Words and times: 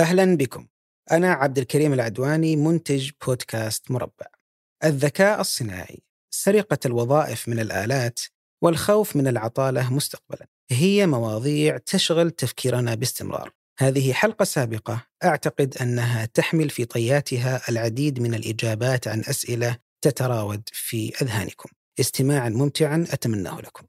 أهلا 0.00 0.36
بكم. 0.36 0.66
أنا 1.12 1.32
عبد 1.32 1.58
الكريم 1.58 1.92
العدواني 1.92 2.56
منتج 2.56 3.10
بودكاست 3.26 3.90
مربع. 3.90 4.26
الذكاء 4.84 5.40
الصناعي 5.40 6.02
سرقة 6.30 6.78
الوظائف 6.86 7.48
من 7.48 7.60
الآلات 7.60 8.20
والخوف 8.62 9.16
من 9.16 9.26
العطالة 9.28 9.92
مستقبلا 9.94 10.46
هي 10.70 11.06
مواضيع 11.06 11.78
تشغل 11.78 12.30
تفكيرنا 12.30 12.94
باستمرار. 12.94 13.52
هذه 13.78 14.12
حلقة 14.12 14.44
سابقة 14.44 15.06
أعتقد 15.24 15.76
أنها 15.80 16.24
تحمل 16.24 16.70
في 16.70 16.84
طياتها 16.84 17.60
العديد 17.68 18.20
من 18.20 18.34
الإجابات 18.34 19.08
عن 19.08 19.20
أسئلة 19.20 19.76
تتراود 20.00 20.62
في 20.72 21.12
أذهانكم. 21.22 21.68
استماعا 22.00 22.48
ممتعا 22.48 23.06
أتمناه 23.10 23.60
لكم. 23.60 23.86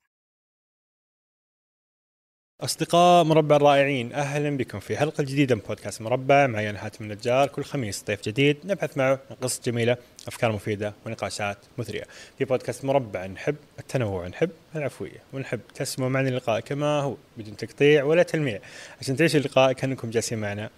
أصدقاء 2.62 3.24
مربع 3.24 3.56
الرائعين 3.56 4.14
أهلا 4.14 4.58
بكم 4.58 4.80
في 4.80 4.98
حلقة 4.98 5.24
جديدة 5.24 5.56
من 5.56 5.62
بودكاست 5.68 6.02
مربع. 6.02 6.48
معي 6.48 6.70
أنا 6.70 6.80
حاتم 6.80 7.04
النجار 7.04 7.48
كل 7.48 7.64
خميس 7.64 8.04
ضيف 8.08 8.22
جديد 8.22 8.58
نبحث 8.66 8.98
معه 8.98 9.20
عن 9.30 9.36
قصص 9.42 9.62
جميلة 9.66 9.98
أفكار 10.28 10.52
مفيدة 10.52 10.94
ونقاشات 11.06 11.58
مثرية. 11.78 12.04
في 12.38 12.46
بودكاست 12.46 12.86
مربع 12.86 13.26
نحب 13.26 13.56
التنوع 13.80 14.28
نحب 14.28 14.50
العفوية 14.76 15.24
ونحب. 15.34 15.60
تسمعوا 15.76 16.12
معنا 16.12 16.30
اللقاء 16.30 16.60
كما 16.60 17.02
هو 17.02 17.16
بدون 17.38 17.58
تقطيع 17.58 18.04
ولا 18.04 18.24
تلميع. 18.24 18.60
عشان 19.02 19.16
تعيشوا 19.16 19.40
اللقاء 19.40 19.74
كأنكم 19.74 20.10
جالسين 20.10 20.38
معنا. 20.38 20.70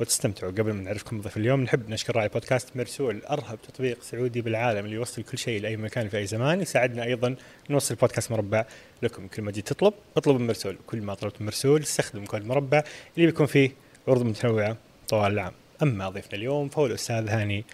وتستمتعوا. 0.00 0.52
قبل 0.52 0.72
ما 0.72 0.82
نعرفكم 0.82 1.20
ضيف 1.20 1.36
اليوم 1.36 1.60
نحب 1.60 1.90
نشكر 1.90 2.16
راعي 2.16 2.28
بودكاست 2.28 2.76
مرسول 2.76 3.22
ارهب 3.30 3.58
تطبيق 3.62 4.02
سعودي 4.02 4.40
بالعالم 4.40 4.84
اللي 4.84 4.96
يوصل 4.96 5.22
كل 5.22 5.38
شيء 5.38 5.60
لأي 5.60 5.76
مكان 5.76 6.08
في 6.08 6.18
أي 6.18 6.26
زمان 6.26 6.60
يساعدنا 6.60 7.04
أيضا 7.04 7.36
نوصل 7.70 7.94
بودكاست 7.94 8.30
مربع 8.30 8.64
لكم. 9.02 9.26
كل 9.26 9.42
ما 9.42 9.50
جيت 9.50 9.68
تطلب 9.68 9.94
اطلب 10.16 10.40
من 10.40 10.46
مرسول. 10.46 10.76
كل 10.86 11.02
ما 11.02 11.14
طلبت 11.14 11.40
من 11.40 11.46
مرسول 11.46 11.82
استخدم 11.82 12.24
كود 12.24 12.44
مربع 12.46 12.82
اللي 13.16 13.26
بيكون 13.26 13.46
فيه 13.46 13.70
عروض 14.08 14.22
متنوعه 14.22 14.76
طوال 15.08 15.32
العام. 15.32 15.52
أما 15.82 16.08
ضيفنا 16.08 16.34
اليوم 16.34 16.68
فهو 16.68 16.86
الاستاذ 16.86 17.28
هاني 17.28 17.64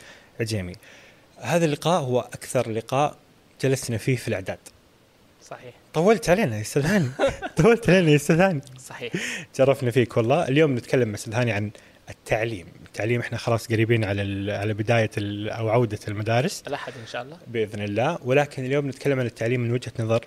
عجيمي. 0.41 0.73
هذا 1.39 1.65
اللقاء 1.65 2.03
هو 2.03 2.21
أكثر 2.21 2.71
لقاء 2.71 3.17
جلسنا 3.63 3.97
فيه 3.97 4.17
في 4.17 4.29
الأعداد. 4.29 4.59
صحيح. 5.43 5.75
طولت 5.95 6.31
علينا 6.31 6.57
يا 6.57 6.61
أستاذ 6.61 6.87
هاني. 6.87 7.09
طولت 7.63 7.91
علينا 7.91 8.11
يا 8.11 8.17
أستاذ 8.17 8.41
هاني. 8.41 8.61
صحيح. 8.79 9.13
شرفنا 9.57 9.91
فيك 9.91 10.17
والله. 10.17 10.49
اليوم 10.49 10.75
نتكلم 10.75 11.09
مع 11.09 11.15
أستاذ 11.15 11.35
هاني 11.35 11.53
عن 11.53 11.71
التعليم. 12.11 12.67
التعليم 12.87 13.21
إحنا 13.21 13.39
خلاص 13.39 13.67
قريبين 13.67 14.05
على 14.05 14.53
على 14.53 14.75
بداية 14.75 15.11
أو 15.49 15.69
عودة 15.69 15.99
المدارس. 16.09 16.63
الاحد 16.67 16.93
إن 17.03 17.07
شاء 17.07 17.23
الله. 17.23 17.39
بإذن 17.47 17.83
الله. 17.83 18.19
ولكن 18.25 18.65
اليوم 18.65 18.89
نتكلم 18.89 19.21
عن 19.21 19.27
التعليم 19.27 19.61
من 19.61 19.73
وجهة 19.73 19.93
نظر 20.01 20.25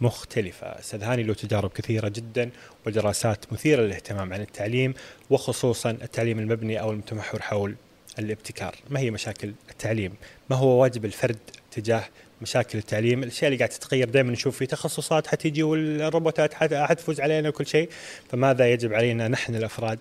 مختلفة. 0.00 0.66
أستاذ 0.66 1.02
هاني 1.02 1.22
له 1.22 1.34
تجارب 1.34 1.70
كثيرة 1.70 2.08
جدا 2.08 2.50
ودراسات 2.86 3.52
مثيرة 3.52 3.82
للاهتمام 3.82 4.32
عن 4.32 4.40
التعليم 4.40 4.94
وخصوصا 5.30 5.90
التعليم 5.90 6.38
المبني 6.38 6.80
أو 6.80 6.90
المتمحور 6.90 7.42
حول 7.42 7.74
الابتكار. 8.18 8.74
ما 8.90 9.00
هي 9.00 9.10
مشاكل 9.10 9.52
التعليم؟ 9.70 10.14
ما 10.50 10.56
هو 10.56 10.82
واجب 10.82 11.04
الفرد 11.04 11.38
تجاه 11.70 12.04
مشاكل 12.42 12.78
التعليم؟ 12.78 13.22
الأشياء 13.22 13.48
اللي 13.48 13.58
قاعدة 13.58 13.74
تتغير 13.74 14.08
دائما 14.08 14.32
نشوف 14.32 14.56
في 14.56 14.66
تخصصات 14.66 15.26
حتيجي 15.26 15.62
والروبوتات 15.62 16.54
حتفوز 16.54 17.20
علينا 17.20 17.48
وكل 17.48 17.66
شيء. 17.66 17.90
فماذا 18.30 18.72
يجب 18.72 18.94
علينا 18.94 19.28
نحن 19.28 19.54
الأفراد 19.54 19.98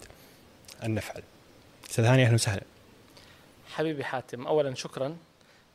أن 0.83 0.95
نفعل. 0.95 1.23
أستاذ 1.89 2.05
هاني 2.05 2.23
أهلا 2.25 2.33
وسهلا. 2.33 2.63
حبيبي 3.67 4.03
حاتم 4.03 4.47
اولا 4.47 4.75
شكرا. 4.75 5.17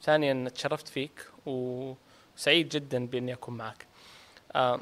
ثانيا 0.03 0.49
تشرفت 0.49 0.89
فيك 0.89 1.27
وسعيد 1.47 2.69
جدا 2.69 3.07
باني 3.07 3.33
اكون 3.33 3.57
معك. 3.57 3.87
آه 4.55 4.81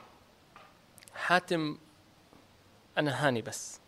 حاتم 1.14 1.78
أنا 2.98 3.26
هاني 3.26 3.42
بس. 3.42 3.80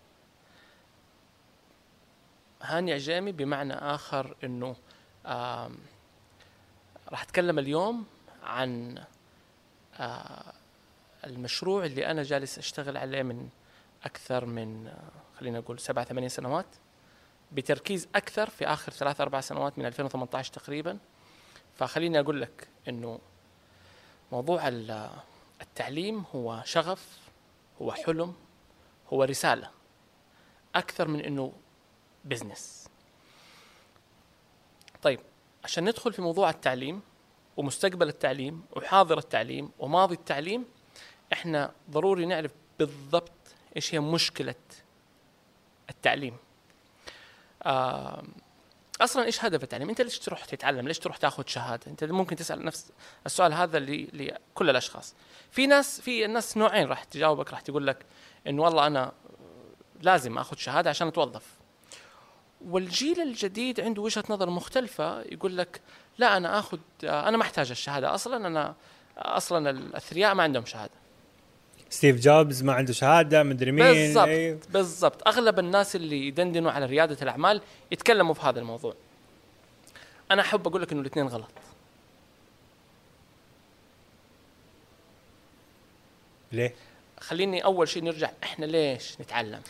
هاني 2.62 2.92
عجامي 2.92 3.33
بمعنى 3.33 3.75
آخر 3.75 4.37
إنه 4.44 4.77
آه 5.27 5.70
راح 7.09 7.22
أتكلم 7.22 7.59
اليوم 7.59 8.06
عن 8.42 9.05
آه 9.99 10.53
المشروع 11.25 11.84
اللي 11.84 12.06
أنا 12.06 12.22
جالس 12.22 12.59
أشتغل 12.59 12.97
عليه 12.97 13.22
من 13.22 13.49
أكثر 14.05 14.44
من 14.47 14.87
آه 14.87 15.10
خلينا 15.41 15.59
نقول 15.59 15.78
سبع 15.78 16.05
ثمانية 16.05 16.28
سنوات 16.28 16.67
بتركيز 17.53 18.09
أكثر 18.15 18.51
في 18.51 18.67
آخر 18.67 18.93
ثلاث 18.93 19.21
أربع 19.21 19.41
سنوات 19.41 19.78
من 19.78 19.87
2018 19.87 20.53
تقريبا. 20.53 20.99
فخليني 21.75 22.21
أقول 22.21 22.41
لك 22.41 22.69
إنه 22.89 23.19
موضوع 24.33 24.69
التعليم 25.61 26.25
هو 26.34 26.62
شغف 26.65 27.19
هو 27.83 27.93
حلم 27.93 28.34
هو 29.12 29.25
رسالة 29.25 29.71
أكثر 30.75 31.09
من 31.09 31.21
إنه 31.21 31.53
بزنس 32.25 32.89
طيب 35.03 35.21
عشان 35.65 35.89
ندخل 35.89 36.12
في 36.12 36.23
موضوع 36.23 36.50
التعليم 36.50 37.03
ومستقبل 37.56 38.09
التعليم 38.09 38.62
وحاضر 38.73 39.19
التعليم 39.19 39.71
وماضي 39.79 40.15
التعليم 40.15 40.65
إحنا 41.33 41.73
ضروري 41.91 42.27
نعرف 42.27 42.53
بالضبط 42.79 43.33
إيش 43.77 43.95
هي 43.95 44.00
مشكلة 44.00 44.55
التعليم 45.91 46.37
آه 47.62 48.23
أصلا 49.01 49.25
إيش 49.25 49.45
هدف 49.45 49.62
التعليم؟ 49.62 49.89
أنت 49.89 50.01
ليش 50.01 50.19
تروح 50.19 50.45
تتعلم؟ 50.45 50.89
ليش 50.89 50.99
تروح 50.99 51.17
تاخذ 51.17 51.43
شهادة؟ 51.47 51.83
أنت 51.87 52.05
ممكن 52.05 52.37
تسأل 52.37 52.65
نفس 52.65 52.93
السؤال 53.27 53.55
هذا 53.55 53.78
لكل 53.78 54.71
الأشخاص. 54.71 55.15
في 55.50 55.67
ناس 55.67 56.00
في 56.00 56.25
الناس 56.25 56.56
نوعين 56.56 56.87
راح 56.87 57.05
تجاوبك 57.05 57.50
راح 57.50 57.61
تقول 57.61 57.87
لك 57.87 58.06
إنه 58.47 58.62
والله 58.62 58.87
أنا 58.87 59.12
لازم 60.03 60.39
آخذ 60.39 60.56
شهادة 60.56 60.91
عشان 60.91 61.09
أتوظف. 61.09 61.47
والجيل 62.61 63.21
الجديد 63.21 63.81
عنده 63.81 64.03
وجهة 64.03 64.25
نظر 64.31 64.50
مختلفة 64.50 65.21
يقول 65.21 65.59
لك 65.59 65.81
لا 66.19 66.37
أنا 66.37 66.59
آخذ 66.59 66.79
أنا 67.05 67.37
ما 67.37 67.43
أحتاج 67.43 67.71
الشهادة 67.71 68.15
أصلا 68.15 68.47
أنا 68.47 68.75
أصلا 69.19 69.71
الأثرياء 69.71 70.34
ما 70.34 70.43
عندهم 70.43 70.65
شهادة. 70.65 71.00
ستيف 71.91 72.21
جوبز 72.21 72.62
ما 72.62 72.73
عنده 72.73 72.93
شهادة 72.93 73.43
مدري 73.43 73.73
مين 73.73 73.84
بالضبط 73.84 74.28
أيوه. 74.28 74.59
بالضبط. 74.71 75.28
أغلب 75.28 75.59
الناس 75.59 75.97
اللي 75.97 76.27
يدندنوا 76.27 76.71
على 76.71 76.87
ريادة 76.87 77.17
الأعمال 77.23 77.62
يتكلموا 77.91 78.34
في 78.34 78.41
هذا 78.41 78.61
الموضوع. 78.61 78.95
أنا 80.31 80.43
أحب 80.43 80.67
أقول 80.67 80.83
لك 80.83 80.93
إنه 80.93 81.00
الاثنين 81.00 81.27
غلط. 81.27 81.50
ليه؟ 86.53 86.75
خليني 87.21 87.65
أول 87.65 87.89
شيء 87.89 88.05
نرجع 88.05 88.31
إحنا 88.43 88.67
ليش 88.67 89.21
نتعلم؟ 89.21 89.61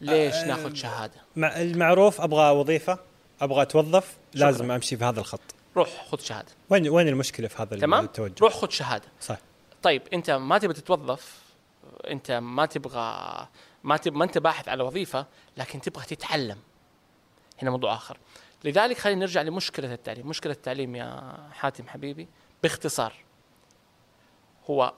ليش 0.00 0.34
أه 0.34 0.46
ناخذ 0.46 0.74
شهادة؟ 0.74 1.20
المعروف 1.36 2.20
أبغى 2.20 2.50
وظيفة 2.50 2.98
أبغى 3.40 3.62
أتوظف 3.62 4.16
لازم 4.34 4.70
أمشي 4.70 4.96
في 4.96 5.04
هذا 5.04 5.20
الخط. 5.20 5.40
روح 5.76 6.06
خذ 6.10 6.20
شهادة. 6.20 6.48
وين 6.70 6.88
وين 6.88 7.08
المشكلة 7.08 7.48
في 7.48 7.62
هذا 7.62 7.76
تمام؟ 7.76 8.04
التوجه؟ 8.04 8.34
روح 8.40 8.52
خذ 8.52 8.70
شهادة. 8.70 9.04
صح. 9.20 9.38
طيب 9.82 10.02
انت 10.12 10.30
ما 10.30 10.58
تبغى 10.58 10.74
تتوظف 10.74 11.42
انت 12.10 12.30
ما 12.30 12.66
تبغى 12.66 13.48
ما 13.84 13.96
تبغى 13.96 14.18
ما 14.18 14.24
انت 14.24 14.38
باحث 14.38 14.68
على 14.68 14.82
وظيفة 14.82 15.26
لكن 15.56 15.80
تبغى 15.80 16.04
تتعلم. 16.04 16.58
هنا 17.62 17.70
موضوع 17.70 17.94
آخر. 17.94 18.18
لذلك 18.64 18.98
خلينا 18.98 19.20
نرجع 19.20 19.42
لمشكلة 19.42 19.94
التعليم. 19.94 20.26
مشكلة 20.26 20.52
التعليم 20.52 20.96
يا 20.96 21.36
حاتم 21.52 21.88
حبيبي 21.88 22.28
باختصار. 22.62 23.14
هو 24.70 24.94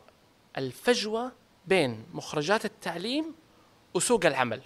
الفجوة 0.58 1.32
بين 1.66 2.06
مخرجات 2.12 2.64
التعليم 2.64 3.34
وسوق 3.94 4.26
العمل. 4.26 4.62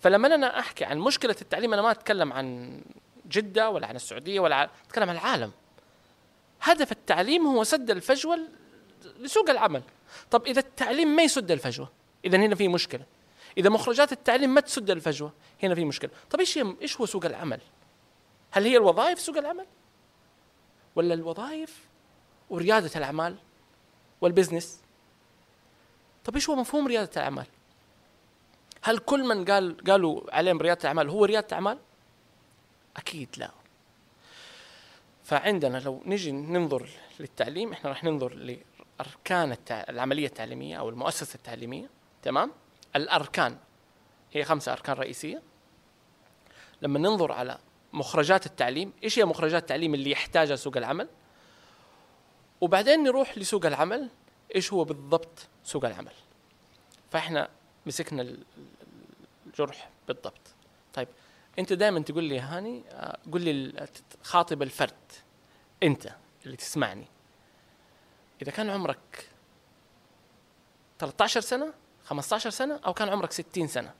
فلما 0.00 0.34
أنا 0.34 0.58
أحكي 0.58 0.84
عن 0.84 0.98
مشكلة 0.98 1.36
التعليم 1.40 1.72
أنا 1.72 1.82
ما 1.82 1.90
أتكلم 1.90 2.32
عن 2.32 2.80
جدة 3.26 3.70
ولا 3.70 3.86
عن 3.86 3.96
السعودية 3.96 4.40
ولا 4.40 4.70
أتكلم 4.86 5.10
عن 5.10 5.16
العالم. 5.16 5.52
هدف 6.62 6.92
التعليم 6.92 7.46
هو 7.46 7.64
سد 7.64 7.90
الفجوة 7.90 8.38
لسوق 9.18 9.50
العمل؟ 9.50 9.82
طب 10.30 10.46
إذا 10.46 10.60
التعليم 10.60 11.08
ما 11.08 11.22
يسد 11.22 11.50
الفجوة 11.50 11.88
إذا 12.24 12.38
هنا 12.38 12.54
في 12.54 12.68
مشكلة. 12.68 13.04
إذا 13.58 13.70
مخرجات 13.70 14.12
التعليم 14.12 14.54
ما 14.54 14.60
تسد 14.60 14.90
الفجوة 14.90 15.32
هنا 15.62 15.74
في 15.74 15.84
مشكلة. 15.84 16.10
طب 16.30 16.40
إيش 16.40 16.58
إيش 16.58 17.00
هو 17.00 17.06
سوق 17.06 17.24
العمل؟ 17.24 17.60
هل 18.50 18.64
هي 18.64 18.76
الوظائف 18.76 19.20
سوق 19.20 19.36
العمل؟ 19.36 19.66
ولا 20.96 21.14
الوظائف 21.14 21.78
وريادة 22.50 22.90
الأعمال 22.96 23.36
والبزنس؟ 24.20 24.80
طب 26.24 26.34
إيش 26.34 26.50
هو 26.50 26.56
مفهوم 26.56 26.86
ريادة 26.86 27.10
الأعمال؟ 27.16 27.46
هل 28.82 28.98
كل 28.98 29.24
من 29.24 29.44
قال 29.44 29.76
قالوا 29.84 30.36
عليهم 30.36 30.58
ريادة 30.58 30.80
الأعمال 30.80 31.08
هو 31.08 31.24
ريادة 31.24 31.46
اعمال 31.52 31.78
أكيد 32.96 33.28
لا. 33.36 33.50
فعندنا 35.24 35.78
لو 35.78 36.02
نجي 36.06 36.32
ننظر 36.32 36.88
للتعليم 37.20 37.72
إحنا 37.72 37.90
راح 37.90 38.04
ننظر 38.04 38.34
اركان 39.00 39.56
العملية 39.70 40.26
التعليمية 40.26 40.76
أو 40.76 40.88
المؤسسة 40.88 41.34
التعليمية 41.34 41.90
تمام؟ 42.22 42.52
الأركان 42.96 43.58
هي 44.32 44.44
خمسة 44.44 44.72
أركان 44.72 44.96
رئيسية. 44.96 45.42
لما 46.82 46.98
ننظر 46.98 47.32
على 47.32 47.58
مخرجات 47.92 48.46
التعليم 48.46 48.92
إيش 49.04 49.18
هي 49.18 49.24
مخرجات 49.24 49.62
التعليم 49.62 49.94
اللي 49.94 50.10
يحتاجها 50.10 50.56
سوق 50.56 50.76
العمل؟ 50.76 51.08
وبعدين 52.60 53.02
نروح 53.02 53.38
لسوق 53.38 53.66
العمل 53.66 54.10
إيش 54.54 54.72
هو 54.72 54.84
بالضبط 54.84 55.48
سوق 55.64 55.84
العمل؟ 55.84 56.12
فإحنا 57.10 57.48
مسكنا 57.86 58.36
الجرح 59.46 59.90
بالضبط. 60.08 60.54
طيب 60.94 61.08
أنت 61.58 61.72
دائما 61.72 62.00
تقول 62.00 62.24
لي 62.24 62.40
هاني 62.40 62.82
آه، 62.90 63.18
قول 63.32 63.42
لي 63.42 63.86
خاطب 64.22 64.62
الفرد 64.62 65.12
أنت 65.82 66.14
اللي 66.46 66.56
تسمعني. 66.56 67.06
إذا 68.42 68.52
كان 68.52 68.70
عمرك 68.70 69.28
13 70.98 71.40
سنة 71.40 71.72
15 72.04 72.50
سنة 72.50 72.80
أو 72.86 72.94
كان 72.94 73.08
عمرك 73.08 73.32
60 73.32 73.66
سنة. 73.66 73.94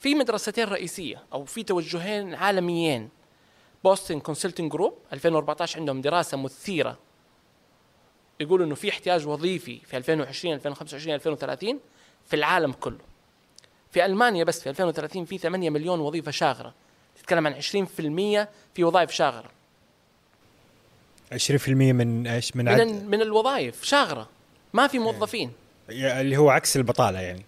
في 0.00 0.14
مدرستين 0.14 0.68
رئيسية 0.68 1.22
أو 1.32 1.44
في 1.44 1.62
توجهين 1.62 2.34
عالميين. 2.34 3.08
بوستن 3.84 4.20
كونسلتنج 4.20 4.72
جروب 4.72 4.98
2014 5.12 5.80
عندهم 5.80 6.00
دراسة 6.00 6.36
مثيرة. 6.36 6.98
يقولوا 8.40 8.66
إنه 8.66 8.74
في 8.74 8.90
احتياج 8.90 9.26
وظيفي 9.26 9.80
في 9.80 9.96
2020 9.96 10.54
2025 10.54 11.14
2030 11.14 11.80
في 12.26 12.36
العالم 12.36 12.72
كله. 12.72 13.04
في 13.90 14.06
ألمانيا 14.06 14.44
بس 14.44 14.62
في 14.62 14.70
2030 14.70 15.24
في 15.24 15.38
8 15.38 15.70
مليون 15.70 16.00
وظيفة 16.00 16.30
شاغرة. 16.30 16.74
تتكلم 17.16 17.46
عن 17.46 17.54
20% 17.54 18.48
في 18.74 18.84
وظائف 18.84 19.10
شاغرة. 19.10 19.55
20% 21.34 21.68
من 21.68 22.26
إيش 22.26 22.56
من 22.56 22.64
من 22.64 22.68
عد 22.70 22.86
من 22.86 23.22
الوظائف 23.22 23.84
شاغرة 23.84 24.28
ما 24.72 24.86
في 24.86 24.98
موظفين. 24.98 25.52
اللي 25.90 26.36
هو 26.36 26.50
عكس 26.50 26.76
البطالة 26.76 27.20
يعني. 27.20 27.44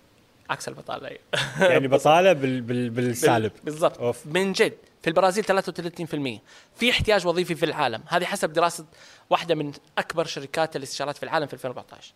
عكس 0.50 0.68
البطالة 0.68 1.08
يعني 1.60 1.88
بطالة 1.88 2.32
بال 2.32 2.60
بال 2.60 2.90
بالسالب. 2.90 3.52
بال- 3.52 3.62
بالضبط. 3.64 3.98
أوف. 3.98 4.26
من 4.26 4.52
جد 4.52 4.72
في 5.02 5.08
البرازيل 5.10 5.44
33% 5.44 6.40
في 6.76 6.90
احتياج 6.90 7.26
وظيفي 7.26 7.54
في 7.54 7.64
العالم. 7.64 8.02
هذه 8.08 8.24
حسب 8.24 8.52
دراسة 8.52 8.86
واحدة 9.30 9.54
من 9.54 9.72
أكبر 9.98 10.24
شركات 10.24 10.76
الاستشارات 10.76 11.16
في 11.16 11.22
العالم 11.22 11.46
في 11.46 11.52
2014 11.52 12.12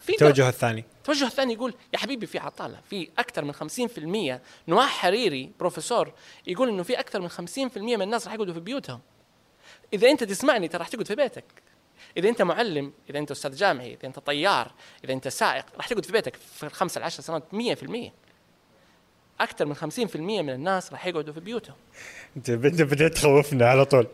في 0.00 0.12
التوجه 0.12 0.48
الثاني. 0.48 0.84
التوجه 0.98 1.26
الثاني 1.26 1.52
يقول 1.52 1.74
يا 1.94 1.98
حبيبي 1.98 2.26
في 2.26 2.38
عطالة. 2.38 2.78
في 2.90 3.08
أكثر 3.18 3.44
من 3.44 3.54
50% 3.54 4.40
نواح 4.68 4.88
حريري 4.88 5.50
بروفيسور 5.60 6.12
يقول 6.46 6.68
إنه 6.68 6.82
في 6.82 7.00
أكثر 7.00 7.20
من 7.20 7.28
50% 7.30 7.38
من 7.76 8.02
الناس 8.02 8.26
راح 8.26 8.34
يقعدوا 8.34 8.54
في 8.54 8.60
بيوتهم. 8.60 9.00
إذا 9.92 10.10
أنت 10.10 10.24
تسمعني 10.24 10.68
ترى 10.68 10.78
راح 10.78 10.88
تقعد 10.88 11.06
في 11.06 11.14
بيتك. 11.14 11.44
إذا 12.16 12.28
أنت 12.28 12.42
معلم 12.42 12.92
إذا 13.10 13.18
أنت 13.18 13.30
أستاذ 13.30 13.56
جامعي 13.56 13.94
إذا 13.94 14.06
أنت 14.06 14.18
طيار 14.18 14.72
إذا 15.04 15.12
أنت 15.12 15.28
سائق 15.28 15.64
راح 15.76 15.88
تقعد 15.88 16.04
في 16.04 16.12
بيتك 16.12 16.36
في 16.36 16.66
الخمسة 16.66 16.98
العشر 16.98 17.22
سنوات 17.22 17.42
100% 17.52 18.10
أكثر 19.40 19.66
من 19.66 19.74
50% 19.74 20.16
من 20.16 20.50
الناس 20.50 20.92
راح 20.92 21.06
يقعدوا 21.06 21.34
في 21.34 21.40
بيوتهم. 21.40 21.74
انت 22.36 22.50
بديت 22.50 23.14
تخوفنا 23.14 23.68
على 23.68 23.84
طول. 23.84 24.06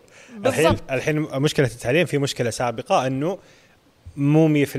الحين. 0.47 0.77
الحين 0.91 1.17
مشكلة 1.21 1.67
التعليم 1.67 2.07
في 2.07 2.19
مشكلة 2.19 2.51
سابقة 2.51 3.07
إنه 3.07 3.39
مو 4.17 4.65
100% 4.65 4.77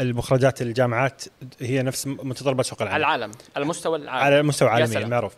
المخرجات 0.00 0.62
الجامعات 0.62 1.24
هي 1.60 1.82
نفس 1.82 2.06
متطلبات 2.06 2.66
سوق 2.66 2.82
على 2.82 2.96
العمل 2.96 3.04
العالم 3.04 3.32
على 3.56 3.62
المستوى 3.62 3.98
العالمي 3.98 4.24
على 4.24 4.40
المستوى 4.40 4.68
العالمي. 4.68 4.98
المعروف 4.98 5.34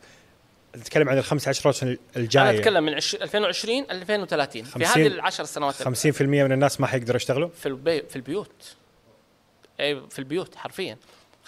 تتكلم 0.72 1.08
عن 1.08 1.18
ال 1.18 1.24
15 1.24 1.72
سنه 1.72 1.90
أنا 1.90 1.98
الجاية. 2.16 2.58
أتكلم 2.58 2.84
من 2.84 2.94
عش- 2.94 3.14
2020 3.14 3.90
2030 3.90 4.64
في 4.64 4.70
50 4.70 5.02
هذه 5.02 5.06
العشر 5.06 5.44
سنوات 5.44 5.74
50% 5.82 6.22
من 6.22 6.52
الناس 6.52 6.80
ما 6.80 6.86
حيقدروا 6.86 7.16
يشتغلوا؟ 7.16 7.48
في 7.48 7.66
البي 7.66 8.02
في 8.02 8.16
البيوت. 8.16 8.76
أي 9.80 10.02
في 10.10 10.18
البيوت 10.18 10.54
حرفيا. 10.56 10.96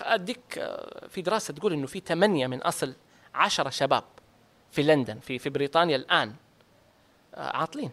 أديك 0.03 0.39
آه، 0.59 1.09
في 1.09 1.23
دراسة 1.23 1.55
تقول 1.55 1.73
إنه 1.73 1.87
في 1.87 2.03
ثمانية 2.07 2.47
من 2.47 2.63
أصل 2.63 2.95
عشرة 3.35 3.71
شباب 3.71 4.05
في 4.73 4.83
لندن 4.83 5.19
في 5.19 5.39
في 5.39 5.51
بريطانيا 5.51 5.97
الآن 5.97 6.35
آه، 7.35 7.57
عاطلين. 7.57 7.91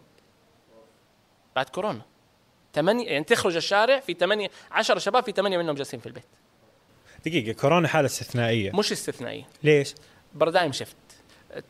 بعد 1.56 1.68
كورونا. 1.68 2.02
ثمانية 2.74 3.06
يعني 3.08 3.24
تخرج 3.24 3.56
الشارع 3.56 4.00
في 4.00 4.14
ثمانية 4.14 4.50
عشرة 4.70 4.98
شباب 4.98 5.24
في 5.24 5.32
ثمانية 5.32 5.58
منهم 5.58 5.74
جالسين 5.74 6.00
في 6.00 6.06
البيت. 6.06 6.24
دقيقة 7.26 7.52
كورونا 7.60 7.88
حالة 7.88 8.06
استثنائية. 8.06 8.72
مش 8.76 8.92
استثنائية. 8.92 9.48
ليش؟ 9.62 9.94
paradigm 10.34 10.72
shift 10.72 10.96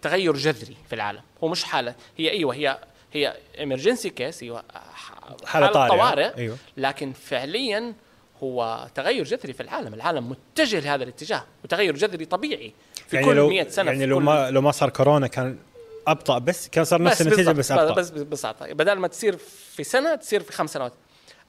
تغير 0.03 0.37
جذري 0.37 0.77
في 0.88 0.94
العالم. 0.94 1.23
هو 1.44 1.49
مش 1.49 1.65
حالة. 1.65 1.94
هي 2.19 2.31
أيوه 2.31 2.55
هي 2.55 2.79
هي 3.12 3.37
emergency 3.59 4.06
كيس 4.06 4.43
أيوه 4.43 4.65
ح- 4.94 5.21
حالة 5.44 5.67
طارئة. 5.67 5.88
طوارئ 5.97 6.37
أيوه. 6.37 6.56
لكن 6.77 7.12
فعليا 7.12 7.94
هو 8.43 8.87
تغير 8.94 9.25
جذري 9.25 9.53
في 9.53 9.62
العالم. 9.62 9.94
العالم 9.94 10.29
متجه 10.29 10.81
لهذا 10.81 11.03
الاتجاه 11.05 11.44
وتغير 11.65 11.94
جذري 11.97 12.25
طبيعي 12.25 12.73
في 13.09 13.17
يعني 13.17 13.29
كل 13.29 13.37
لو 13.37 13.49
100 13.49 13.69
سنة 13.69 13.91
يعني 13.91 14.06
لو 14.06 14.21
ما 14.21 14.50
لو 14.50 14.61
ما 14.61 14.71
صار 14.71 14.91
كورونا 14.91 15.27
كان 15.27 15.59
أبطأ 16.06 16.38
بس 16.38 16.69
كان 16.69 16.85
صار 16.85 17.03
نفس 17.03 17.23
النتيجة 17.23 17.50
بس 17.50 17.73
أبطأ. 17.73 17.94
بس 17.94 18.11
بس 18.11 18.23
ببساطة. 18.23 18.73
بدل 18.73 18.93
ما 18.93 19.09
تصير 19.09 19.37
في 19.76 19.85
سنة 19.85 20.15
تصير 20.15 20.43
في 20.43 20.53
خمس 20.53 20.73
سنوات. 20.73 20.93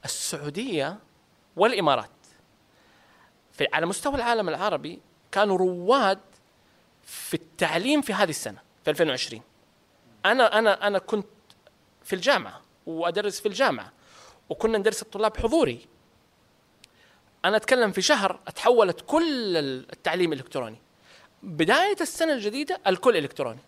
السعودية 0.04 0.98
والإمارات 1.56 2.10
في 3.52 3.66
على 3.72 3.86
مستوى 3.86 4.14
العالم 4.14 4.48
العربي 4.48 5.00
كانوا 5.32 5.58
رواد 5.58 6.18
في 7.12 7.34
التعليم 7.34 8.02
في 8.02 8.12
هذه 8.12 8.30
السنة 8.30 8.58
في 8.84 8.90
2020 8.90 9.42
أنا 10.26 10.58
أنا 10.58 10.86
أنا 10.86 10.98
كنت 10.98 11.26
في 12.04 12.12
الجامعة 12.12 12.60
وأدرس 12.86 13.40
في 13.40 13.48
الجامعة 13.48 13.92
وكنا 14.48 14.78
ندرس 14.78 15.02
الطلاب 15.02 15.36
حضوري 15.36 15.86
أنا 17.44 17.56
أتكلم 17.56 17.92
في 17.92 18.02
شهر 18.02 18.40
أتحولت 18.48 19.00
كل 19.06 19.56
التعليم 19.92 20.32
إلكتروني 20.32 20.76
بداية 21.42 21.96
السنة 22.00 22.32
الجديدة 22.32 22.80
الكل 22.86 23.16
إلكتروني 23.16 23.58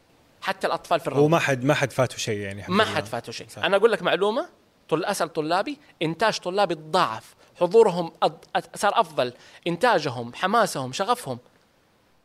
حتى 0.42 0.66
الأطفال 0.66 1.00
في 1.00 1.06
الروضه 1.06 1.24
وما 1.24 1.38
حد 1.38 1.64
ما 1.64 1.74
حد 1.74 1.92
فاته 1.92 2.16
شيء 2.16 2.38
يعني 2.38 2.64
ما. 2.68 2.84
حد 2.84 3.04
فاته 3.06 3.32
شيء 3.32 3.48
صح. 3.48 3.64
أنا 3.64 3.76
أقول 3.76 3.92
لك 3.92 4.02
معلومة 4.02 4.48
طل 4.88 5.04
أسأل 5.04 5.32
طلابي 5.32 5.78
إنتاج 6.02 6.38
طلابي 6.38 6.74
تضاعف 6.74 7.34
حضورهم. 7.60 8.12
أت- 8.24 8.76
صار 8.76 9.00
أفضل 9.00 9.32
إنتاجهم 9.66 10.34
حماسهم 10.34 10.92
شغفهم 10.92 11.38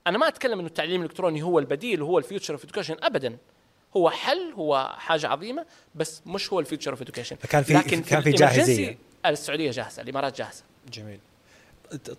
أنا 0.08 0.18
ما 0.18 0.28
أتكلم 0.28 0.60
إنه 0.60 0.68
التعليم 0.68 1.02
الإلكتروني 1.02 1.42
هو 1.44 1.60
البديل 1.60 2.02
وهو 2.02 2.18
ال 2.18 2.23
future 2.23 2.54
of 2.54 2.64
education 2.64 2.96
ابدا. 3.04 3.38
هو 3.98 4.10
حل 4.10 4.54
هو 4.56 4.96
حاجة 4.98 5.28
عظيمة 5.28 5.66
بس 5.96 6.22
مش 6.26 6.54
هو 6.54 6.60
ال 6.60 6.64
future 6.64 6.92
of 6.92 7.02
education 7.02 7.36
فكان 7.36 7.64
في- 7.64 7.74
كان 8.02 8.22
في 8.22 8.32
جاهزية. 8.32 8.98
السعودية 9.26 9.72
جاهزة 9.72 10.02
الإمارات 10.02 10.38
جاهزة. 10.38 10.64
جميل. 10.94 11.20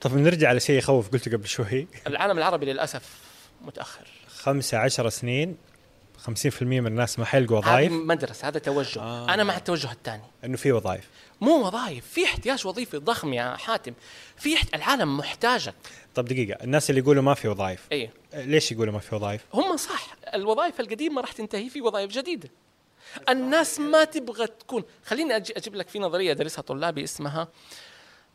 طب 0.00 0.16
نرجع 0.16 0.48
على 0.48 0.60
شيء 0.60 0.78
يخوف 0.78 1.08
قلته 1.08 1.30
قبل 1.32 1.46
شوي. 1.48 1.86
العالم 2.06 2.38
العربي 2.38 2.66
للأسف 2.66 3.18
متأخر. 3.62 4.06
خمسة 4.28 4.78
عشر 4.78 5.08
سنين. 5.08 5.56
50% 6.26 6.62
من 6.62 6.87
الناس 6.87 7.19
ما 7.19 7.25
حيلقوا 7.25 7.58
هذه 7.58 7.67
وظائف. 7.69 7.93
مدرسة 7.93 8.49
هذا 8.49 8.58
توجه. 8.58 9.00
آه. 9.00 9.34
أنا 9.34 9.44
مع 9.44 9.56
التوجه 9.56 9.93
الثاني. 9.93 10.22
إنه 10.44 10.56
في 10.56 10.72
وظائف. 10.72 11.08
مو 11.40 11.67
وظائف 11.67 12.06
في 12.06 12.25
احتياج 12.25 12.67
وظيفي 12.67 12.96
ضخم 12.96 13.32
يا 13.32 13.56
حاتم. 13.56 13.93
في 14.37 14.55
احت... 14.55 14.75
العالم 14.75 15.17
محتاجك. 15.17 15.75
طب 16.14 16.25
دقيقة 16.25 16.64
الناس 16.64 16.90
اللي 16.90 17.00
يقولوا 17.00 17.22
ما 17.22 17.34
في 17.34 17.49
وظائف 17.49 17.87
اي 17.93 18.11
ليش 18.34 18.72
يقولوا 18.72 18.93
ما 18.93 18.99
في 18.99 19.14
وظائف؟ 19.14 19.44
هم 19.55 19.76
صح 19.76 20.17
الوظائف 20.34 20.81
القديمة 20.81 21.21
راح 21.21 21.33
تنتهي 21.33 21.68
في 21.68 21.80
وظائف 21.80 22.11
جديدة. 22.11 22.50
الناس 23.28 23.80
ما 23.80 24.04
تبغى 24.04 24.47
تكون. 24.47 24.85
خليني 25.04 25.37
أجي 25.37 25.52
أجيب 25.56 25.75
لك 25.75 25.88
في 25.88 25.99
نظرية 25.99 26.33
درسها 26.33 26.62
طلابي 26.62 27.04
اسمها 27.04 27.49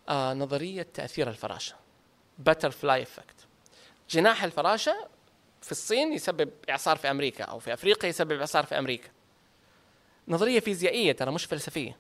آه 0.10 0.34
نظرية 0.34 0.88
تأثير 0.94 1.30
الفراشة. 1.30 1.76
butterfly 2.40 3.04
effect 3.04 3.36
جناح 4.10 4.44
الفراشة 4.44 5.08
في 5.66 5.72
الصين 5.72 6.14
يسبب 6.14 6.50
إعصار 6.70 6.98
في 6.98 7.12
أمريكا 7.12 7.44
أو 7.44 7.60
في 7.60 7.74
أفريقيا 7.74 8.10
يسبب 8.10 8.40
إعصار 8.40 8.66
في 8.66 8.80
أمريكا. 8.80 9.10
نظرية 10.28 10.60
فيزيائية 10.60 11.12
ترى 11.12 11.32
مش 11.32 11.46
فلسفية. 11.46 11.98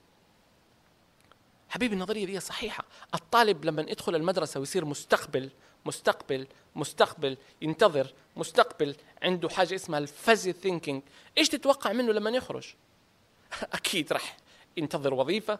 حبيبي 1.69 1.95
النظرية 1.95 2.25
دي 2.25 2.39
صحيحة. 2.39 2.85
الطالب 3.13 3.65
لما 3.65 3.81
يدخل 3.81 4.15
المدرسة 4.15 4.59
ويصير 4.59 4.85
مستقبل 4.85 5.49
مستقبل 5.85 6.47
مستقبل 6.75 7.37
ينتظر 7.61 8.13
مستقبل 8.35 8.95
عنده 9.23 9.49
حاجة 9.49 9.75
اسمها 9.75 9.99
الفازي 9.99 10.53
ثينكينج 10.53 11.01
إيش 11.37 11.49
تتوقع 11.49 11.93
منه 11.93 12.13
لما 12.13 12.29
يخرج؟ 12.29 12.73
أكيد 13.73 14.13
راح 14.13 14.37
ينتظر 14.77 15.13
وظيفة 15.13 15.59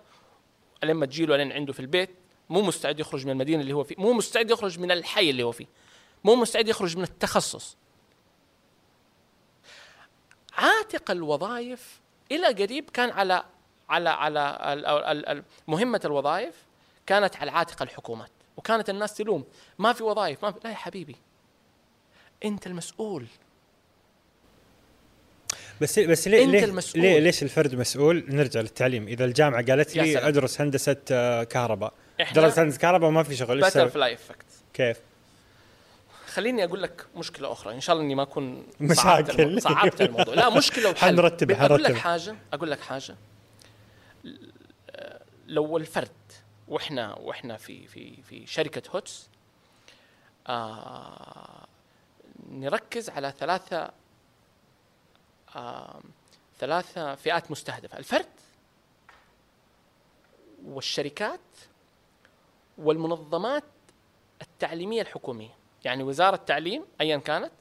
لما 0.83 1.05
تجيله 1.05 1.37
لين 1.37 1.51
عنده 1.51 1.73
في 1.73 1.79
البيت 1.79 2.09
مو 2.49 2.61
مستعد 2.61 2.99
يخرج 2.99 3.25
من 3.25 3.31
المدينة 3.31 3.61
اللي 3.61 3.73
هو 3.73 3.83
فيه 3.83 3.95
مو 3.97 4.13
مستعد 4.13 4.51
يخرج 4.51 4.79
من 4.79 4.91
الحي 4.91 5.29
اللي 5.29 5.43
هو 5.43 5.51
فيه 5.51 5.67
مو 6.23 6.35
مستعد 6.35 6.67
يخرج 6.67 6.97
من 6.97 7.03
التخصص. 7.03 7.77
عاتق 10.57 11.11
الوظائف 11.11 11.99
إلى 12.31 12.47
قريب 12.47 12.89
كان 12.89 13.09
على 13.09 13.43
على 13.89 14.09
على 14.09 15.43
مهمة 15.67 16.01
الوظائف 16.05 16.55
كانت 17.05 17.35
على 17.37 17.51
عاتق 17.51 17.81
الحكومات 17.81 18.31
وكانت 18.57 18.89
الناس 18.89 19.13
تلوم 19.13 19.43
ما 19.79 19.93
في 19.93 20.03
وظائف 20.03 20.43
ما 20.43 20.51
في 20.51 20.59
لا 20.63 20.69
يا 20.69 20.75
حبيبي 20.75 21.15
أنت 22.45 22.67
المسؤول 22.67 23.25
بس 25.81 25.99
بس 25.99 26.27
ليه 26.27 26.45
ليه, 26.45 26.63
المسؤول. 26.63 27.03
ليه 27.03 27.19
ليش 27.19 27.43
الفرد 27.43 27.75
مسؤول؟ 27.75 28.25
نرجع 28.27 28.59
للتعليم، 28.61 29.07
إذا 29.07 29.25
الجامعة 29.25 29.65
قالت 29.65 29.95
لي. 29.95 30.27
أدرس 30.27 30.61
هندسة 30.61 30.97
آه، 31.11 31.43
كهرباء، 31.43 31.93
إحنا 32.21 32.41
درس 32.41 32.59
هندسة 32.59 32.79
كهرباء 32.79 33.09
وما 33.09 33.23
في 33.23 33.35
شغل، 33.35 33.61
باتر 33.61 33.79
أسوي؟ 33.79 33.89
فلاي 33.89 34.13
افكت 34.13 34.45
كيف؟ 34.73 34.97
خليني 36.35 36.63
أقول 36.63 36.81
لك 36.83 37.05
مشكلة 37.15 37.51
أخرى. 37.51 37.73
إن 37.73 37.79
شاء 37.81 37.93
الله 37.93 38.05
إني 38.05 38.15
ما 38.15 38.23
أكون 38.23 38.67
مشاكل. 38.79 38.95
صعبت 38.95 39.39
الموضوع, 39.39 39.59
صعبت 39.59 40.01
الموضوع. 40.01 40.33
لا 40.33 40.49
مشكلة 40.49 40.89
وحل. 40.89 40.97
حنرتب- 41.17 41.51
أقول 41.51 41.83
لك. 41.83 41.95
حاجة 41.95 42.35
أقول 42.53 42.71
لك 42.71 42.79
حاجة. 42.79 43.15
لو 45.47 45.77
الفرد 45.77 46.11
وإحنا 46.67 47.13
وإحنا 47.15 47.57
في 47.57 47.87
في 47.87 48.21
في 48.21 48.45
شركة 48.47 48.81
هوتس 48.95 49.29
آه 50.47 51.65
نركز 52.49 53.09
على 53.09 53.33
ثلاثة 53.39 53.91
آم، 55.55 56.01
ثلاثة 56.59 57.15
فئات 57.15 57.51
مستهدفة. 57.51 57.97
الفرد 57.97 58.25
والشركات 60.65 61.39
والمنظمات 62.77 63.63
التعليمية 64.41 65.01
الحكومية. 65.01 65.55
يعني 65.85 66.03
وزارة 66.03 66.35
التعليم 66.35 66.85
أيا 67.01 67.17
كانت 67.17 67.51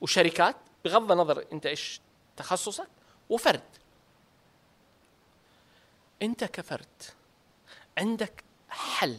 وشركات 0.00 0.56
بغض 0.84 1.12
النظر 1.12 1.44
أنت 1.52 1.66
إيش 1.66 2.00
تخصصك 2.36 2.88
وفرد. 3.30 3.62
أنت 6.22 6.44
كفرد 6.44 7.02
عندك 7.98 8.44
حل. 8.68 9.18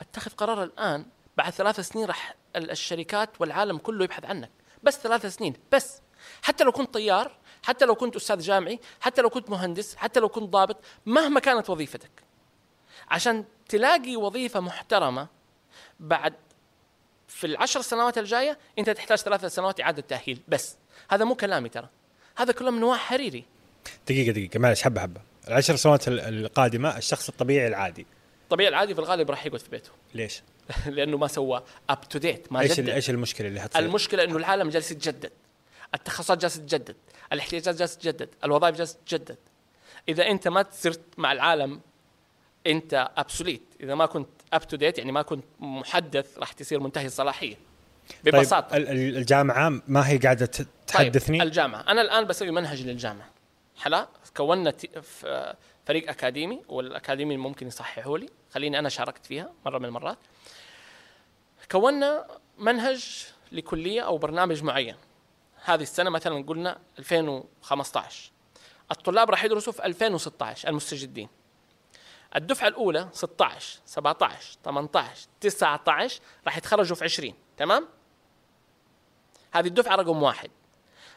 أتخذ 0.00 0.30
قرار 0.30 0.62
الآن 0.62 1.06
بعد 1.36 1.52
ثلاث 1.52 1.80
سنين 1.80 2.04
راح 2.06 2.34
ال- 2.56 2.70
الشركات 2.70 3.40
والعالم 3.40 3.78
كله 3.78 4.04
يبحث 4.04 4.24
عنك. 4.24 4.50
بس 4.82 4.98
ثلاث 4.98 5.26
سنين 5.26 5.54
بس. 5.72 6.00
حتى 6.42 6.64
لو 6.64 6.72
كنت 6.72 6.94
طيار 6.94 7.36
حتى 7.62 7.84
لو 7.84 7.94
كنت 7.94 8.16
أستاذ 8.16 8.38
جامعي 8.40 8.80
حتى 9.00 9.22
لو 9.22 9.30
كنت 9.30 9.50
مهندس 9.50 9.96
حتى 9.96 10.20
لو 10.20 10.28
كنت 10.28 10.52
ضابط 10.52 10.76
مهما 11.06 11.40
كانت 11.40 11.70
وظيفتك. 11.70 12.10
عشان 13.08 13.44
تلاقي 13.68 14.16
وظيفة 14.16 14.60
محترمة 14.60 15.26
بعد 16.00 16.34
في 17.34 17.46
العشر 17.46 17.80
سنوات 17.80 18.18
الجاية 18.18 18.58
أنت 18.78 18.90
تحتاج 18.90 19.18
ثلاث 19.18 19.44
سنوات 19.44 19.80
إعادة 19.80 20.02
تأهيل. 20.08 20.40
بس 20.48 20.76
هذا 21.10 21.24
مو 21.24 21.34
كلامي 21.34 21.68
ترى. 21.68 21.88
هذا 22.36 22.52
كله 22.52 22.70
من 22.70 22.80
نواح 22.80 22.98
حريري. 22.98 23.44
دقيقة 24.08 24.32
دقيقة. 24.32 24.58
معلش 24.58 24.82
حبة 24.82 25.00
حبة. 25.00 25.20
العشر 25.48 25.76
سنوات 25.76 26.08
ال- 26.08 26.20
القادمة 26.20 26.98
الشخص 26.98 27.28
الطبيعي 27.28 27.68
العادي. 27.68 28.06
الطبيعي 28.44 28.68
العادي 28.68 28.94
في 28.94 29.00
الغالب 29.00 29.30
راح 29.30 29.46
يقعد 29.46 29.60
في 29.60 29.70
بيته. 29.70 29.90
ليش؟ 30.14 30.42
لأنه 30.86 31.16
ما 31.18 31.26
سوى 31.26 31.62
up 31.90 32.08
to 32.08 32.18
date 32.18 32.52
ما 32.52 32.60
إيش 32.60 32.72
جدد. 32.80 32.88
إيش 32.88 33.10
المشكلة 33.10 33.48
اللي 33.48 33.60
حتصير؟ 33.60 33.82
المشكلة 33.82 34.24
إنه 34.24 34.36
العالم 34.36 34.70
جالس 34.70 34.90
يتجدد. 34.90 35.32
التخصصات 35.94 36.38
جالسه 36.38 36.60
تتجدد. 36.60 36.96
الاحتياجات 37.32 37.74
جالسه 37.76 37.98
تتجدد. 37.98 38.28
الوظائف 38.44 38.76
جالسه 38.76 38.96
تتجدد. 39.06 39.36
إذا 40.08 40.26
أنت 40.26 40.48
ما 40.48 40.66
صرت 40.72 41.00
مع 41.16 41.32
العالم 41.32 41.80
انت 42.66 43.10
obsolete 43.16 43.62
اذا 43.80 43.94
ما 43.94 44.06
كنت 44.06 44.28
up 44.52 44.68
to 44.68 44.76
date 44.76 44.98
يعني 44.98 45.12
ما 45.12 45.22
كنت 45.22 45.44
محدث 45.60 46.38
راح 46.38 46.52
تصير 46.52 46.80
منتهي 46.80 47.06
الصلاحية. 47.06 47.56
ببساطة. 48.24 48.68
طيب 48.68 48.82
ال- 48.82 48.88
ال- 48.88 49.16
الجامعة 49.16 49.80
ما 49.88 50.08
هي 50.08 50.18
قاعدة 50.18 50.46
ت- 50.46 50.66
تحدثني؟ 50.86 51.38
طيب 51.38 51.46
الجامعة. 51.48 51.80
أنا 51.88 52.00
الآن 52.00 52.24
بسوي 52.24 52.50
منهج 52.50 52.82
للجامعة. 52.82 53.30
حلا؟ 53.76 54.08
كونا 54.36 54.72
فريق 55.86 56.08
أكاديمي 56.10 56.62
والأكاديمي 56.68 57.36
ممكن 57.36 57.66
يصححوا 57.66 58.18
لي. 58.18 58.28
خليني 58.50 58.78
أنا 58.78 58.88
شاركت 58.88 59.26
فيها 59.26 59.52
مرة 59.66 59.78
من 59.78 59.84
المرات. 59.84 60.18
كونا 61.72 62.26
منهج 62.58 63.26
لكلية 63.52 64.00
أو 64.00 64.18
برنامج 64.18 64.62
معين. 64.62 64.94
هذه 65.64 65.82
السنة 65.82 66.10
مثلا 66.10 66.44
قلنا 66.46 66.78
2015 66.98 68.30
الطلاب 68.90 69.30
راح 69.30 69.44
يدرسوا 69.44 69.72
في 69.72 69.84
2016 69.86 70.68
المستجدين. 70.68 71.28
الدفعة 72.36 72.68
الأولى 72.68 73.08
16 73.12 73.80
17 73.84 74.58
18 74.64 75.28
19 75.40 76.20
راح 76.46 76.56
يتخرجوا 76.56 76.96
في 76.96 77.04
20 77.04 77.34
تمام؟ 77.56 77.88
هذه 79.52 79.66
الدفعة 79.66 79.96
رقم 79.96 80.22
واحد. 80.22 80.50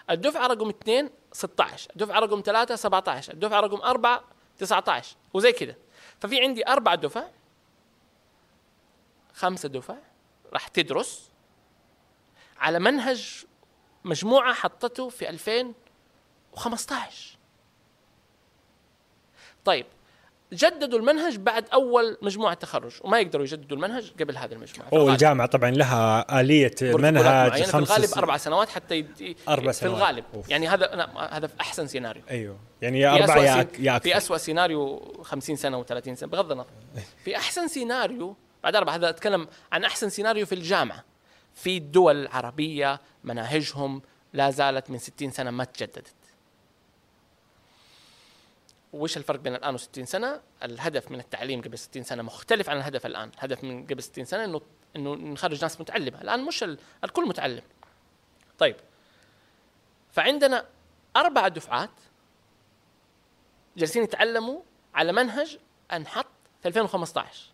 الدفعة 0.09 0.47
رقم 0.47 0.69
اثنين 0.69 1.09
16 1.31 1.91
الدفعة 1.91 2.19
رقم 2.19 2.41
ثلاثة 2.45 2.75
17 2.75 3.33
الدفعة 3.33 3.59
رقم 3.59 3.81
أربعة 3.81 4.23
19 4.57 5.15
وزي 5.33 5.51
كذا 5.51 5.75
ففي 6.19 6.41
عندي 6.41 6.67
أربع 6.67 6.95
دفع 6.95 7.27
خمسة 9.33 9.69
دفع 9.69 9.95
راح 10.53 10.67
تدرس 10.67 11.31
على 12.57 12.79
منهج 12.79 13.45
مجموعة 14.03 14.53
حطته 14.53 15.09
في 15.09 15.29
2015 15.29 17.37
طيب 19.65 19.85
جددوا 20.53 20.99
المنهج 20.99 21.37
بعد 21.37 21.65
أول 21.73 22.17
مجموعة 22.21 22.53
تخرج 22.53 22.91
وما 23.01 23.19
يقدروا 23.19 23.43
يجددوا 23.45 23.77
المنهج 23.77 24.11
قبل 24.19 24.37
هذه 24.37 24.51
المجموعة. 24.53 24.89
في 24.89 24.95
هو 24.95 24.99
الغالب. 24.99 25.13
الجامعة 25.13 25.47
طبعا 25.47 25.71
لها 25.71 26.41
آلية 26.41 26.71
منهج 26.81 27.23
معينة 27.25 27.49
في 27.55 27.63
خمس 27.63 27.91
الغالب 27.91 28.05
س- 28.05 28.17
أربع 28.17 28.37
سنوات 28.37 28.69
حتى 28.69 28.95
يد... 28.95 29.35
أربع 29.49 29.71
في 29.71 29.77
سنوات. 29.77 29.97
الغالب 29.97 30.23
أوف. 30.35 30.49
يعني 30.49 30.67
هذا 30.67 30.93
أنا 30.93 31.27
هذا 31.37 31.47
في 31.47 31.53
أحسن 31.61 31.87
سيناريو. 31.87 32.23
أيوه. 32.29 32.57
يعني 32.81 32.99
يا 32.99 33.15
في 33.17 33.23
أسوأ 33.25 33.35
يا 33.43 33.67
يا 33.79 33.99
في 33.99 34.07
أكثر 34.09 34.17
أسوأ 34.17 34.37
سيناريو 34.37 35.13
50 35.23 35.55
سنة 35.55 35.83
و30 35.83 36.13
سنة 36.13 36.29
بغض 36.29 36.51
النظر. 36.51 36.67
في 37.25 37.35
أحسن 37.37 37.67
سيناريو 37.67 38.35
بعد 38.63 38.75
أربعة 38.75 38.95
هذا 38.95 39.09
أتكلم 39.09 39.47
عن 39.71 39.83
أحسن 39.83 40.09
سيناريو 40.09 40.45
في 40.45 40.55
الجامعة. 40.55 41.03
في 41.55 41.77
الدول 41.77 42.15
العربية 42.21 42.99
مناهجهم 43.23 44.01
لا 44.33 44.49
زالت 44.49 44.89
من 44.89 44.97
60 44.97 45.31
سنة 45.31 45.51
ما 45.51 45.63
تجددت. 45.63 46.13
وش 48.93 49.17
الفرق 49.17 49.39
بين 49.39 49.55
الآن 49.55 49.77
و60 49.77 50.03
سنة؟ 50.03 50.41
الهدف 50.63 51.11
من 51.11 51.19
التعليم 51.19 51.61
قبل 51.61 51.77
60 51.77 52.03
سنة 52.03 52.23
مختلف 52.23 52.69
عن 52.69 52.77
الهدف 52.77 53.05
الآن، 53.05 53.31
الهدف 53.37 53.63
من 53.63 53.83
قبل 53.87 54.03
60 54.03 54.25
سنة 54.25 54.43
إنه 54.45 54.61
إنه 54.95 55.15
نخرج 55.15 55.61
ناس 55.61 55.81
متعلمة، 55.81 56.21
الآن 56.21 56.45
مش 56.45 56.63
ال... 56.63 56.79
الكل 57.03 57.27
متعلم. 57.27 57.63
طيب 58.59 58.75
فعندنا 60.11 60.65
أربع 61.15 61.47
دفعات 61.47 61.89
جالسين 63.77 64.03
يتعلموا 64.03 64.61
على 64.95 65.11
منهج 65.11 65.57
أنحط 65.93 66.25
في 66.61 66.67
2015 66.67 67.45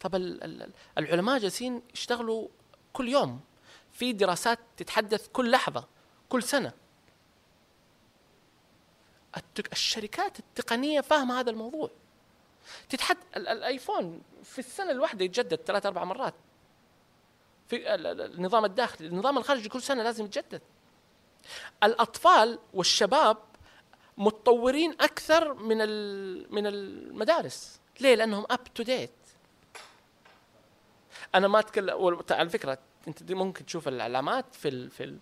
طب 0.00 0.14
ال- 0.14 0.44
ال- 0.44 0.62
ال- 0.62 0.72
العلماء 0.98 1.38
جالسين 1.38 1.82
يشتغلوا 1.94 2.48
كل 2.92 3.08
يوم 3.08 3.40
في 3.92 4.12
دراسات 4.12 4.58
تتحدث 4.76 5.28
كل 5.28 5.50
لحظة 5.50 5.88
كل 6.28 6.42
سنة. 6.42 6.72
الشركات 9.72 10.38
التقنية 10.38 11.00
فاهمة 11.00 11.40
هذا 11.40 11.50
الموضوع. 11.50 11.90
تتحد 12.88 13.16
ال- 13.36 13.48
الآيفون 13.48 14.22
في 14.44 14.58
السنة 14.58 14.90
الواحدة 14.90 15.24
يتجدد 15.24 15.60
ثلاث 15.66 15.86
أربع 15.86 16.04
مرات. 16.04 16.34
في 17.68 17.94
ال- 17.94 18.06
ال- 18.06 18.34
النظام 18.34 18.64
الداخلي 18.64 19.06
النظام 19.08 19.38
الخارجي 19.38 19.68
كل 19.68 19.82
سنة 19.82 20.02
لازم 20.02 20.24
يتجدد. 20.24 20.62
الأطفال 21.82 22.58
والشباب 22.74 23.36
متطورين 24.18 24.92
أكثر 24.92 25.54
من 25.54 25.78
من 26.54 26.66
المدارس. 26.66 27.80
ليه؟ 28.00 28.14
لأنهم 28.14 28.46
up 28.50 28.74
to 28.74 28.82
date 28.82 29.10
أنا 31.34 31.48
ما 31.48 31.58
اتكلم 31.58 32.16
على 32.30 32.48
فكرة 32.50 32.78
أنت 33.08 33.22
دي 33.22 33.34
ممكن 33.34 33.66
تشوف 33.66 33.88
العلامات 33.88 34.54
في 34.54 34.68
ال 34.68 34.90
في 34.90 35.04
ال 35.04 35.18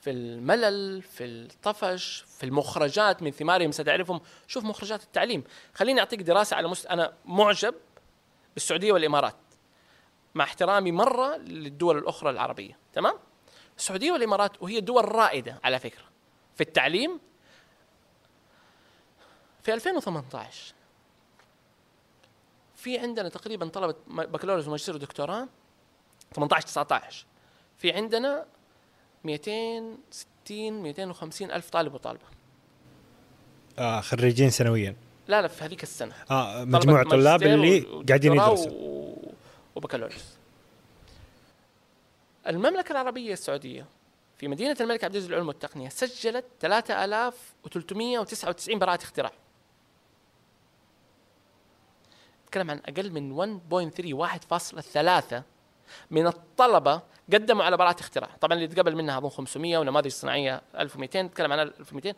في 0.00 0.10
الملل 0.10 1.02
في 1.02 1.24
الطفش 1.24 2.24
في 2.38 2.46
المخرجات 2.46 3.22
من 3.22 3.30
ثمارهم 3.30 3.72
ستعرفهم. 3.72 4.20
شوف 4.46 4.64
مخرجات 4.64 5.02
التعليم. 5.02 5.44
خليني 5.74 6.00
أعطيك 6.00 6.22
دراسة 6.22 6.56
على 6.56 6.68
مست... 6.68 6.86
أنا 6.86 7.14
معجب 7.24 7.74
بالسعودية 8.54 8.92
والإمارات 8.92 9.36
مع 10.34 10.44
احترامي 10.44 10.92
مرة 10.92 11.36
للدول 11.36 11.98
الأخرى 11.98 12.30
العربية. 12.30 12.78
تمام؟ 12.92 13.14
السعودية 13.78 14.12
والإمارات 14.12 14.62
وهي 14.62 14.80
دول 14.80 15.14
رائدة 15.14 15.60
على 15.64 15.78
فكرة 15.78 16.04
في 16.54 16.60
التعليم. 16.60 17.20
في 19.62 19.74
2018 19.74 20.74
في 22.76 22.98
عندنا 22.98 23.28
تقريبا 23.28 23.68
طلبة 23.68 23.94
م- 24.06 24.22
بكالوريوس 24.26 24.66
وماجستير 24.68 24.94
ودكتوراه 24.94 25.48
18 26.34 26.66
19 26.66 27.26
في 27.78 27.92
عندنا 27.92 28.46
260 29.24 30.82
250 30.82 31.50
ألف 31.50 31.70
طالب 31.70 31.94
وطالبة. 31.94 32.24
آه 33.78 34.00
خريجين 34.00 34.50
سنويا. 34.50 34.96
لا 35.28 35.42
لا 35.42 35.48
في 35.48 35.64
هذيك 35.64 35.82
السنة. 35.82 36.14
آه 36.30 36.64
مجموع 36.64 37.02
ماجستير 37.02 37.54
اللي 37.54 37.80
قاعدين 38.08 38.32
يدرسوا. 38.32 38.70
و- 38.70 39.32
وبكالوريوس. 39.74 40.24
المملكة 42.46 42.92
العربية 42.92 43.32
السعودية 43.32 43.86
في 44.38 44.48
مدينة 44.48 44.76
الملك 44.80 45.04
عبد 45.04 45.14
العزيز 45.14 45.28
للعلوم 45.30 45.48
والتقنية 45.48 45.88
سجلت 45.88 46.44
3399 46.60 48.78
براءة 48.78 49.02
اختراع. 49.02 49.32
نتكلم 52.44 52.70
عن 52.70 52.80
أقل 52.86 53.10
من 53.12 53.32
1.3 53.32 54.14
1.3 54.14 55.42
من 56.10 56.26
الطلبة 56.26 57.02
قدموا 57.32 57.64
على 57.64 57.76
براءة 57.76 58.00
اختراع. 58.00 58.30
طبعا 58.40 58.56
اللي 58.56 58.68
تقبل 58.68 58.96
منها 58.96 59.18
أظن 59.18 59.28
500 59.28 59.78
ونماذج 59.78 60.10
صناعية 60.10 60.62
1200 60.78 61.22
نتكلم 61.22 61.52
عن 61.52 61.60
1200 61.60 62.14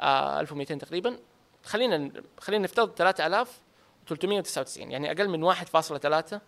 آه 0.00 0.40
1200 0.40 0.74
تقريبا. 0.74 1.18
خلينا 1.64 2.10
خلينا 2.38 2.64
نفترض 2.64 2.94
3399 2.94 4.90
يعني 4.90 5.10
أقل 5.10 5.28
من 5.28 5.54
1.3 5.54 6.38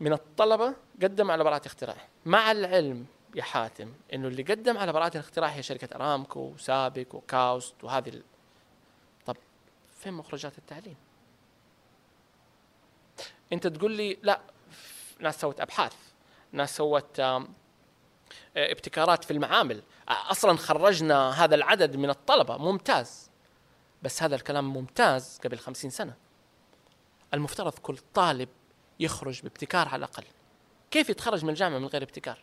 من 0.00 0.12
الطلبة 0.12 0.74
قدم 1.02 1.30
على 1.30 1.44
براءة 1.44 1.66
اختراع. 1.66 1.96
مع 2.26 2.52
العلم 2.52 3.06
يا 3.34 3.42
حاتم 3.42 3.92
إنه 4.14 4.28
اللي 4.28 4.42
قدم 4.42 4.78
على 4.78 4.92
براءة 4.92 5.14
الاختراع 5.14 5.48
هي 5.48 5.62
شركة 5.62 5.96
أرامكو 5.96 6.40
وسابك 6.40 7.14
وكاوست 7.14 7.84
وهذه 7.84 8.08
ال... 8.08 8.22
طب 9.26 9.36
فين 9.98 10.12
مخرجات 10.12 10.58
التعليم؟ 10.58 10.96
أنت 13.52 13.66
تقول 13.66 13.92
لي 13.92 14.18
لا 14.22 14.40
ناس 15.20 15.40
سوت 15.40 15.60
أبحاث 15.60 15.92
ناس 16.52 16.76
سوت 16.76 17.20
آه، 17.20 17.46
ابتكارات 18.56 19.24
في 19.24 19.30
المعامل. 19.30 19.82
أصلا 20.08 20.56
خرجنا 20.56 21.44
هذا 21.44 21.54
العدد 21.54 21.96
من 21.96 22.10
الطلبة 22.10 22.56
ممتاز. 22.56 23.30
بس 24.02 24.22
هذا 24.22 24.36
الكلام 24.36 24.72
ممتاز 24.72 25.40
قبل 25.44 25.58
خمسين 25.58 25.90
سنة. 25.90 26.14
المفترض 27.34 27.72
كل 27.72 27.98
طالب 28.14 28.48
يخرج 29.00 29.42
بابتكار 29.42 29.88
على 29.88 29.98
الأقل. 29.98 30.24
كيف 30.90 31.10
يتخرج 31.10 31.44
من 31.44 31.50
الجامعة 31.50 31.78
من 31.78 31.86
غير 31.86 32.02
ابتكار؟ 32.02 32.38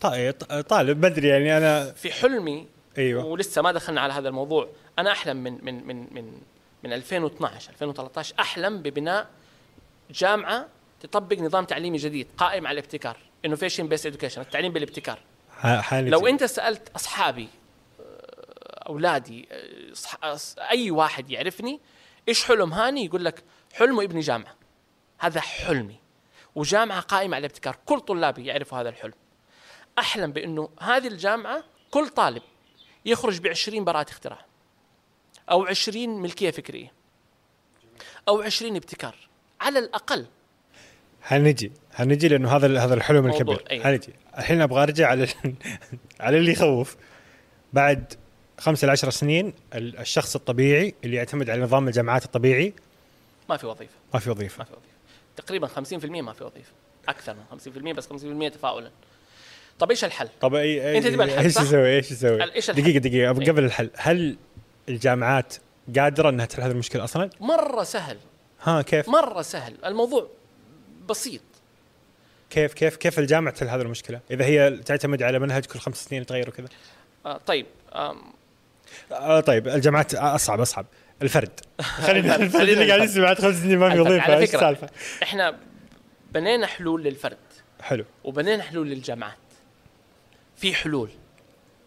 طيب 0.00 0.32
طالب 0.68 1.00
بدري 1.00 1.28
يعني 1.28 1.56
أنا 1.56 1.92
في 1.92 2.12
حلمي 2.12 2.68
أيوه. 2.98 3.24
ولسه 3.24 3.62
ما 3.62 3.72
دخلنا 3.72 4.00
على 4.00 4.12
هذا 4.12 4.28
الموضوع 4.28 4.68
أنا 4.98 5.12
أحلم 5.12 5.36
من 5.36 5.64
من 5.64 5.86
من 5.86 6.14
من 6.14 6.40
من 6.84 6.92
2012 6.92 7.70
2013 7.72 8.34
أحلم 8.40 8.82
ببناء 8.82 9.26
جامعة 10.10 10.66
تطبق 11.06 11.38
نظام 11.38 11.64
تعليمي 11.64 11.98
جديد 11.98 12.28
قائم 12.36 12.66
على 12.66 12.78
الابتكار. 12.78 13.16
innovation 13.44 13.88
based 13.88 14.06
education 14.06 14.40
التعليم 14.40 14.72
بالابتكار. 14.72 15.18
ح- 15.50 15.80
حالي 15.80 16.10
لو 16.10 16.26
أنت 16.26 16.44
سألت 16.44 16.88
أصحابي 16.96 17.48
آه، 18.00 18.88
أولادي 18.88 19.48
آه، 20.22 20.38
أي 20.70 20.90
واحد 20.90 21.30
يعرفني 21.30 21.80
إيش 22.28 22.44
حلم 22.44 22.72
هاني؟ 22.72 23.04
يقول 23.04 23.24
لك 23.24 23.44
حلمه 23.74 24.02
يبني 24.02 24.20
جامعة. 24.20 24.54
هذا 25.18 25.40
حلمي. 25.40 25.96
وجامعة 26.54 27.00
قائمة 27.00 27.36
على 27.36 27.46
الابتكار. 27.46 27.76
كل 27.86 28.00
طلابي 28.00 28.46
يعرفوا 28.46 28.78
هذا 28.78 28.88
الحلم. 28.88 29.12
أحلم 29.98 30.32
بأنه 30.32 30.68
هذه 30.80 31.06
الجامعة 31.06 31.64
كل 31.90 32.08
طالب 32.08 32.42
يخرج 33.04 33.40
ب 33.40 33.46
20 33.46 33.84
براءة 33.84 34.10
اختراع. 34.10 34.44
أو 35.50 35.64
20 35.66 36.08
ملكية 36.22 36.50
فكرية. 36.50 36.92
أو 38.28 38.42
20 38.42 38.76
ابتكار. 38.76 39.14
على 39.60 39.78
الأقل. 39.78 40.26
حنجي 41.24 41.72
حنجي 41.94 42.28
لأنه 42.28 42.56
هذا 42.56 42.80
هذا 42.84 42.94
الحلم 42.94 43.26
الكبير 43.26 43.64
أيوة. 43.70 43.84
حنجي 43.84 44.12
الحين 44.38 44.60
أبغى 44.60 44.82
أرجع 44.82 45.08
على 45.08 45.28
على 46.20 46.38
اللي 46.38 46.52
يخوف 46.52 46.96
بعد 47.72 48.14
خمسة 48.58 48.86
لعشر 48.86 49.10
سنين 49.10 49.52
ال- 49.74 49.98
الشخص 49.98 50.36
الطبيعي 50.36 50.94
اللي 51.04 51.16
يعتمد 51.16 51.50
على 51.50 51.62
نظام 51.62 51.88
الجامعات 51.88 52.24
الطبيعي 52.24 52.74
ما 53.48 53.56
في 53.56 53.66
وظيفة 53.66 53.92
ما 54.14 54.20
في 54.20 54.30
وظيفة 54.30 54.58
ما 54.58 54.64
في 54.64 54.72
وظيفة 54.72 54.94
تقريبا 55.36 55.66
50% 55.66 56.22
ما 56.22 56.32
في 56.32 56.44
وظيفة 56.44 56.72
أكثر 57.08 57.34
من 57.34 57.92
50% 57.92 57.96
بس 57.96 58.08
50% 58.08 58.52
تفاؤلا 58.54 58.90
طب 59.78 59.90
إيش 59.90 60.04
الحل؟ 60.04 60.28
طب 60.40 60.54
اي 60.54 60.90
أي 60.90 60.98
أنت 60.98 61.06
تبغى 61.06 61.24
الحل، 61.24 61.44
إيش؟ 61.44 61.56
يسوي 61.56 61.96
إيش 61.96 62.10
يسوي؟ 62.10 62.54
إيش 62.54 62.70
الحل؟ 62.70 63.00
دقيقة 63.00 63.30
أبغى 63.30 63.44
إيه. 63.44 63.52
قبل 63.52 63.64
الحل 63.64 63.90
هل 63.96 64.36
الجامعات 64.88 65.54
قادرة 65.98 66.28
إنها 66.28 66.46
تحل 66.46 66.62
هذه 66.62 66.70
المشكلة 66.70 67.04
أصلا؟ 67.04 67.30
مرة 67.40 67.82
سهل 67.82 68.18
ها 68.62 68.82
كيف؟ 68.82 69.08
مرة 69.08 69.42
سهل 69.42 69.74
الموضوع 69.84 70.28
بسيط. 71.08 71.40
كيف 72.50 72.74
كيف 72.74 72.96
كيف 72.96 73.18
الجامعة 73.18 73.54
تحل 73.54 73.68
هذه 73.68 73.82
المشكلة؟ 73.82 74.20
إذا 74.30 74.44
هي 74.44 74.70
تعتمد 74.70 75.22
على 75.22 75.38
منهج 75.38 75.64
كل 75.64 75.78
خمس 75.78 76.04
سنين 76.04 76.22
يتغير 76.22 76.48
وكذا. 76.48 76.68
آه 77.26 77.36
طيب 77.46 77.66
آم، 77.94 78.22
آه 79.12 79.40
طيب 79.40 79.68
الجامعات 79.68 80.14
اصعب 80.14 80.60
أصعب. 80.60 80.86
الفرد. 81.22 81.60
خلينا 82.06 82.36
الفرد. 82.36 82.68
اللي 82.68 82.88
قاعد 82.88 83.02
يسمع 83.02 83.24
بعد 83.24 83.38
خمس 83.38 83.54
سنين 83.54 83.78
ما 83.78 84.04
في 84.04 84.20
على 84.20 84.38
إيش 84.38 84.48
فكرة. 84.48 84.58
السالفة؟ 84.58 84.88
إحنا 85.22 85.58
بنينا 86.32 86.66
حلول 86.66 87.02
للفرد. 87.02 87.38
حلو. 87.82 88.04
وبنينا 88.24 88.62
حلول 88.62 88.88
للجامعات. 88.88 89.36
في 90.56 90.74
حلول. 90.74 91.10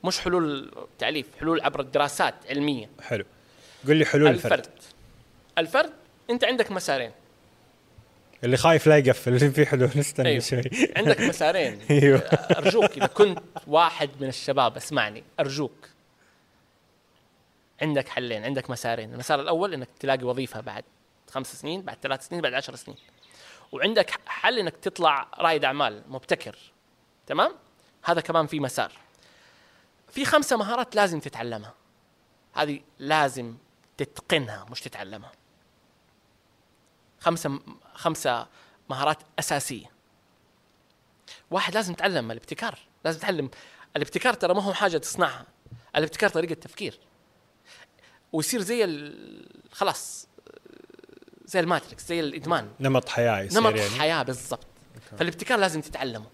مش 0.04 0.20
حلول 0.20 0.72
تاليف 1.00 1.26
حلول 1.40 1.62
عبر 1.62 1.80
الدراسات 1.80 2.36
علمية. 2.50 2.90
حلو. 3.02 3.26
قل 3.88 3.96
لي 3.96 4.06
حلول 4.06 4.28
الفرد, 4.28 4.54
الفرد. 4.54 4.70
الفرد 5.58 5.92
أنت 6.30 6.44
عندك 6.44 6.72
مسارين. 6.72 7.12
اللي 8.44 8.58
خايف 8.58 8.88
لا 8.88 8.98
يقفل 8.98 9.34
اللي 9.36 9.52
في 9.52 9.66
حلول. 9.66 9.90
نستنى 9.96 10.30
أيوه. 10.30 10.40
شوي. 10.40 10.62
عندك 10.98 11.22
مسارين. 11.22 11.82
أيوه. 11.90 12.20
أرجوك 12.58 12.92
إذا 12.92 13.06
كنت 13.08 13.40
واحد 13.68 14.10
من 14.20 14.28
الشباب 14.28 14.78
اسمعني 14.78 15.24
أرجوك. 15.40 15.90
عندك 17.82 18.08
حلين 18.08 18.44
عندك 18.44 18.70
مسارين. 18.70 19.14
المسار 19.14 19.42
الأول 19.42 19.74
إنك 19.74 19.88
تلاقي 20.00 20.24
وظيفة 20.24 20.60
بعد 20.60 20.84
خمس 21.30 21.62
سنين 21.62 21.82
بعد 21.82 21.98
ثلاث 22.02 22.28
سنين 22.28 22.42
بعد 22.42 22.54
عشر 22.54 22.76
سنين. 22.76 22.98
وعندك 23.72 24.12
حل 24.26 24.60
إنك 24.60 24.76
تطلع 24.78 25.28
رائد 25.40 25.66
أعمال 25.66 26.04
مبتكر. 26.08 26.58
تمام؟ 27.28 27.52
هذا 28.04 28.22
كمان 28.22 28.48
في 28.48 28.60
مسار. 28.60 28.92
في 30.10 30.26
خمسة 30.26 30.58
مهارات 30.58 30.96
لازم 30.96 31.20
تتعلمها. 31.20 31.74
هذه 32.54 32.80
لازم 33.00 33.56
تتقنها 33.98 34.66
مش 34.72 34.82
تتعلمها. 34.82 35.32
خمسة 37.20 37.60
خمسة 37.98 38.48
مهارات 38.90 39.18
أساسية. 39.40 39.92
واحد 41.52 41.74
لازم 41.76 41.94
يتعلم 41.94 42.32
الابتكار 42.32 42.80
لازم 43.06 43.20
تتعلم 43.20 43.50
الابتكار 43.96 44.34
ترى 44.34 44.54
ما 44.54 44.64
هو 44.64 44.74
حاجة 44.74 44.98
تصنعها 44.98 45.46
الابتكار 45.96 46.30
طريقة 46.30 46.54
تفكير. 46.54 47.00
ويصير 48.34 48.62
زي 48.62 48.84
ال- 48.84 49.50
خلاص 49.72 50.28
زي 51.46 51.60
الماتريكس 51.60 52.08
زي 52.08 52.20
الإدمان. 52.20 52.72
نمط 52.80 53.10
حياة 53.10 53.40
يصير 53.42 53.62
نمط 53.62 53.76
يعني. 53.76 54.00
حياة 54.00 54.24
بالضبط. 54.24 54.68
فالابتكار 55.20 55.60
لازم 55.60 55.82
تتعلمه. 55.82 56.26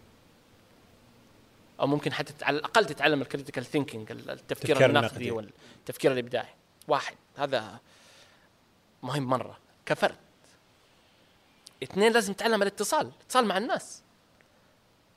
أو 1.80 1.88
ممكن 1.88 2.14
حتى 2.14 2.46
على 2.46 2.58
الاقل 2.58 2.86
تتعلم 2.86 3.22
ال 3.22 3.27
critical 3.27 3.66
thinking 3.66 4.12
التفكير 4.12 4.32
التفكير 4.32 4.86
النقدي 4.86 5.08
النقدي. 5.08 5.32
والتفكير 5.32 6.12
الإبداعي. 6.12 6.54
واحد 6.88 7.16
هذا 7.38 7.80
مهم 9.04 9.24
مرة. 9.24 9.58
كفرد. 9.86 10.16
اثنين 11.84 12.12
لازم 12.12 12.34
تتعلم 12.34 12.62
الاتصال 12.62 13.08
الاتصال 13.08 13.46
مع 13.46 13.58
الناس. 13.58 14.02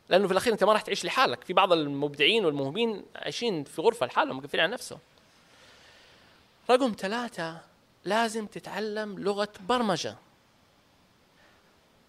لأنه 0.08 0.26
في 0.26 0.32
الأخير 0.32 0.52
أنت 0.52 0.64
ما 0.64 0.72
راح 0.72 0.82
تعيش 0.82 1.04
لحالك. 1.04 1.44
في 1.44 1.52
بعض 1.52 1.72
المبدعين 1.72 2.44
والموهوبين 2.44 3.04
عايشين 3.16 3.64
في 3.64 3.82
غرفة 3.82 4.06
لحالهم 4.06 4.36
مقفلين 4.36 4.64
على 4.64 4.72
نفسهم. 4.72 4.98
رقم 6.70 6.94
ثلاثة 6.98 7.60
لازم 8.04 8.46
تتعلم 8.46 9.18
لغة 9.18 9.48
برمجة. 9.68 10.16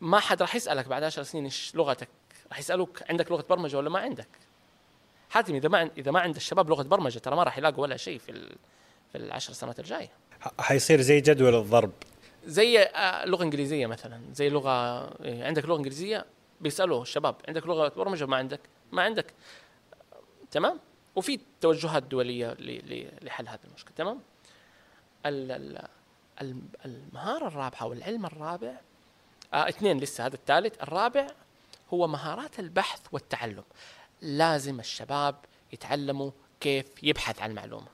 ما 0.02 0.20
حد 0.20 0.42
راح 0.42 0.56
يسألك 0.56 0.88
بعد 0.88 1.04
عشر 1.04 1.24
سنين 1.24 1.44
إيش 1.44 1.76
لغتك. 1.76 2.10
راح 2.50 2.60
يسألوك 2.60 3.04
عندك 3.10 3.32
لغة 3.32 3.46
برمجة 3.50 3.78
ولا 3.78 3.90
ما 3.90 4.00
عندك. 4.00 4.28
حاتم 5.30 5.56
إذا 5.56 5.70
ما 5.70 5.90
إذا 5.98 6.12
ما 6.12 6.20
عند 6.20 6.36
الشباب 6.36 6.70
لغة 6.70 6.84
برمجة 6.84 7.20
ترى 7.20 7.36
ما 7.36 7.44
راح 7.44 7.58
يلاقوا 7.58 7.84
ولا 7.84 7.98
شيء 7.98 8.20
في 8.20 8.56
في 9.12 9.18
العشر 9.18 9.54
سنوات 9.54 9.80
الجاية. 9.80 10.10
حيصير 10.60 11.02
زي 11.02 11.22
جدول 11.22 11.56
الضرب. 11.56 11.92
زي 12.48 12.80
آه، 12.80 13.26
لغة 13.26 13.44
إنجليزية 13.44 13.88
مثلا. 13.88 14.22
زي 14.34 14.50
لغة 14.50 14.70
إيه، 15.24 15.46
عندك 15.46 15.66
لغة 15.66 15.78
إنجليزية 15.78 16.26
بيسألوا 16.62 17.02
الشباب 17.02 17.36
عندك 17.48 17.68
لغة 17.68 17.88
برمجة 17.88 18.26
ما 18.26 18.38
عندك؟ 18.38 18.60
ما 18.92 19.02
عندك. 19.02 19.34
تمام؟ 20.52 20.80
وفي 21.16 21.40
توجهات 21.62 22.14
ل- 22.14 23.26
لحل 23.26 23.48
هذه 23.48 23.60
المشكلة. 23.68 23.94
تمام؟ 23.96 24.20
ال- 25.26 25.52
ال- 25.52 25.88
الم- 26.42 26.70
المهارة 26.86 27.48
الرابعة 27.48 27.86
والعلم 27.86 28.26
الرابع 28.26 28.74
آه 29.54 29.70
اثنين 29.70 29.98
لسه 30.00 30.26
هذا 30.26 30.36
الثالث. 30.36 30.82
الرابع 30.82 31.28
هو 31.94 32.08
مهارات 32.08 32.60
البحث 32.60 33.02
والتعلم. 33.12 33.64
لازم 34.22 34.80
الشباب 34.80 35.36
يتعلموا 35.74 36.32
كيف 36.60 36.86
يبحث 37.04 37.42
عن 37.42 37.54
معلومة. 37.54 37.88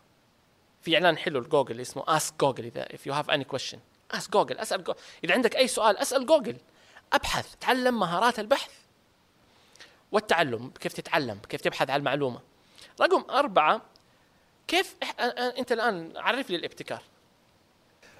في 0.81 0.95
إعلان 0.95 1.17
حلو 1.17 1.39
لجوجل 1.39 1.81
اسمه 1.81 2.03
ask 2.07 2.33
Google 2.39 2.65
إذا 2.65 2.85
if 2.85 2.99
you 3.09 3.13
have 3.23 3.29
any 3.33 3.43
question. 3.55 3.77
ask 4.17 4.31
Google 4.31 4.57
أسأل 4.57 4.83
جوجل. 4.83 4.99
إذا 5.23 5.33
عندك 5.33 5.55
أي 5.55 5.67
سؤال 5.67 5.97
أسأل 5.97 6.25
جوجل 6.25 6.57
أبحث 7.13 7.55
تعلم 7.61 7.99
مهارات 7.99 8.39
البحث 8.39 8.71
والتعلم 10.11 10.71
كيف 10.79 10.93
تتعلم 10.93 11.39
كيف 11.49 11.61
تبحث 11.61 11.89
عن 11.89 11.99
المعلومة 11.99 12.39
رقم 13.01 13.31
أربعة 13.31 13.81
كيف 14.67 14.95
إح... 15.03 15.11
أ- 15.11 15.15
أ- 15.15 15.59
أنت 15.59 15.71
الآن 15.71 16.13
عرف 16.15 16.49
لي 16.49 16.55
الابتكار 16.55 17.01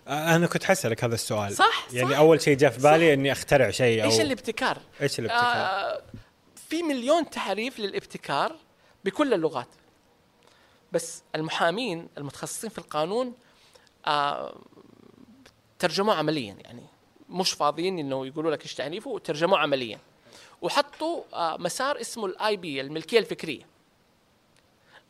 أنا 0.08 0.48
كنت 0.48 0.64
حسألك 0.64 1.04
هذا 1.04 1.16
السؤال 1.16 1.56
صح، 1.56 1.88
يعني 1.94 2.12
صح. 2.12 2.18
أول 2.18 2.42
شيء 2.42 2.58
جاء 2.58 2.72
في 2.72 2.78
بالي 2.82 3.08
صح. 3.08 3.14
إني 3.14 3.32
أخترع 3.32 3.72
شيء 3.72 4.04
أو 4.04 4.10
إيش 4.10 4.20
الابتكار 4.20 4.78
إيش 5.02 5.20
الابتكار؟ 5.20 5.56
آه 5.56 6.02
في 6.70 6.84
مليون 6.84 7.30
تعريف 7.30 7.80
للابتكار 7.80 8.56
بكل 9.06 9.34
اللغات 9.34 9.68
بس 10.92 11.24
المحامين 11.36 12.08
المتخصصين 12.18 12.70
في 12.70 12.78
القانون 12.78 13.34
آه 14.06 14.56
ترجموه 15.84 16.16
عمليا 16.16 16.58
يعني 16.62 16.84
مش 17.30 17.52
فاضيين 17.52 18.00
إنه 18.00 18.28
يقولوا 18.28 18.52
لك 18.52 18.62
إيش 18.62 18.74
تعريفه 18.74 19.20
ترجموه 19.20 19.60
عمليا. 19.60 20.00
وحطوا 20.62 21.24
آه 21.34 21.58
مسار 21.58 22.02
اسمه 22.02 22.26
ال 22.26 22.58
IP 22.58 22.82
الملكية 22.82 23.20
الفكرية. 23.20 23.68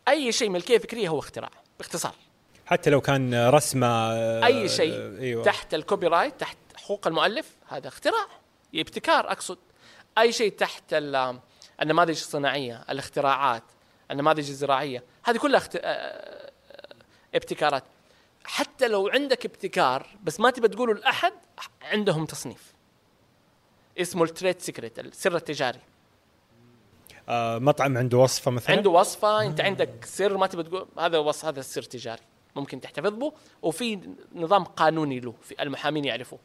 أي 0.08 0.32
شيء 0.32 0.50
ملكية 0.50 0.78
فكرية 0.78 1.10
هو 1.10 1.20
اختراع 1.20 1.50
باختصار. 1.80 2.16
حتى 2.66 2.90
لو 2.90 3.02
كان 3.02 3.50
رسمة 3.50 3.88
آه، 3.88 4.46
أي 4.46 4.70
شيء 4.70 5.20
إيوه. 5.20 5.44
تحت 5.44 5.74
ال 5.74 6.08
copyright 6.08 6.40
تحت 6.40 6.58
حقوق 6.76 7.08
المؤلف 7.08 7.56
هذا 7.68 7.88
اختراع 7.88 8.28
ابتكار 8.76 9.32
أقصد. 9.32 9.58
أي 10.18 10.32
شيء 10.32 10.52
تحت 10.52 10.84
ال- 10.94 11.40
النماذج 11.82 12.10
الصناعية 12.10 12.86
الاختراعات 12.90 13.64
النماذج 14.12 14.50
الزراعية 14.50 15.04
هذه 15.24 15.38
كلها 15.38 15.58
اخت... 15.58 15.80
آه، 15.82 16.52
ابتكارات. 17.36 17.84
حتى 18.46 18.88
لو 18.88 19.08
عندك 19.08 19.46
ابتكار 19.46 20.08
بس 20.24 20.40
ما 20.40 20.50
تبى 20.50 20.68
تقوله 20.68 20.94
لأحد 20.94 21.34
عندهم 21.82 22.26
تصنيف. 22.26 22.74
اسمه 23.98 24.24
ال 24.24 24.30
trade 24.30 24.60
secret 24.60 25.00
السر 25.00 25.36
التجاري. 25.36 25.80
آه 27.30 27.60
مطعم 27.60 27.98
عنده 27.98 28.18
وصفة 28.18 28.52
مثلا؟ 28.52 28.76
عنده 28.76 28.90
وصفة 28.90 29.42
أنت 29.42 29.62
عندك 29.62 30.06
سر 30.06 30.38
ما 30.38 30.48
تبي 30.48 30.64
تقول 30.64 30.88
هذا 31.00 31.18
وصف 31.18 31.46
هذا 31.46 31.60
السر 31.60 31.82
تجاري 31.82 32.22
ممكن 32.56 32.82
تحتفظ 32.82 33.14
به 33.14 33.34
وفي 33.62 34.00
نظام 34.36 34.64
قانوني 34.64 35.20
له 35.20 35.34
في 35.42 35.64
المحامين 35.64 36.06
يعرفوه. 36.06 36.40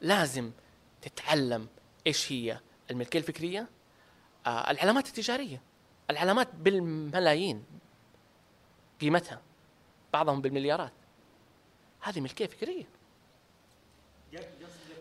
لازم 0.00 0.50
تتعلم 1.02 1.68
إيش 2.06 2.32
هي 2.32 2.60
الملكية 2.90 3.18
الفكرية 3.18 3.68
آه 4.46 4.70
العلامات 4.70 5.06
التجارية. 5.06 5.62
العلامات 6.10 6.48
بالملايين 6.54 7.64
قيمتها. 9.00 9.40
بعضهم 10.14 10.40
بالمليارات. 10.40 10.92
هذه 12.00 12.20
ملكيه 12.20 12.46
فكريه 12.46 12.84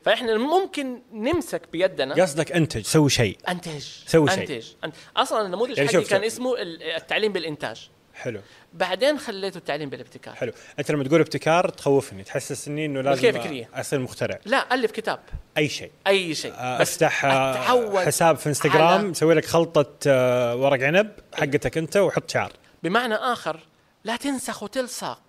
فإحنا 0.05 0.37
ممكن 0.37 0.99
نمسك 1.13 1.61
بيدنا. 1.71 2.23
قصدك 2.23 2.51
أنتج 2.51 2.81
سوي 2.85 3.09
شيء. 3.09 3.37
أنتج. 3.49 3.83
سوي 4.05 4.29
شيء. 4.29 4.39
أنتج. 4.83 4.93
أصلا 5.17 5.45
النموذج 5.45 5.77
يعني 5.77 5.89
حقي 5.89 6.03
كان. 6.03 6.23
اسمه 6.23 6.61
ال- 6.61 6.83
التعليم 6.83 7.33
بالإنتاج. 7.33 7.89
حلو. 8.13 8.39
بعدين 8.73 9.19
خليته 9.19 9.57
التعليم 9.57 9.89
بالابتكار. 9.89 10.35
حلو. 10.35 10.51
أنت 10.79 10.91
لما 10.91 11.03
تقول 11.03 11.19
ابتكار 11.19 11.69
تخوفني 11.69 12.23
تحسسني 12.23 12.85
إنه 12.85 13.01
لازم 13.01 13.27
ملكية 13.27 13.39
فكرية. 13.41 13.69
أصير 13.73 13.99
مخترع. 13.99 14.39
لا 14.45 14.73
ألف 14.73 14.91
كتاب. 14.91 15.19
أي 15.57 15.69
شيء. 15.69 15.91
أي 16.07 16.35
شيء. 16.35 16.53
آه، 16.53 16.79
بس 16.79 16.93
أفتح 16.93 17.25
آه، 17.25 18.05
حساب 18.05 18.37
في 18.37 18.49
إنستغرام 18.49 19.13
على- 19.13 19.17
سوي 19.17 19.33
لك 19.33 19.45
خلطة 19.45 19.89
آه، 20.07 20.55
ورق 20.55 20.83
عنب 20.83 21.11
حقتك 21.33 21.77
أنت 21.77 21.97
وحط 21.97 22.29
شعر 22.31 22.51
بمعنى 22.83 23.15
آخر 23.15 23.59
لا 24.03 24.15
تنسخ 24.15 24.63
وتلصق 24.63 25.21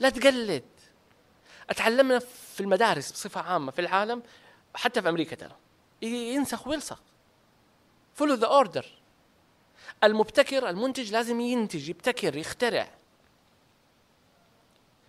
لا 0.00 0.10
تقلد. 0.10 0.64
أتعلمنا 1.70 2.18
في 2.54 2.60
المدارس 2.60 3.12
بصفة 3.12 3.40
عامة 3.40 3.70
في 3.70 3.80
العالم 3.80 4.22
حتى 4.74 5.02
في 5.02 5.08
أمريكا 5.08 5.36
ترى. 5.36 5.56
ينسخ 6.02 6.66
ويلصق 6.66 7.02
follow 8.14 8.34
the 8.34 8.46
order 8.46 8.86
المبتكر 10.04 10.68
المنتج 10.68 11.12
لازم 11.12 11.40
ينتج 11.40 11.88
يبتكر 11.88 12.36
يخترع. 12.36 12.88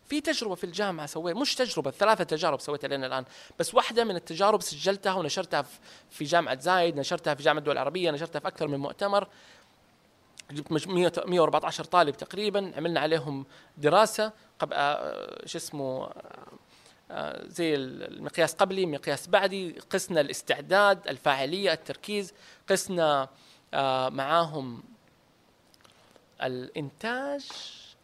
في 0.10 0.22
تجربة 0.22 0.56
في 0.56 0.64
الجامعة 0.64 1.06
سويت 1.06 1.36
مش 1.36 1.56
تجربة 1.56 1.92
ثلاثة 1.92 2.24
تجارب 2.24 2.60
سويتها 2.60 2.88
لنا 2.88 3.08
الآن. 3.08 3.26
بس 3.60 3.74
واحدة 3.76 4.04
من 4.04 4.16
التجارب 4.16 4.62
سجلتها 4.62 5.14
ونشرتها 5.14 5.66
في- 6.12 6.24
جامعة 6.24 6.60
زايد 6.60 6.96
نشرتها 6.98 7.36
في 7.36 7.44
جامعة 7.44 7.60
الدول 7.60 7.74
العربية 7.74 8.12
نشرتها 8.12 8.40
في 8.40 8.48
أكثر 8.48 8.68
من 8.68 8.78
مؤتمر. 8.80 9.28
جبت 10.52 10.72
مج- 10.72 10.88
100 10.88 11.12
114 11.26 11.84
طالب 11.84 12.18
تقريبا 12.18 12.72
عملنا 12.78 13.00
عليهم 13.00 13.46
دراسة 13.78 14.32
قب... 14.60 14.70
آه، 14.74 15.46
شو 15.46 15.58
اسمه 15.58 16.10
آه، 17.12 17.48
زي 17.48 17.76
المقياس 17.76 18.54
قبلي 18.54 18.86
مقياس 18.86 19.28
بعدي 19.28 19.72
قسنا 19.90 20.22
الاستعداد 20.22 21.08
الفاعلية 21.08 21.74
التركيز 21.74 22.34
قسنا 22.70 23.30
آه، 23.74 24.10
معاهم 24.10 24.84
الإنتاج 26.44 27.48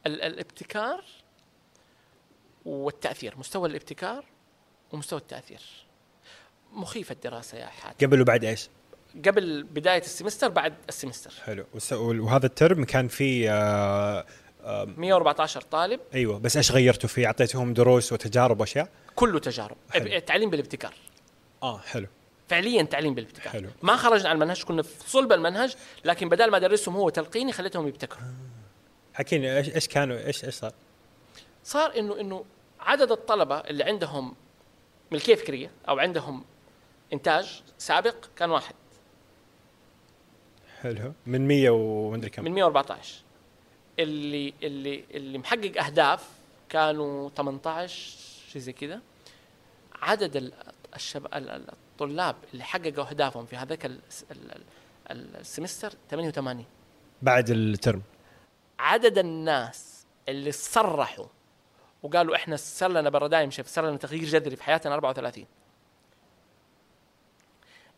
ال- 0.06 0.22
الابتكار 0.22 1.04
والتاثير 2.66 3.38
مستوى 3.38 3.70
الابتكار 3.70 4.26
ومستوى 4.92 5.20
التاثير 5.20 5.62
مخيفة 6.74 7.14
الدراسة 7.14 7.58
يا 7.58 7.66
حاتم 7.66 8.08
قبل 8.08 8.22
وبعد 8.22 8.44
إيش؟ 8.46 8.70
قبل 9.26 9.64
بداية 9.64 10.02
ال 10.02 10.07
semester 10.07 10.50
بعد 10.50 10.74
ال 10.90 10.94
semester. 10.94 11.34
حلو. 11.46 11.66
وهذا 11.92 12.46
الترم 12.46 12.84
كان 12.84 13.08
فيه 13.08 13.50
آه 13.54 14.26
114 14.98 15.62
طالب. 15.62 16.00
أيوه. 16.14 16.40
بس 16.40 16.58
إيش 16.58 16.72
غيرتوا 16.72 17.10
فيه؟ 17.10 17.26
اعطيتهم 17.26 17.74
دروس 17.74 18.14
وتجارب 18.14 18.60
وأشياء؟ 18.60 18.90
كله 19.16 19.40
تجارب. 19.40 19.78
حلو. 19.92 20.06
التعليم 20.06 20.50
بالابتكار. 20.50 20.94
آه 21.64 21.78
حلو. 21.78 22.08
فعليا 22.50 22.84
تعليم 22.84 23.16
بالابتكار. 23.16 23.54
حلو. 23.54 23.70
ما 23.82 23.96
خرجنا 23.96 24.30
عن 24.30 24.36
المنهج 24.36 24.64
كنا 24.64 24.82
في 24.82 25.10
صلب 25.10 25.32
المنهج 25.32 25.76
لكن 26.06 26.30
بدل 26.30 26.52
ما 26.52 26.58
ادرسهم 26.58 26.96
هو 26.96 27.10
تلقيني 27.10 27.52
خليتهم 27.52 27.88
يبتكروا. 27.88 28.22
حكيني 29.14 29.58
إيش 29.58 29.76
إيش 29.76 29.88
كانوا 29.88 30.18
إيش 30.18 30.46
إيش 30.46 30.54
صار؟ 30.54 30.72
صار 31.64 32.00
إنه 32.00 32.20
إنه 32.20 32.46
عدد 32.80 33.12
الطلبة 33.12 33.58
اللي 33.58 33.84
عندهم 33.84 34.36
ملكية 35.12 35.36
فكرية 35.36 35.72
أو 35.90 36.00
عندهم 36.00 36.44
إنتاج 37.14 37.62
سابق 37.78 38.16
كان 38.36 38.50
واحد. 38.50 38.76
حلو. 40.82 41.14
من 41.26 41.48
100 41.48 41.70
ومدري 41.70 42.30
كم. 42.30 42.44
من 42.44 42.52
114 42.52 43.22
اللي 44.00 44.54
اللي 44.64 45.04
اللي 45.12 45.38
محقق 45.38 45.84
أهداف 45.84 46.30
كانوا 46.70 47.30
18 47.30 48.18
شيء 48.52 48.62
زي 48.62 48.74
كذا. 48.74 49.02
عدد 50.02 50.36
ال- 50.36 50.54
الشب... 50.96 51.26
ال- 51.26 51.50
ال- 51.50 51.70
الطلاب 51.72 52.36
اللي 52.54 52.64
حققوا 52.64 53.10
أهدافهم 53.10 53.46
في 53.46 53.56
هذاك 53.56 53.86
ال- 53.86 54.00
ال- 54.32 54.62
ال- 55.12 55.36
ال 55.36 55.42
semester 55.42 55.94
88 56.12 56.66
بعد 57.22 57.50
الترم. 57.50 58.02
عدد 58.80 59.18
الناس 59.18 60.06
اللي 60.30 60.52
صرحوا 60.52 61.26
وقالوا 62.04 62.36
إحنا 62.36 62.56
صار 62.56 62.90
لنا 62.92 63.10
paradigm 63.10 63.52
shift 63.52 63.70
صار 63.70 63.88
لنا 63.88 63.98
تغيير 63.98 64.24
جذري 64.26 64.56
في 64.56 64.64
حياتنا 64.64 64.94
34 64.94 65.46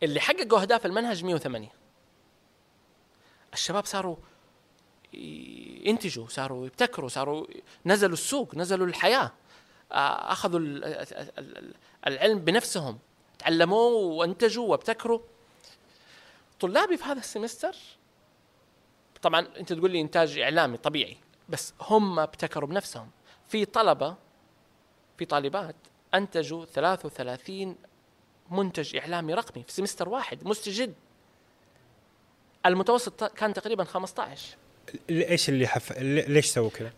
اللي 0.04 0.20
حققوا 0.20 0.62
أهداف 0.62 0.86
المنهج 0.86 1.24
108 1.24 1.70
الشباب 3.54 3.86
صاروا 3.86 4.16
ينتجوا 5.84 6.28
صاروا 6.28 6.66
يبتكروا 6.66 7.10
صاروا 7.10 7.48
نزلوا 7.86 8.14
السوق 8.14 8.56
نزلوا 8.56 8.88
الحياة. 8.88 9.32
أخذوا 9.92 10.60
ال- 10.60 10.84
ال- 10.84 11.58
ال- 11.58 11.74
العلم 12.08 12.40
بنفسهم. 12.40 13.00
تعلموه 13.40 13.92
وانتجوا 13.94 14.68
وابتكروا. 14.68 15.20
طلابي 16.60 16.98
في 16.98 17.04
هذا 17.04 17.20
السمستر 17.20 17.76
طبعا 19.22 19.48
أنت 19.60 19.74
تقول 19.74 19.92
لي 19.92 20.02
إنتاج 20.02 20.38
إعلامي 20.40 20.78
طبيعي 20.78 21.18
بس 21.50 21.74
هم 21.82 22.20
ابتكروا 22.20 22.70
بنفسهم. 22.70 23.10
في 23.48 23.66
طلبة 23.66 24.16
في 25.18 25.26
طالبات 25.26 25.76
أنتجوا 26.14 26.66
33 26.66 27.76
منتج 28.52 28.96
إعلامي 28.96 29.34
رقمي 29.34 29.64
في 29.64 29.72
سمستر 29.72 30.10
واحد 30.10 30.48
مستجد. 30.48 30.94
المتوسط 32.66 33.24
كان 33.24 33.54
تقريبا 33.54 33.84
15 33.84 34.56
ل- 35.10 35.22
إيش 35.22 35.50
اللي 35.50 35.68
حف... 35.68 35.92
ليش 36.00 36.46
سووا 36.46 36.70
كذا؟ 36.70 36.92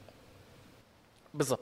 بالضبط. 1.34 1.60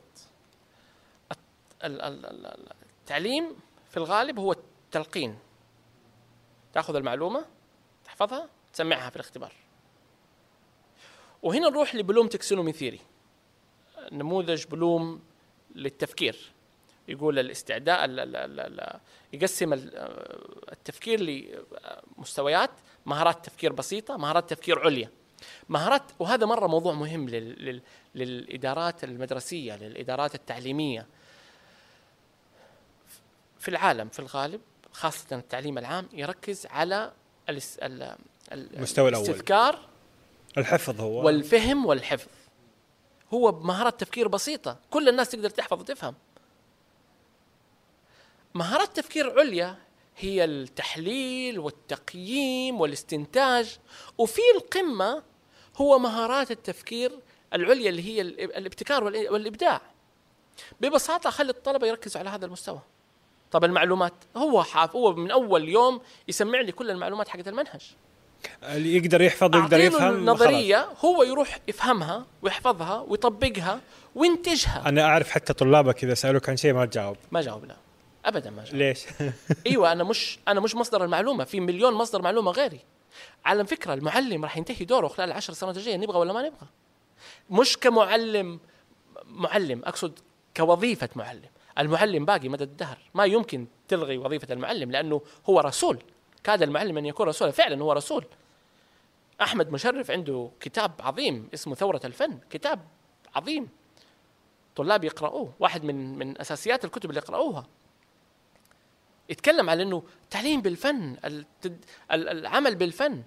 الت- 1.32 1.40
ال- 1.84 2.02
ال- 2.02 2.26
ال- 2.26 2.46
ال- 2.46 2.74
التعليم 3.00 3.56
في 3.92 3.98
الغالب 3.98 4.40
هو 4.40 4.52
التلقين. 4.52 5.38
تأخذ 6.74 6.96
المعلومة 6.96 7.46
تحفظها 8.06 8.50
تسمعها 8.74 9.10
في 9.10 9.16
الاختبار. 9.16 9.54
وهنا 11.44 11.70
نروح 11.70 11.96
لبلوم 11.96 12.28
تكسونومي 12.28 12.72
ثيري 12.72 13.00
نموذج 14.12 14.66
بلوم 14.68 15.22
للتفكير. 15.76 16.52
يقول 17.12 17.40
الاستعداء 17.40 18.06
ال- 18.06 18.20
ال- 18.20 18.36
ال- 18.36 18.60
ال- 18.60 19.00
يقسم 19.34 19.74
ال- 19.74 19.92
التفكير 20.72 21.20
لمستويات 22.18 22.70
مهارات 23.06 23.46
تفكير 23.46 23.74
بسيطة 23.74 24.18
مهارات 24.18 24.50
تفكير 24.50 24.80
عليا. 24.80 25.10
مهارات 25.70 26.02
وهذا 26.20 26.46
مرة 26.46 26.68
موضوع 26.68 26.94
مهم 26.94 27.30
لل 27.30 27.66
لل 27.66 27.82
للإدارات 28.16 29.04
المدرسية 29.04 29.76
للإدارات 29.76 30.36
التعليمية. 30.36 31.08
في 33.60 33.68
العالم 33.68 34.10
في 34.10 34.20
الغالب 34.20 34.62
خاصة 34.92 35.36
التعليم 35.36 35.78
العام 35.78 36.10
يركز 36.14 36.66
على 36.66 37.12
المستوى 38.52 39.10
الأول. 39.10 39.26
الاستذكار 39.26 39.80
الحفظ 40.58 41.02
هو. 41.02 41.26
والفهم 41.26 41.86
والحفظ. 41.86 42.28
هو 43.34 43.52
مهارات 43.52 44.00
تفكير 44.00 44.28
بسيطة. 44.28 44.78
كل 44.90 45.10
الناس 45.10 45.30
تقدر 45.30 45.50
تحفظ 45.50 45.80
وتفهم. 45.80 46.16
مهارات 48.54 48.96
تفكير 48.98 49.40
عليا 49.40 49.76
هي 50.18 50.44
التحليل 50.46 51.60
والتقييم 51.60 52.82
والاستنتاج 52.82 53.78
وفي 54.18 54.42
القمة 54.56 55.24
هو 55.78 56.00
مهارات 56.00 56.52
التفكير 56.52 57.12
العليا 57.54 57.90
اللي 57.90 58.04
هي 58.04 58.22
ال- 58.22 58.40
الابتكار 58.58 59.02
والإ- 59.04 59.32
والإبداع. 59.32 59.82
ببساطة 60.82 61.30
خلي 61.30 61.50
الطلبة 61.50 61.88
يركزوا 61.88 62.20
على 62.22 62.30
هذا 62.30 62.46
المستوى. 62.46 62.80
طب 63.52 63.64
المعلومات 63.64 64.14
هو 64.38 64.64
حاف 64.64 64.96
هو 64.96 65.14
من 65.16 65.32
أول 65.32 65.70
يوم 65.70 66.02
يسمع 66.28 66.62
لي 66.62 66.72
كل 66.72 66.92
المعلومات 66.92 67.28
حقت 67.28 67.48
المنهج. 67.48 67.82
اللي 68.64 68.96
يقدر 68.98 69.22
يحفظ 69.22 69.56
يقدر 69.56 69.80
يفهم 69.80 70.16
النظرية 70.16 70.88
هو 71.06 71.24
يروح 71.24 71.60
يفهمها 71.68 72.26
ويحفظها 72.42 73.00
ويطبقها 73.08 73.82
وينتجها. 74.16 74.84
أنا 74.86 75.02
أعرف 75.04 75.30
حتى 75.30 75.54
طلابك 75.54 76.04
إذا 76.04 76.14
سألوك 76.14 76.50
عن 76.50 76.58
شيء 76.58 76.74
ما 76.74 76.86
تجاوب. 76.86 77.18
ما 77.32 77.42
جاوب 77.42 77.66
لا 77.66 77.76
ابدا 78.26 78.50
ما 78.50 78.64
جاوب 78.64 78.76
ليش؟ 78.76 79.06
إيوه 79.68 79.92
أنا 79.92 80.04
مش 80.04 80.40
أنا 80.48 80.60
مش 80.60 80.76
مصدر 80.76 81.04
المعلومة. 81.04 81.44
في 81.44 81.60
مليون 81.60 81.94
مصدر 81.94 82.22
معلومة 82.22 82.52
غيري. 82.52 82.80
على 83.46 83.66
فكرة 83.66 83.94
المعلم 83.94 84.44
راح 84.44 84.58
ينتهي 84.58 84.86
دوره 84.86 85.08
خلال 85.08 85.30
العشر 85.30 85.54
سنوات 85.54 85.78
الجاية 85.78 85.98
نبغى 85.98 86.18
ولا 86.18 86.34
ما 86.34 86.42
نبغى. 86.42 86.68
مش 87.50 87.78
كمعلم 87.78 88.60
معلم 89.26 89.82
أقصد 89.86 90.20
كوظيفة 90.58 91.10
معلم. 91.16 91.50
المعلم 91.80 92.26
باقي 92.26 92.50
مدى 92.50 92.64
الدهر. 92.64 92.98
ما 93.14 93.26
يمكن 93.26 93.68
تلغي 93.88 94.18
وظيفة 94.18 94.54
المعلم 94.54 94.92
لأنه 94.92 95.22
هو 95.50 95.60
رسول. 95.60 96.00
كاد 96.44 96.64
المعلم 96.64 96.98
أن 96.98 97.06
يكون 97.06 97.28
رسولا. 97.28 97.52
فعلا 97.52 97.84
هو 97.84 97.92
رسول. 97.92 98.26
أحمد 99.42 99.72
مشرف 99.72 100.12
عنده 100.12 100.50
كتاب 100.60 100.92
عظيم 101.00 101.50
اسمه 101.54 101.76
ثورة 101.76 102.02
الفن. 102.06 102.40
كتاب 102.50 102.80
عظيم. 103.36 103.70
طلاب 104.76 105.04
يقرأوه 105.04 105.54
واحد 105.60 105.84
من 105.84 106.18
من 106.18 106.42
أساسيات 106.42 106.86
الكتب 106.86 107.10
اللي 107.10 107.22
يقرأوها 107.22 107.68
يتكلم 109.32 109.70
على 109.70 109.84
إنه 109.84 110.04
التعليم 110.24 110.62
بالفن 110.62 111.16
العمل 112.12 112.76
بالفن 112.76 113.24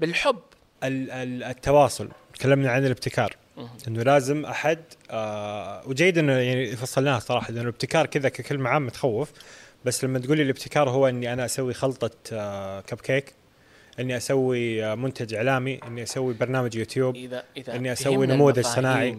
بالحب 0.00 0.40
ال- 0.84 1.10
ال- 1.10 1.42
التواصل 1.42 2.08
تكلمنا 2.34 2.70
عن 2.70 2.86
الابتكار. 2.86 3.36
إنه 3.88 4.02
لازم 4.02 4.46
أحد 4.46 4.78
آه 5.10 5.88
وجيد 5.88 6.18
إنه 6.18 6.32
يعني 6.32 6.76
فصلناها 6.76 7.18
صراحة 7.18 7.48
لأنه 7.50 7.62
الابتكار 7.62 8.06
كذا 8.06 8.28
ككلمة 8.28 8.70
عامة 8.70 8.90
تخوف 8.90 9.32
بس 9.84 10.04
لما 10.04 10.18
تقول 10.18 10.36
لي 10.36 10.42
الابتكار 10.42 10.90
هو 10.90 11.08
إني 11.08 11.32
أنا 11.32 11.44
أسوي 11.44 11.74
خلطة 11.74 12.10
آه 12.32 12.80
كب 12.80 13.00
كيك 13.00 13.34
إني 14.00 14.16
أسوي 14.16 14.84
آه 14.84 14.94
منتج 14.94 15.34
إعلامي 15.34 15.80
إني 15.86 16.02
أسوي 16.02 16.34
برنامج 16.34 16.74
يوتيوب 16.74 17.16
إذا 17.16 17.44
إني 17.68 17.92
أسوي 17.92 18.14
فهمنا 18.14 18.34
نموذج 18.34 18.64
صناعي. 18.66 19.18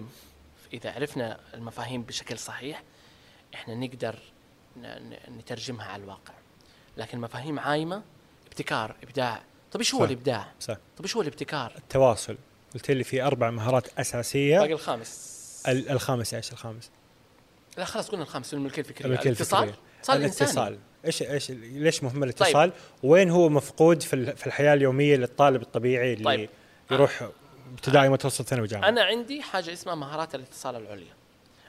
إذا 0.74 0.92
عرفنا 0.92 1.40
المفاهيم 1.54 2.02
بشكل 2.02 2.38
صحيح 2.38 2.84
إحنا 3.54 3.76
نقدر 3.76 4.16
نترجمها 5.38 5.86
على 5.86 6.04
الواقع. 6.04 6.34
لكن 6.98 7.20
مفاهيم 7.20 7.60
عايمة 7.60 8.04
ابتكار 8.48 8.96
إبداع. 9.04 9.42
طب 9.72 9.80
إيش 9.80 9.96
هو. 9.96 10.06
الإبداع؟ 10.06 10.52
صح. 10.60 10.78
طب 10.98 11.04
إيش 11.04 11.16
هو 11.16 11.22
الابتكار؟ 11.22 11.74
التواصل. 11.78 12.38
قلت 12.74 12.92
لي 12.92 13.04
في 13.04 13.22
أربع 13.22 13.50
مهارات 13.50 13.88
أساسية. 14.00 14.60
باقي 14.60 14.74
الخامس. 14.74 15.64
ال- 15.68 15.90
الخامس 15.90 16.34
إيش؟ 16.34 16.52
الخامس؟ 16.52 16.90
لا 17.78 17.86
خلاص 17.86 18.10
قلنا 18.10 18.24
الخامس 18.24 18.54
الملكيه 18.54 18.82
الفكريه 18.82 19.06
الملكية 19.06 19.30
الاتصال؟ 19.30 19.64
الفكرية. 19.64 19.84
اتصال 20.00 20.24
إنساني. 20.24 20.52
الاتصال. 20.52 20.80
إيش 21.06 21.22
إيش 21.22 21.52
ليش 21.52 22.04
مهم 22.04 22.24
الاتصال؟ 22.24 22.72
وين 23.04 23.30
هو 23.30 23.50
مفقود 23.50 24.02
في 24.04 24.36
في 24.36 24.48
الحياة 24.48 24.74
اليومية 24.74 25.16
للطالب 25.16 25.62
الطبيعي 25.62 26.14
اللي 26.14 26.24
طيب. 26.26 26.50
يروح 26.92 27.30
ابتدائي 27.74 28.10
متوسط 28.10 28.46
ثانوي 28.46 28.68
جامعة؟ 28.68 28.90
أنا 28.90 29.04
عندي 29.04 29.42
حاجة 29.42 29.74
اسمها 29.74 29.96
مهارات 29.96 30.36
الاتصال 30.36 30.76
العليا. 30.76 31.14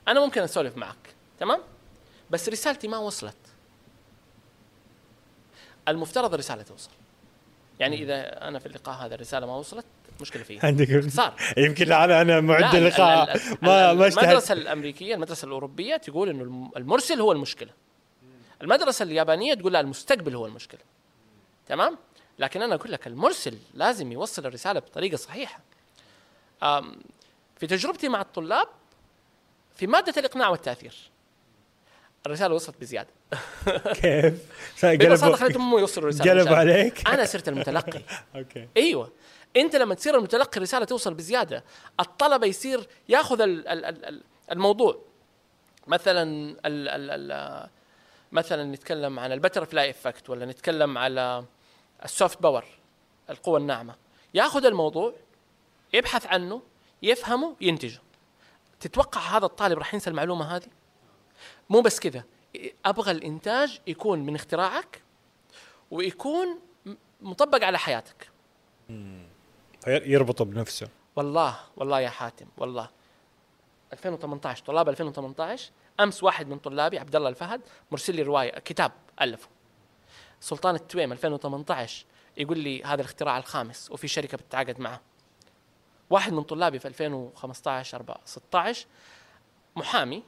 أنا 0.09 0.21
ممكن 0.25 0.43
أسولف 0.43 0.77
معك 0.77 0.97
تمام؟ 1.40 1.61
بس 2.30 2.48
رسالتي 2.48 2.88
ما 2.88 2.98
وصلت. 2.98 3.37
المفترض 5.88 6.34
الرسالة 6.34 6.62
توصل. 6.62 6.90
يعني 7.80 8.02
إذا 8.02 8.48
أنا 8.48 8.58
في 8.58 8.66
اللقاء 8.66 9.06
هذا 9.06 9.14
الرسالة 9.14 9.46
ما 9.46 9.56
وصلت 9.56 9.84
مشكلة 10.20 10.42
فيها. 10.42 10.66
عندك 10.66 10.90
اختصار 10.90 11.34
يمكن 11.66 11.92
أنا 11.92 12.20
أنا 12.20 12.40
معد 12.40 12.74
اللقاء. 12.74 13.37
ال- 13.37 13.40
ما 13.62 13.92
ما 13.92 14.06
المدرسة 14.06 14.52
الأمريكية 14.52 15.14
المدرسة 15.14 15.46
الأوروبية 15.46 15.96
تقول 15.96 16.28
إنه 16.28 16.42
الم- 16.42 16.70
المرسل 16.76 17.20
هو 17.20 17.32
المشكلة. 17.32 17.70
المدرسة 18.62 19.02
اليابانية 19.02 19.54
تقول 19.54 19.72
لا 19.72 19.80
المستقبل 19.80 20.34
هو 20.34 20.46
المشكلة. 20.46 20.80
تمام؟ 21.68 21.98
لكن 22.38 22.62
أنا 22.62 22.74
أقول 22.74 22.92
لك 22.92 23.06
المرسل 23.06 23.58
لازم 23.74 24.12
يوصل 24.12 24.46
الرسالة 24.46 24.80
بطريقة 24.80 25.16
صحيحة. 25.16 25.60
في 27.60 27.66
تجربتي 27.66 28.08
مع 28.08 28.20
الطلاب 28.20 28.68
في 29.76 29.87
مادة 29.87 30.14
الإقناع 30.20 30.48
والتأثير. 30.48 30.94
الرسالة 32.26 32.54
وصلت 32.54 32.80
بزيادة. 32.80 33.08
كيف؟ 34.02 34.34
ببساطه 34.84 35.24
قلبوا 35.24 35.37
خليتهم 35.37 35.74
هم 35.74 35.78
يوصلوا 35.78 36.04
الرسالة 36.10 36.42
مشان- 36.42 36.54
عليك. 36.54 37.08
أنا 37.08 37.24
صرت 37.24 37.48
المتلقي. 37.48 38.00
أوكي. 38.37 38.68
أيوه. 38.76 39.12
أنت 39.56 39.76
لما 39.76 39.94
تصير 39.94 40.16
المتلقي 40.18 40.60
رساله 40.60 40.84
توصل 40.84 41.14
بزيادة. 41.14 41.64
الطلبه 42.00 42.46
يصير 42.46 42.88
ياخذ 43.08 43.40
ال- 43.40 43.68
ال- 43.68 43.84
ال- 43.84 44.04
ال- 44.04 44.22
الموضوع. 44.52 44.98
مثلا 45.87 46.22
ال 46.66 46.88
ال 46.88 47.10
ال 47.32 47.68
مثلا 48.32 48.64
نتكلم 48.64 49.18
عن 49.18 49.32
ال 49.33 49.64
butterfly 49.64 49.90
effect 49.90 50.31
ولا 50.30 50.46
نتكلم 50.46 50.98
على 50.98 51.44
ال 52.05 52.12
soft 52.12 52.42
power 52.42 52.64
القوة 53.30 53.58
الناعمة. 53.58 53.94
ياخذ 54.34 54.64
الموضوع 54.66 55.14
يبحث 55.92 56.26
عنه 56.26 56.62
يفهمه 57.02 57.56
ينتجه. 57.60 58.00
تتوقع 58.80 59.20
هذا 59.20 59.46
الطالب 59.46 59.78
راح 59.78 59.94
ينسى 59.94 60.10
المعلومة 60.10 60.56
هذه؟ 60.56 60.66
مو 61.70 61.81
بس 61.81 62.00
كذا. 62.00 62.24
أبغى 62.85 63.11
الإنتاج 63.11 63.81
يكون 63.87 64.18
من 64.18 64.35
اختراعك 64.35 65.03
ويكون 65.90 66.61
مطبق 67.20 67.64
على 67.64 67.79
حياتك. 67.79 68.31
يربطوا 69.87 70.46
بنفسه. 70.46 70.88
والله 71.16 71.57
والله 71.77 72.00
يا 72.00 72.09
حاتم 72.09 72.46
والله. 72.59 72.90
2018 73.92 74.64
طلاب 74.64 74.88
2018 74.88 75.70
أمس 76.00 76.22
واحد 76.22 76.48
من 76.48 76.59
طلابي 76.59 76.98
عبد 76.98 77.16
الله 77.16 77.29
الفهد 77.29 77.61
مرسل 77.90 78.14
لي 78.14 78.22
رواية 78.22 78.59
كتاب 78.59 78.92
الفه 79.20 79.48
سلطان 80.40 80.74
التويم 80.74 81.12
2018 81.12 82.07
يقول 82.37 82.59
لي 82.59 82.83
هذا 82.83 82.94
الاختراع 82.94 83.38
الخامس 83.38 83.90
وفي 83.90 84.09
شركة 84.09 84.37
بتتعاقد 84.37 84.81
معه. 84.81 85.00
واحد 86.11 86.33
من 86.33 86.42
طلابي 86.42 86.79
في 86.79 86.88
2015 86.88 87.98
4 87.98 88.20
16 88.24 88.87
محامي 89.77 90.22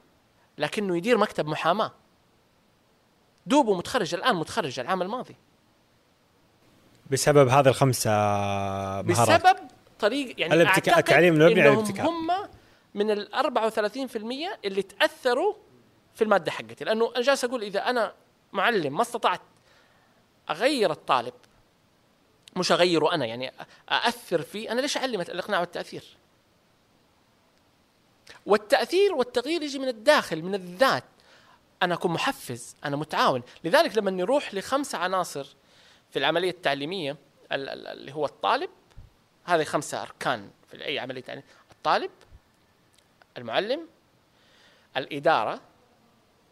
لكنه 0.57 0.97
يدير 0.97 1.17
مكتب 1.17 1.47
محاماة. 1.47 1.91
دوبه 3.45 3.77
متخرج 3.77 4.15
الآن 4.15 4.35
متخرج 4.35 4.79
العام 4.79 5.01
الماضي. 5.01 5.35
بسبب 7.11 7.47
هذا 7.47 7.69
الخمسه 7.69 8.11
مهارات. 8.11 9.41
بسبب 9.45 9.57
طريق 9.99 10.35
يعني 10.41 10.53
الابتكار- 10.53 10.97
التعليم 10.97 11.33
المبني 11.33 11.61
على 11.61 11.73
الابتكار. 11.73 12.07
هم 12.07 12.27
من 12.93 13.11
ال 13.11 13.35
34% 13.35 14.59
اللي 14.65 14.81
تأثروا 14.81 15.53
في 16.15 16.23
المادة 16.23 16.51
حقتي. 16.51 16.85
لأنه 16.85 17.11
أنا 17.15 17.21
جالس 17.21 17.43
أقول 17.43 17.63
إذا 17.63 17.79
أنا 17.89 18.13
معلم 18.53 18.95
ما 18.95 19.01
استطعت 19.01 19.41
أغير 20.49 20.91
الطالب 20.91 21.33
مش 22.55 22.71
أغيره 22.71 23.13
أنا 23.13 23.25
يعني 23.25 23.51
أأثر 23.91 24.41
فيه 24.41 24.71
أنا 24.71 24.81
ليش 24.81 24.97
اعلم 24.97 25.21
الإقناع 25.21 25.59
والتأثير؟ 25.59 26.16
والتأثير 28.47 29.13
والتغيير 29.13 29.61
يجي 29.61 29.79
من 29.79 29.87
الداخل 29.87 30.41
من 30.41 30.55
الذات. 30.55 31.03
أنا 31.83 31.93
أكون 31.93 32.11
محفز 32.11 32.75
أنا 32.85 32.95
متعاون. 32.95 33.43
لذلك 33.63 33.97
لما 33.97 34.11
نروح 34.11 34.53
لخمسه 34.53 34.97
عناصر 34.97 35.55
في 36.11 36.19
العملية 36.19 36.49
التعليمية 36.49 37.17
ال- 37.51 37.69
ال- 37.69 37.87
اللي 37.87 38.13
هو 38.13 38.25
الطالب 38.25 38.69
هذه 39.45 39.63
خمسة 39.63 40.01
أركان 40.01 40.49
في 40.71 40.85
أي 40.85 40.99
عملية 40.99 41.21
تعليم. 41.21 41.43
الطالب 41.71 42.11
المعلم 43.37 43.87
الإدارة 44.97 45.61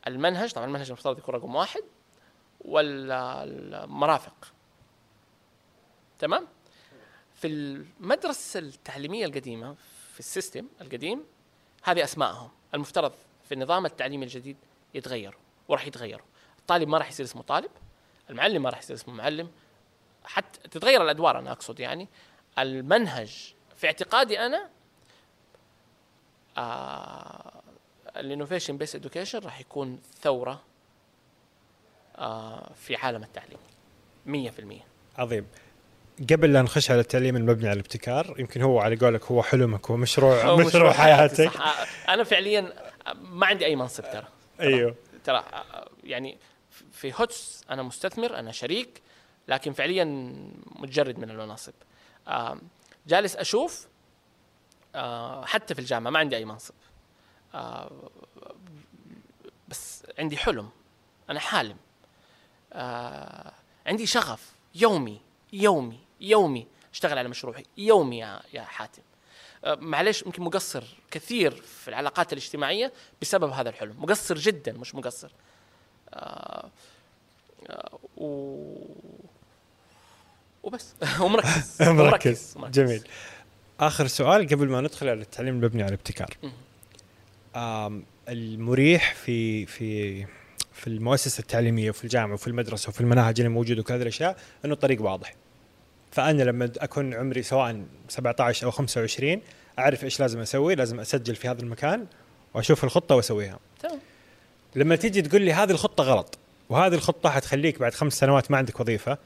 المنهج. 0.08 0.52
طبعا 0.52 0.66
المنهج 0.68 0.88
المفترض 0.88 1.18
يكون 1.18 1.36
رقم 1.36 1.56
واحد. 1.56 1.82
والمرافق. 2.62 4.54
تمام؟ 6.20 6.48
في 7.34 7.48
المدرسة 7.48 8.60
التعليمية 8.60 9.26
القديمة 9.26 9.76
في 10.14 10.20
السيستم 10.20 10.68
القديم 10.82 11.24
هذه 11.86 12.04
اسمائهم 12.04 12.50
المفترض 12.74 13.14
في 13.46 13.54
النظام 13.54 13.86
التعليمي 13.86 14.26
الجديد 14.26 14.58
يتغيروا 14.94 15.40
وراح 15.68 15.88
يتغيروا 15.88 16.26
الطالب 16.60 16.88
ما 16.88 16.98
راح 16.98 17.10
يصير 17.10 17.26
اسمه 17.26 17.42
طالب 17.42 17.72
المعلم 18.30 18.64
ما 18.64 18.70
راح 18.70 18.80
يصير 18.80 18.96
اسمه 18.96 19.14
معلم. 19.14 19.52
حتى 20.24 20.70
تتغير 20.70 21.04
الأدوار 21.04 21.40
أنا 21.40 21.52
أقصد 21.52 21.80
يعني. 21.80 22.08
المنهج 22.60 23.54
في 23.76 23.88
اعتقادي 23.88 24.40
أنا 24.40 24.70
ال 28.18 28.23
innovation 28.23 28.78
based 28.78 28.96
education 28.96 29.40
راح 29.40 29.60
يكون 29.60 30.02
ثورة 30.22 30.62
آه 32.16 32.74
في 32.74 32.96
عالم 32.96 33.24
التعليم. 33.24 33.60
100% 34.26 34.84
عظيم. 35.18 35.48
قبل 36.32 36.54
لا 36.54 36.62
نخش 36.62 36.92
على 36.92 37.00
التعليم 37.00 37.36
المبني 37.36 37.68
على 37.68 37.74
الابتكار 37.74 38.36
يمكن 38.40 38.62
هو 38.62 38.80
على 38.80 38.96
قولك 38.96 39.26
هو 39.26 39.44
حلمك 39.44 39.92
هو 39.92 39.98
مشروع 39.98 40.44
هو 40.44 40.58
مشروع 40.58 40.94
حياتك. 40.94 41.52
صح. 41.52 41.88
أنا 42.10 42.24
فعليا 42.24 42.74
ما 43.22 43.46
عندي 43.46 43.66
أي 43.66 43.76
منصب 43.76 44.04
ترى. 44.04 44.28
أيوه. 44.62 44.96
ترى 45.24 45.44
يعني 46.04 46.38
في 46.92 47.14
هوتس 47.14 47.64
أنا 47.70 47.84
مستثمر 47.84 48.40
أنا 48.40 48.52
شريك 48.52 49.02
لكن 49.48 49.74
فعليا 49.74 50.04
متجرد 50.66 51.20
من 51.20 51.30
المناصب. 51.30 51.74
جالس 53.08 53.36
أشوف 53.36 53.88
آه، 54.96 55.46
حتى 55.46 55.76
في 55.76 55.82
الجامعة 55.82 56.12
ما 56.12 56.20
عندي 56.20 56.36
أي 56.36 56.46
منصب. 56.46 56.74
آه، 57.56 57.92
بس 59.68 60.04
عندي 60.20 60.38
حلم. 60.38 60.70
أنا 61.30 61.40
حالم. 61.40 61.78
آه، 62.74 63.52
عندي 63.86 64.06
شغف. 64.06 64.52
يومي 64.76 65.22
يومي. 65.54 66.05
يومي 66.22 66.68
اشتغل 66.94 67.18
على 67.18 67.30
مشروعي. 67.30 67.66
يومي 67.78 68.18
يا 68.20 68.42
يا 68.54 68.62
حاتم. 68.62 69.02
آه، 69.66 69.76
معلش 69.76 70.22
يمكن 70.22 70.44
مقصر 70.44 70.84
كثير 71.12 71.52
في 71.52 71.88
العلاقات 71.88 72.34
الاجتماعية 72.34 72.94
بسبب 73.22 73.50
هذا 73.50 73.70
الحلم. 73.70 73.96
مقصر 74.02 74.36
جدا 74.36 74.74
مش 74.74 74.96
مقصر. 74.96 75.32
آه، 76.14 76.70
آه، 77.70 78.00
و 78.18 78.66
وبس. 80.64 80.94
ومركز. 81.22 81.82
مركز. 81.82 82.58
جميل. 82.58 83.08
آخر 83.80 84.08
سؤال 84.08 84.48
قبل 84.48 84.70
ما 84.70 84.82
ندخل 84.82 85.08
على 85.10 85.22
التعليم 85.22 85.56
المبني 85.56 85.84
على 85.84 85.90
الابتكار. 85.90 86.38
المريح 88.30 89.14
في 89.14 89.66
في 89.66 90.26
في 90.74 90.88
المؤسسة 90.88 91.42
التعليمية 91.42 91.90
وفي 91.90 92.04
الجامعة 92.04 92.34
وفي 92.34 92.48
المدرسة 92.48 92.90
وفي 92.90 93.02
المناهج 93.02 93.40
اللي 93.40 93.50
موجودة 93.50 93.82
وكل 93.82 93.94
هذه 93.94 94.02
الأشياء 94.02 94.38
إنه 94.66 94.74
الطريق 94.74 95.02
واضح. 95.02 95.36
فأنا 96.16 96.44
لما 96.44 96.72
أكون 96.78 97.14
عمري 97.14 97.44
سواء 97.44 97.84
17 98.10 98.66
أو 98.66 98.72
25 98.72 99.42
أعرف 99.80 100.04
إيش 100.04 100.20
لازم 100.20 100.40
أسوي، 100.40 100.76
لازم 100.76 101.00
أسجل 101.00 101.36
في 101.36 101.48
هذا 101.48 101.62
المكان 101.62 102.06
وأشوف 102.54 102.84
الخطة 102.84 103.16
وأسويها. 103.16 103.60
تمام 103.82 104.00
لما 104.76 104.96
تيجي 104.96 105.22
تقول 105.22 105.42
لي 105.42 105.54
هذه 105.54 105.72
الخطة 105.72 106.04
غلط 106.04 106.38
وهذه 106.70 106.94
الخطة 106.94 107.30
حتخليك 107.30 107.80
بعد 107.80 107.94
خمس 107.94 108.14
سنوات 108.14 108.52
ما 108.52 108.58
عندك 108.58 108.80
وظيفة 108.80 109.18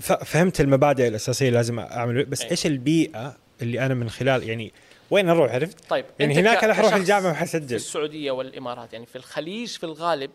فهمت 0.00 0.60
المبادئ 0.60 1.08
الأساسية 1.08 1.50
لازم 1.50 1.78
أعمل 1.78 2.24
بس 2.24 2.42
إيه. 2.42 2.50
إيش 2.50 2.66
البيئة 2.66 3.36
اللي 3.62 3.86
أنا 3.86 3.94
من 3.94 4.10
خلال 4.10 4.48
يعني 4.48 4.72
وين 5.10 5.28
أروح 5.28 5.52
عرفت؟ 5.52 5.88
طيب 5.88 6.04
يعني 6.18 6.34
هناك 6.34 6.64
أنا 6.64 6.74
حروح 6.74 6.94
الجامعة 6.94 7.32
في 7.32 7.38
وحسجل 7.38 7.76
السعودية 7.76 8.30
والإمارات 8.30 8.92
يعني 8.92 9.06
في 9.06 9.16
الخليج 9.16 9.68
في 9.68 9.84
الغالب 9.84 10.30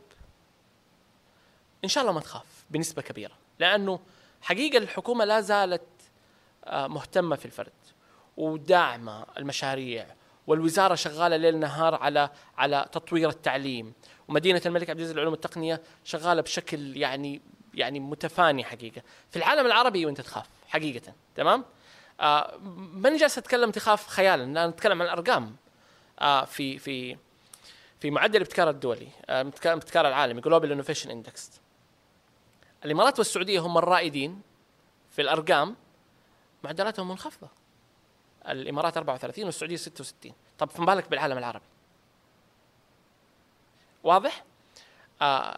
إن 1.83 1.89
شاء 1.89 2.01
الله 2.01 2.13
ما 2.13 2.19
تخاف 2.19 2.45
بنسبة 2.71 3.01
كبيرة 3.01 3.33
لأنه 3.59 3.99
حقيقة 4.41 4.77
الحكومة 4.77 5.25
لا 5.25 5.41
زالت 5.41 5.81
آه، 6.65 6.87
مهتمة 6.87 7.35
في 7.35 7.45
الفرد 7.45 7.71
وداعمة 8.37 9.25
المشاريع 9.37 10.05
والوزارة 10.47 10.95
شغالة 10.95 11.35
ليل 11.35 11.59
نهار 11.59 11.95
على 11.95 12.29
على 12.57 12.85
تطوير 12.91 13.29
التعليم 13.29 13.93
ومدينة 14.27 14.61
الملك 14.65 14.89
عبد 14.89 14.99
العزيز 14.99 15.15
للعلوم 15.15 15.33
التقنية 15.33 15.81
شغالة 16.03 16.41
بشكل 16.41 16.97
يعني 16.97 17.41
يعني 17.73 17.99
متفاني 17.99 18.63
حقيقة. 18.63 19.01
في 19.29 19.37
العالم 19.37 19.65
العربي 19.65 20.05
وانت 20.05 20.21
تخاف 20.21 20.45
حقيقة 20.67 21.13
تمام؟ 21.35 21.65
آه 22.19 22.57
ماني 22.93 23.17
جالس 23.17 23.37
أتكلم 23.37 23.71
تخاف 23.71 24.07
خيالا 24.07 24.43
أنا 24.43 24.67
أتكلم 24.67 25.01
عن 25.01 25.07
الأرقام 25.07 25.55
آه 26.19 26.45
في 26.45 26.77
في 26.77 27.17
في 27.99 28.11
معدل 28.11 28.35
الابتكار 28.35 28.69
الدولي 28.69 29.07
ابتكار 29.29 29.73
الابتكار 29.73 30.07
العالمي 30.07 30.41
global 30.41 30.71
innovation 30.71 31.11
index 31.11 31.60
الإمارات 32.85 33.19
والسعودية 33.19 33.59
هم 33.59 33.77
الرائدين 33.77 34.41
في 35.11 35.21
الأرقام. 35.21 35.75
معدلاتهم 36.63 37.09
منخفضة. 37.09 37.47
الإمارات 38.49 38.97
34 38.97 39.45
والسعودية 39.45 39.75
66 39.75 40.33
طب 40.59 40.69
فما 40.69 40.85
بالك 40.85 41.09
بالعالم 41.09 41.37
العربي؟ 41.37 41.65
واضح؟ 44.03 44.43
آه 45.21 45.57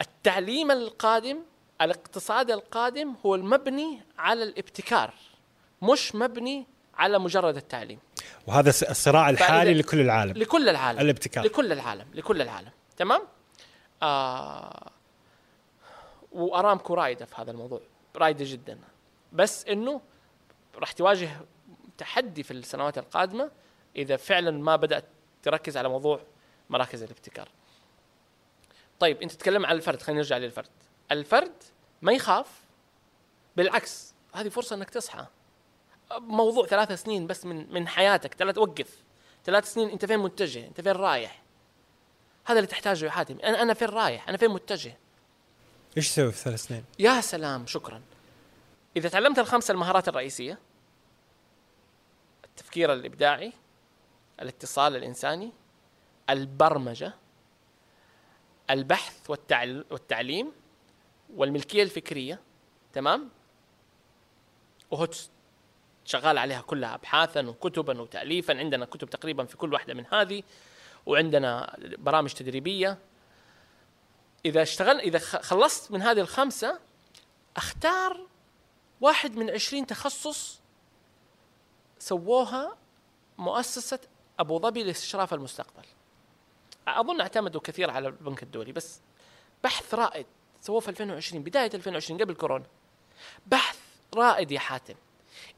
التعليم 0.00 0.70
القادم 0.70 1.38
الاقتصاد 1.80 2.50
القادم 2.50 3.14
هو 3.26 3.34
المبني 3.34 4.00
على 4.18 4.42
الابتكار 4.42 5.14
مش 5.82 6.14
مبني 6.14 6.66
على 6.94 7.18
مجرد 7.18 7.56
التعليم. 7.56 7.98
وهذا 8.46 8.68
الصراع 8.68 9.30
الحالي 9.30 9.74
لكل 9.74 10.00
العالم. 10.00 10.32
لكل 10.32 10.68
العالم. 10.68 11.00
الابتكار. 11.00 11.44
لكل 11.44 11.72
العالم. 11.72 12.06
لكل 12.14 12.42
العالم. 12.42 12.70
تمام؟ 12.96 13.22
آه 14.02 14.90
وارامكو 16.32 16.94
رايده 16.94 17.24
في 17.24 17.34
هذا 17.38 17.50
الموضوع 17.50 17.80
رايدة 18.16 18.44
جدا. 18.48 18.78
بس 19.32 19.66
إنه 19.66 20.00
راح 20.74 20.92
تواجه 20.92 21.30
تحدي 21.98 22.42
في 22.42 22.50
السنوات 22.50 22.98
القادمة 22.98 23.50
إذا 23.96 24.16
فعلا 24.16 24.50
ما 24.50 24.76
بدأت 24.76 25.04
تركز 25.42 25.76
على 25.76 25.88
موضوع 25.88 26.20
مراكز 26.70 27.02
الابتكار. 27.02 27.48
طيب 29.00 29.22
أنت 29.22 29.32
تتكلم 29.32 29.66
عن 29.66 29.76
الفرد 29.76 30.02
خلينا 30.02 30.20
نرجع 30.20 30.36
للفرد. 30.36 30.68
الفرد 31.12 31.52
ما 32.02 32.12
يخاف 32.12 32.64
بالعكس 33.56 34.14
هذه 34.34 34.48
فرصة 34.48 34.76
إنك 34.76 34.90
تصحى. 34.90 35.26
موضوع 36.18 36.66
ثلاث 36.66 37.02
سنين 37.02 37.26
بس 37.26 37.46
من 37.46 37.72
من 37.72 37.88
حياتك 37.88 38.34
ثلاث 38.34 38.58
وقف 38.58 39.04
ثلاث 39.44 39.72
سنين 39.72 39.88
أنت 39.88 40.04
فين 40.04 40.18
متجه؟ 40.18 40.66
أنت 40.66 40.80
فين 40.80 40.92
رايح؟ 40.92 41.42
هذا 42.44 42.58
اللي 42.58 42.66
تحتاجه 42.66 43.04
يا 43.04 43.10
حاتم. 43.10 43.38
أنا 43.44 43.62
أنا 43.62 43.74
فين 43.74 43.88
رايح؟ 43.88 44.28
أنا 44.28 44.36
فين 44.36 44.50
متجه؟ 44.50 44.98
إيش 45.96 46.08
تسوي 46.08 46.32
في 46.32 46.38
ثلاث 46.38 46.62
سنين؟ 46.62 46.84
يا 46.98 47.20
سلام 47.20 47.66
شكرا. 47.66 48.02
إذا 48.96 49.08
تعلمت 49.08 49.38
الخمسه 49.38 49.72
المهارات 49.72 50.08
الرئيسية 50.08 50.58
التفكير 52.44 52.92
الإبداعي 52.92 53.52
الاتصال 54.40 54.96
الإنساني 54.96 55.52
البرمجة 56.30 57.14
البحث 58.70 59.30
والتعل... 59.30 59.84
والتعليم 59.90 60.52
والملكية 61.36 61.82
الفكرية 61.82 62.40
تمام؟ 62.92 63.28
وهوتس 64.90 65.30
شغال 66.04 66.38
عليها 66.38 66.60
كلها 66.60 66.94
ابحاثا 66.94 67.48
وكتبا 67.48 68.00
وتاليفا. 68.00 68.58
عندنا 68.58 68.84
كتب 68.84 69.10
تقريبا 69.10 69.44
في 69.44 69.56
كل 69.56 69.72
واحدة 69.72 69.94
من 69.94 70.04
هذه 70.12 70.42
وعندنا 71.06 71.76
برامج 71.78 72.32
تدريبية. 72.32 72.98
إذا 74.44 74.62
اشتغل 74.62 75.00
إذا 75.00 75.18
خلصت 75.18 75.90
من 75.90 76.02
هذه 76.02 76.20
الخمسة 76.20 76.78
أختار 77.56 78.26
واحد 79.00 79.36
من 79.36 79.50
عشرين 79.50 79.86
تخصص 79.86 80.60
سووها 81.98 82.76
مؤسسة 83.38 83.98
أبو 84.38 84.58
ظبي 84.58 84.82
لاستشراف 84.82 85.34
المستقبل. 85.34 85.84
أظن 86.88 87.20
اعتمدوا 87.20 87.60
كثير 87.60 87.90
على 87.90 88.08
البنك 88.08 88.42
الدولي 88.42 88.72
بس 88.72 89.00
بحث 89.64 89.94
رائد 89.94 90.26
سووه 90.60 90.80
في 90.80 90.88
2020 90.88 91.42
بداية 91.42 91.70
2020 91.74 92.20
قبل 92.20 92.34
كورونا. 92.34 92.66
بحث 93.46 93.78
رائد 94.14 94.52
يا 94.52 94.58
حاتم. 94.58 94.94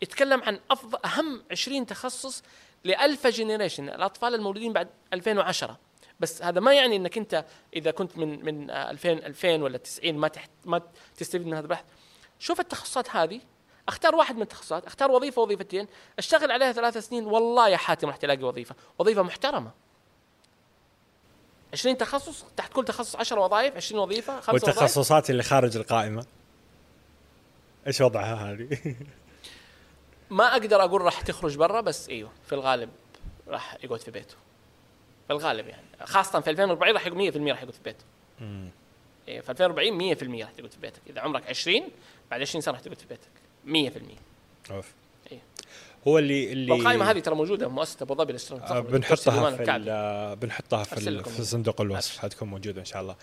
يتكلم 0.03 0.43
عن 0.43 0.61
افضل 0.71 0.99
أهم 1.05 1.45
20 1.51 1.87
تخصص 1.87 2.43
ل 2.85 2.92
alpha 2.92 3.31
generation 3.31 3.89
الأطفال 3.89 4.35
المولودين 4.35 4.73
بعد 4.73 4.89
2010 5.13 5.79
بس 6.23 6.43
هذا 6.43 6.61
ما 6.61 6.75
يعني 6.75 6.97
إنك 6.97 7.19
أنت 7.19 7.45
إذا 7.77 7.91
كنت 7.91 8.19
من 8.19 8.45
من 8.45 8.71
آه، 8.71 8.91
2000 8.91 9.13
2000 9.13 9.63
ولا 9.63 9.79
90 9.79 10.15
ما 10.15 10.29
تحت 10.29 10.51
ما 10.65 10.83
تستفيد 11.17 11.47
من 11.47 11.55
هذا 11.55 11.63
البحث. 11.63 11.85
شوف 12.39 12.61
التخصصات 12.61 13.11
هذه 13.11 13.41
أختار 13.89 14.15
واحد 14.15 14.37
من 14.37 14.43
التخصصات 14.43 14.87
أختار 14.87 15.11
وظيفة 15.11 15.43
وظيفتين 15.43 15.87
أشتغل 16.19 16.51
عليها 16.51 16.73
ثلاث 16.73 16.99
سنين 16.99 17.27
والله 17.27 17.69
يا 17.69 17.77
حاتم 17.77 18.09
راح 18.09 18.17
تلاقي 18.17 18.43
وظيفة. 18.43 18.75
وظيفة 18.99 19.23
محترمة. 19.23 19.71
20 21.73 21.97
تخصص 21.97 22.45
تحت 22.57 22.73
كل 22.73 22.85
تخصص 22.85 23.17
10 23.17 23.41
وظائف 23.41 23.77
20 23.77 24.03
وظيفة 24.03 24.41
خمسة 24.41 24.53
وظائف. 24.53 24.79
والتخصصات 24.79 25.31
اللي 25.31 25.43
خارج 25.43 25.77
القائمة. 25.77 26.27
إيش 27.87 28.01
وضعها 28.01 28.53
هذه؟ 28.53 28.79
ما 30.31 30.53
أقدر 30.53 30.85
أقول 30.85 31.01
راح 31.01 31.21
تخرج 31.21 31.57
برا 31.57 31.81
بس 31.81 32.09
إيوه 32.09 32.31
في 32.47 32.55
الغالب 32.55 32.91
راح 33.49 33.77
يقعد 33.85 34.01
في 34.01 34.11
بيته. 34.11 34.37
في 35.27 35.33
الغالب 35.33 35.69
يعني. 35.69 35.83
خاصة 36.05 36.41
في 36.41 36.51
2040 36.51 36.95
راح 36.95 37.07
يقعد 37.07 37.19
100% 37.19 37.37
راح 37.51 37.63
يقعد 37.63 37.75
في 37.75 37.81
بيته 37.85 38.05
إيه 39.29 39.41
في 39.41 39.51
2040 39.51 40.15
100% 40.15 40.43
راح 40.43 40.51
تقعد 40.51 40.71
في 40.71 40.79
بيتك. 40.83 41.01
إذا 41.11 41.21
عمرك 41.21 41.49
20 41.49 41.83
بعد 42.31 42.41
20 42.41 42.63
سنة 42.63 42.75
راح 42.75 42.81
تقعد 42.81 42.99
في 42.99 43.07
بيتك. 43.07 43.93
100% 44.69 44.73
أوف. 44.73 44.93
إيه. 45.33 45.39
هو 46.09 46.19
اللي 46.19 46.53
اللي 46.53 46.73
والقائمة 46.73 47.11
هذه 47.11 47.19
ترى 47.19 47.35
موجودة 47.35 47.69
في 47.69 47.75
مؤسسة 47.75 48.03
أبو 48.03 48.15
ظبي 48.15 48.33
للاستثمار 48.33 48.79
آه،. 48.79 48.81
بنحطها 48.81 49.51
في 49.51 50.37
بنحطها 50.41 50.85
في, 50.85 51.23
في. 51.23 51.45
صندوق 51.45 51.81
الوصف. 51.81 52.19
حتكون 52.19 52.49
موجودة 52.49 52.81
إن 52.81 52.85
شاء 52.85 53.03
الله. 53.03 53.17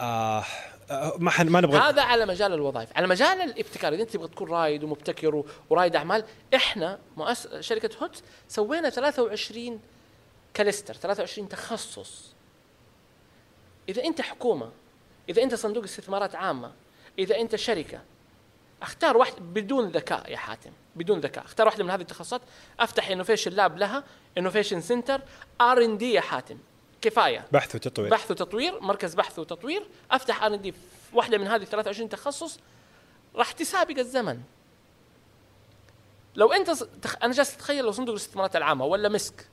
آه 0.00 0.44
آه، 0.90 1.12
ما 1.18 1.30
حن 1.30 1.48
ما 1.48 1.60
نبغى 1.60 1.78
هذا 1.78 2.02
على 2.02 2.26
مجال 2.26 2.52
الوظائف. 2.52 2.96
على 2.96 3.06
مجال 3.06 3.40
الابتكار. 3.40 3.94
إذا 3.94 4.02
أنت 4.02 4.10
تبغى 4.10 4.28
تكون 4.28 4.50
رائد 4.50 4.84
ومبتكر 4.84 5.34
و- 5.34 5.46
ورائد 5.70 5.96
أعمال 5.96 6.24
إحنا 6.54 6.98
مؤس... 7.16 7.48
شركة 7.60 7.90
هوت 8.02 8.22
سوينا 8.48 8.90
23 8.90 9.80
cluster 10.56 10.94
23 10.94 11.48
تخصص. 11.48 12.34
إذا 13.88 14.04
أنت 14.04 14.20
حكومة 14.20 14.70
إذا 15.28 15.42
أنت 15.42 15.54
صندوق 15.54 15.84
استثمارات 15.84 16.34
عامة 16.34 16.72
إذا 17.18 17.36
أنت 17.36 17.56
شركة 17.56 18.00
أختار 18.82 19.16
واحد 19.16 19.34
بدون 19.40 19.88
ذكاء 19.88 20.30
يا 20.30 20.36
حاتم 20.36 20.70
بدون 20.96 21.20
ذكاء. 21.20 21.44
أختار 21.44 21.66
واحدة 21.66 21.84
من 21.84 21.90
هذه 21.90 22.00
التخصصات. 22.00 22.40
أفتح 22.80 23.10
innovation 23.10 23.52
lab 23.52 23.78
لها 23.78 24.04
innovation 24.38 24.80
center 24.80 25.20
R 25.60 25.84
and 25.84 25.98
D 25.98 26.12
يا 26.12 26.20
حاتم. 26.20 26.58
كفاية. 27.02 27.46
بحث 27.52 27.74
وتطوير. 27.74 28.10
بحث 28.10 28.30
وتطوير 28.30 28.80
مركز 28.80 29.14
بحث 29.14 29.38
وتطوير. 29.38 29.88
أفتح 30.10 30.42
R 30.42 30.54
and 30.54 30.60
D 30.60 30.74
واحدة 31.12 31.38
من 31.38 31.46
هذه 31.46 31.64
23 31.64 32.08
تخصص. 32.08 32.58
راح 33.34 33.52
تسابق 33.52 33.98
الزمن. 33.98 34.40
لو 36.34 36.52
أنت 36.52 36.70
تخ... 36.70 37.16
أنا 37.22 37.32
جالس 37.32 37.54
أتخيل 37.54 37.84
لو 37.84 37.92
صندوق 37.92 38.14
الاستثمارات 38.14 38.56
العامة 38.56 38.84
ولا 38.84 39.08
مسك. 39.08 39.48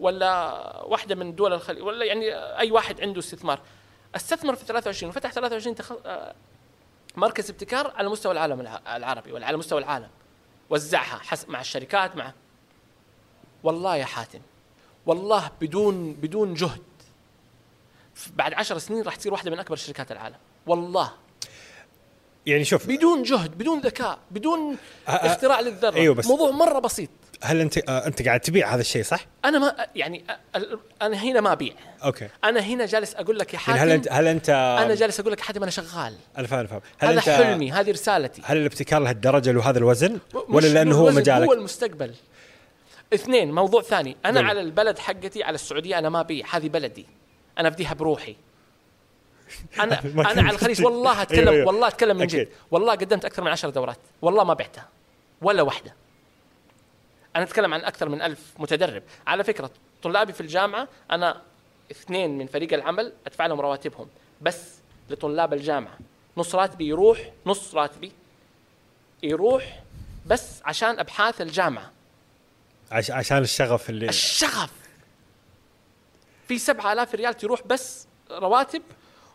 ولا 0.00 0.52
واحدة 0.84 1.14
من 1.14 1.34
دول 1.34 1.52
الخليج 1.52 1.82
ولا 1.82 2.04
يعني 2.04 2.34
أي 2.34 2.70
واحد 2.70 3.00
عنده 3.00 3.18
استثمار. 3.18 3.60
استثمر 4.16 4.54
في 4.56 4.64
23 4.64 5.10
وفتح 5.10 5.32
23 5.32 5.74
تخ... 5.74 5.92
آه، 6.06 6.34
مركز 7.16 7.50
ابتكار 7.50 7.92
على 7.96 8.08
مستوى 8.08 8.32
العالم 8.32 8.60
الع- 8.60 8.96
العربي 8.96 9.32
ولا 9.32 9.46
على 9.46 9.56
مستوى 9.56 9.78
العالم. 9.78 10.08
وزعها 10.70 11.18
حسب 11.18 11.50
مع 11.50 11.60
الشركات 11.60 12.16
مع 12.16 12.32
والله 13.64 13.96
يا 13.96 14.04
حاتم 14.04 14.40
والله 15.06 15.50
بدون 15.60 16.12
بدون 16.12 16.54
جهد. 16.54 16.82
بعد 18.34 18.54
عشر 18.54 18.78
سنين 18.78 19.02
راح 19.02 19.16
تصير 19.16 19.32
واحدة 19.32 19.50
من 19.50 19.58
أكبر 19.58 19.76
شركات 19.76 20.12
العالم. 20.12 20.36
والله. 20.66 21.12
يعني 22.46 22.64
شوف 22.64 22.86
بدون 22.86 23.22
جهد 23.22 23.58
بدون 23.58 23.80
ذكاء 23.80 24.18
بدون 24.30 24.76
اختراع 25.08 25.60
للذرة. 25.60 25.94
أيوه 25.96 26.14
بس- 26.14 26.26
موضوع 26.26 26.50
مرة 26.50 26.78
بسيط. 26.78 27.10
هل 27.42 27.60
انت 27.60 27.78
آه 27.78 28.06
أنت 28.06 28.22
قاعد 28.22 28.40
تبيع 28.40 28.74
هذا 28.74 28.80
الشيء 28.80 29.02
صح؟ 29.02 29.26
أنا 29.44 29.58
ما 29.58 29.86
يعني 29.96 30.24
أنا 31.02 31.16
هنا 31.16 31.40
ما 31.40 31.52
أبيع. 31.52 31.74
أوكي. 32.04 32.28
أنا 32.44 32.60
هنا 32.60 32.86
جالس 32.86 33.14
أقول 33.14 33.38
لك 33.38 33.54
يا 33.54 33.60
يعني 33.68 33.78
حاتم 33.78 33.82
هل 33.82 33.90
انت 33.90 34.08
هل 34.12 34.26
انت 34.26 34.50
أنا 34.50 34.94
جالس 34.94 35.20
أقول 35.20 35.32
لك 35.32 35.38
يا 35.38 35.44
حاتم 35.44 35.62
أنا 35.62 35.70
شغال. 35.70 36.14
أنا 36.38 36.46
فاهم 36.46 36.66
فاهم. 36.66 36.80
هل 36.98 37.08
هذا 37.08 37.18
انت 37.18 37.30
حلمي 37.30 37.72
هذه 37.72 37.90
رسالتي. 37.90 38.42
هل 38.44 38.56
الابتكار 38.56 39.00
لهالدرجه 39.00 39.58
وهذا 39.58 39.78
الوزن؟ 39.78 40.18
ولا 40.48 40.66
لأنه 40.66 40.96
هو 40.96 41.10
مجالك؟ 41.10 41.48
هو 41.48 41.52
المستقبل. 41.52 42.14
اثنين 43.14 43.52
موضوع 43.52 43.82
ثاني. 43.82 44.16
أنا 44.24 44.40
قل. 44.40 44.46
على 44.46 44.60
البلد 44.60 44.98
حقتي 44.98 45.42
على 45.42 45.54
السعودية 45.54 45.98
أنا 45.98 46.08
ما 46.08 46.20
أبيع. 46.20 46.46
هذه 46.50 46.68
بلدي. 46.68 47.06
أنا 47.58 47.68
افديها 47.68 47.94
بروحي. 47.94 48.36
أنا 49.80 50.00
أنا 50.04 50.42
على 50.42 50.50
الخليج. 50.50 50.84
والله 50.84 51.10
أيوة، 51.12 51.22
اتكلم 51.22 51.48
أيوة. 51.48 51.66
والله 51.66 51.88
أتكلم 51.88 52.16
من. 52.16 52.26
جد. 52.26 52.48
والله 52.70 52.92
قدمت 52.92 53.24
أكثر 53.24 53.42
من 53.42 53.50
عشر 53.50 53.70
دورات. 53.70 53.98
والله 54.22 54.44
ما 54.44 54.54
بعتها. 54.54 54.88
ولا 55.42 55.62
واحدة. 55.62 55.99
أنا 57.36 57.44
أتكلم 57.44 57.74
عن 57.74 57.80
أكثر 57.80 58.08
من 58.08 58.22
ألف 58.22 58.54
متدرب. 58.58 59.02
على 59.26 59.44
فكرة 59.44 59.70
طلابي 60.02 60.32
في 60.32 60.40
الجامعة 60.40 60.88
أنا 61.10 61.42
اثنين 61.90 62.38
من 62.38 62.46
فريق 62.46 62.72
العمل 62.72 63.12
أدفع 63.26 63.46
لهم 63.46 63.60
رواتبهم. 63.60 64.08
بس 64.40 64.74
لطلاب 65.10 65.52
الجامعة. 65.52 65.98
نص 66.36 66.54
راتبي 66.54 66.88
يروح 66.88 67.32
نص 67.46 67.74
راتبي 67.74 68.12
يروح 69.22 69.82
بس 70.26 70.62
عشان 70.64 70.98
أبحاث 70.98 71.40
الجامعة. 71.40 71.92
عش 72.92 73.10
عشان 73.10 73.38
الشغف 73.38 73.90
اللي 73.90 74.08
الشغف. 74.08 74.72
في 76.48 76.58
سبعة 76.58 76.92
آلاف 76.92 77.14
ريال 77.14 77.34
تروح 77.34 77.66
بس 77.66 78.06
رواتب 78.30 78.82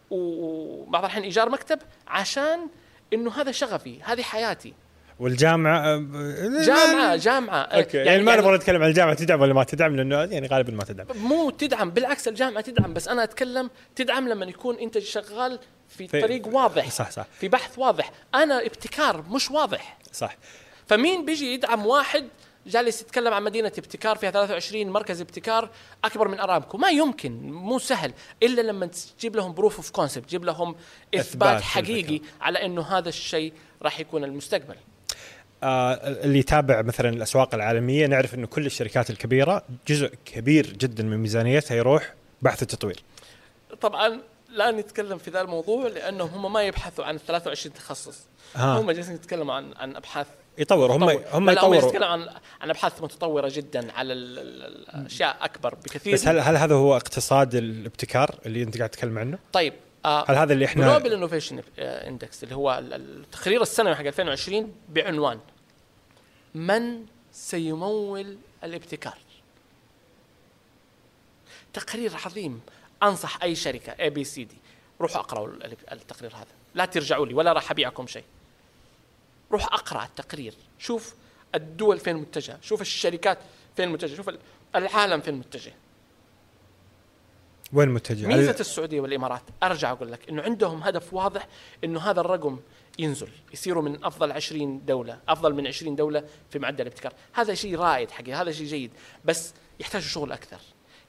وبعض 0.09 1.03
الأحيان 1.03 1.23
إيجار 1.23 1.49
مكتب 1.49 1.79
عشان 2.07 2.69
إنه 3.13 3.41
هذا 3.41 3.51
شغفي 3.51 4.01
هذه 4.01 4.21
حياتي. 4.21 4.73
والجامعة 5.19 5.79
آه، 5.79 5.97
جامعة 6.65 7.15
جامعة. 7.15 7.61
أوكي 7.61 7.97
يعني, 7.97 8.23
ما 8.23 8.35
نبغى 8.35 8.55
نتكلم 8.55 8.83
عن 8.83 8.89
الجامعة 8.89 9.13
تدعم 9.15 9.41
ولا 9.41 9.53
ما 9.53 9.63
تدعم 9.63 9.95
لأنه 9.95 10.15
يعني 10.15 10.47
غالبا 10.47 10.71
ما 10.73 10.83
تدعم. 10.83 11.07
مو 11.15 11.49
تدعم 11.49 11.89
بالعكس 11.89 12.27
الجامعة 12.27 12.61
تدعم 12.61 12.93
بس 12.93 13.07
أنا 13.07 13.23
أتكلم 13.23 13.69
تدعم 13.95 14.29
لما 14.29 14.45
يكون 14.45 14.75
أنت 14.79 14.99
شغال 14.99 15.59
في 15.89 16.07
في- 16.07 16.21
طريق 16.21 16.47
واضح 16.47 16.89
صح 16.91 17.11
صح. 17.11 17.25
في 17.39 17.47
بحث 17.47 17.79
واضح. 17.79 18.11
أنا 18.35 18.65
ابتكار 18.65 19.21
مش 19.29 19.51
واضح. 19.51 19.97
صح. 20.13 20.37
فمين 20.87 21.25
بيجي 21.25 21.53
يدعم 21.53 21.85
واحد 21.85 22.27
جالس 22.67 23.01
يتكلم 23.01 23.33
عن 23.33 23.43
مدينة 23.43 23.71
ابتكار 23.77 24.15
فيها 24.17 24.31
23 24.31 24.89
مركز 24.89 25.21
ابتكار 25.21 25.69
أكبر 26.03 26.27
من 26.27 26.39
أرامكو؟ 26.39 26.77
ما 26.77 26.89
يمكن 26.89 27.31
مو 27.51 27.79
سهل. 27.79 28.13
إلا 28.43 28.61
لما 28.61 28.89
تجيب 29.17 29.35
لهم 29.35 29.53
proof 29.53 29.75
of 29.75 29.89
concept 29.91 30.25
تجيب 30.25 30.45
لهم 30.45 30.75
إثبات 31.15 31.25
إثبات 31.25 31.61
حقيقي 31.61 32.21
على 32.41 32.65
أنه 32.65 32.81
هذا 32.81 33.09
الشيء 33.09 33.53
راح 33.81 33.99
يكون 33.99 34.23
المستقبل. 34.23 34.75
اللي 35.65 36.39
يتابع 36.39 36.81
مثلا 36.81 37.09
الأسواق 37.09 37.55
العالمية 37.55 38.07
نعرف 38.07 38.35
إنه 38.35 38.47
كل 38.47 38.65
الشركات 38.65 39.09
الكبيرة 39.09 39.63
جزء 39.87 40.11
كبير 40.25 40.65
جدا 40.73 41.03
من 41.03 41.17
ميزانيتها 41.17 41.75
يروح 41.75 42.13
بحث 42.41 42.61
التطوير 42.61 43.03
طبعا 43.81 44.19
لا 44.49 44.71
نتكلم 44.71 45.17
في 45.17 45.31
ذا 45.31 45.41
الموضوع 45.41 45.87
لأنهم 45.87 46.29
هم 46.45 46.53
ما 46.53 46.63
يبحثوا 46.63 47.05
عن 47.05 47.17
23 47.17 47.73
تخصص 47.75 48.19
ها. 48.55 48.79
هم 48.79 48.91
جالسين 48.91 49.15
يتكلموا 49.15 49.53
عن 49.53 49.73
عن 49.75 49.95
أبحاث 49.95 50.27
يطور 50.57 50.91
هم. 50.91 51.03
هم 51.03 51.09
لا، 51.09 51.37
هم 51.37 51.49
يطوروا 51.49 51.75
يتكلموا 51.75 52.07
عن 52.07 52.29
عن 52.61 52.69
أبحاث 52.69 53.01
متطورة 53.01 53.51
جدا 53.53 53.91
على 53.91 54.13
ال- 54.13 54.39
ال- 54.39 54.85
الأشياء 54.95 55.37
أكبر 55.41 55.75
بكثير 55.75 56.13
بس 56.13 56.27
هل 56.27 56.39
هل 56.39 56.55
هذا 56.57 56.75
هو 56.75 56.95
اقتصاد 56.95 57.55
الابتكار 57.55 58.35
اللي 58.45 58.63
أنت 58.63 58.77
قاعد 58.77 58.89
تتكلم 58.89 59.17
عنه؟ 59.17 59.37
طيب 59.53 59.73
آه 60.05 60.25
هل 60.31 60.35
هذا 60.35 60.53
اللي 60.53 60.65
إحنا 60.65 60.89
global 60.89 61.13
innovation 61.13 61.61
index 61.79 62.43
اللي 62.43 62.55
هو 62.55 62.77
ال- 62.77 62.93
التقرير 62.93 63.61
السنوي 63.61 63.95
حق 63.95 64.01
2020 64.05 64.71
بعنوان 64.89 65.39
من 66.55 67.05
سيمول 67.31 68.37
الابتكار. 68.63 69.17
تقرير 71.73 72.15
عظيم. 72.25 72.61
أنصح 73.03 73.43
أي 73.43 73.55
شركة 73.55 73.91
A 73.91 74.09
B 74.09 74.23
C 74.23 74.43
D 74.43 74.57
روحوا 75.01 75.21
أقرأوا 75.21 75.47
ال- 75.47 75.91
التقرير 75.91 76.35
هذا. 76.35 76.45
لا 76.75 76.85
ترجعوا 76.85 77.25
لي 77.25 77.33
ولا 77.33 77.53
راح 77.53 77.71
ابيعكم 77.71 78.07
شيء. 78.07 78.23
روح 79.51 79.65
أقرأ 79.73 80.03
التقرير. 80.03 80.53
شوف 80.79 81.15
الدول 81.55 81.99
فين 81.99 82.15
متجهة. 82.15 82.61
شوف 82.61 82.81
الشركات 82.81 83.37
فين 83.75 83.89
متجهة. 83.89 84.15
شوف 84.17 84.29
ال- 84.29 84.39
العالم 84.75 85.21
فين 85.21 85.33
متجه. 85.33 85.73
وين 87.73 87.89
متجه؟ 87.89 88.27
ميزة 88.27 88.55
السعودية 88.59 89.01
والإمارات 89.01 89.41
أرجع 89.63 89.91
أقول 89.91 90.11
لك 90.11 90.29
إنه 90.29 90.41
عندهم 90.41 90.83
هدف 90.83 91.13
واضح 91.13 91.47
إنه 91.83 91.99
هذا 91.99 92.21
الرقم 92.21 92.59
ينزل 92.99 93.29
يصيروا 93.53 93.83
من 93.83 94.05
أفضل 94.05 94.31
20 94.31 94.85
دولة 94.85 95.19
أفضل 95.29 95.53
من 95.53 95.67
20 95.67 95.95
دولة 95.95 96.23
في 96.49 96.59
معدل 96.59 96.81
الابتكار. 96.81 97.13
هذا 97.33 97.53
شيء 97.53 97.75
رائد 97.75 98.11
حقيقي 98.11 98.33
هذا 98.33 98.51
شيء 98.51 98.65
جيد 98.67 98.91
بس 99.25 99.53
يحتاجوا 99.79 100.07
شغل 100.07 100.31
أكثر 100.31 100.59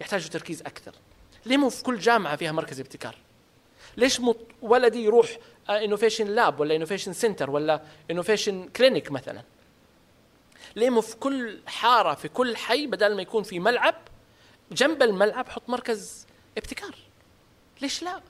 يحتاجوا 0.00 0.30
تركيز 0.30 0.60
أكثر. 0.62 0.94
ليه 1.46 1.56
مو 1.56 1.68
في 1.68 1.82
كل 1.82 1.98
جامعة 1.98 2.36
فيها 2.36 2.52
مركز 2.52 2.80
ابتكار؟ 2.80 3.16
ليش 3.96 4.20
مو 4.20 4.36
ولدي 4.62 5.04
يروح 5.04 5.38
innovation 5.70 6.26
lab 6.26 6.60
ولا 6.60 6.76
innovation 6.76 7.12
center 7.12 7.50
ولا 7.50 7.82
innovation 8.10 8.68
clinic 8.68 9.12
مثلا؟ 9.12 9.42
ليه 10.76 10.90
مو 10.90 11.00
في 11.00 11.16
كل 11.16 11.58
حارة 11.66 12.14
في 12.14 12.28
كل 12.28 12.56
حي 12.56 12.86
بدل 12.86 13.16
ما 13.16 13.22
يكون 13.22 13.42
في 13.42 13.58
ملعب 13.58 13.94
جنب 14.72 15.02
الملعب 15.02 15.48
حط 15.48 15.68
مركز 15.68 16.26
ابتكار؟ 16.58 16.94
ليش 17.82 18.02
لا؟ 18.02 18.20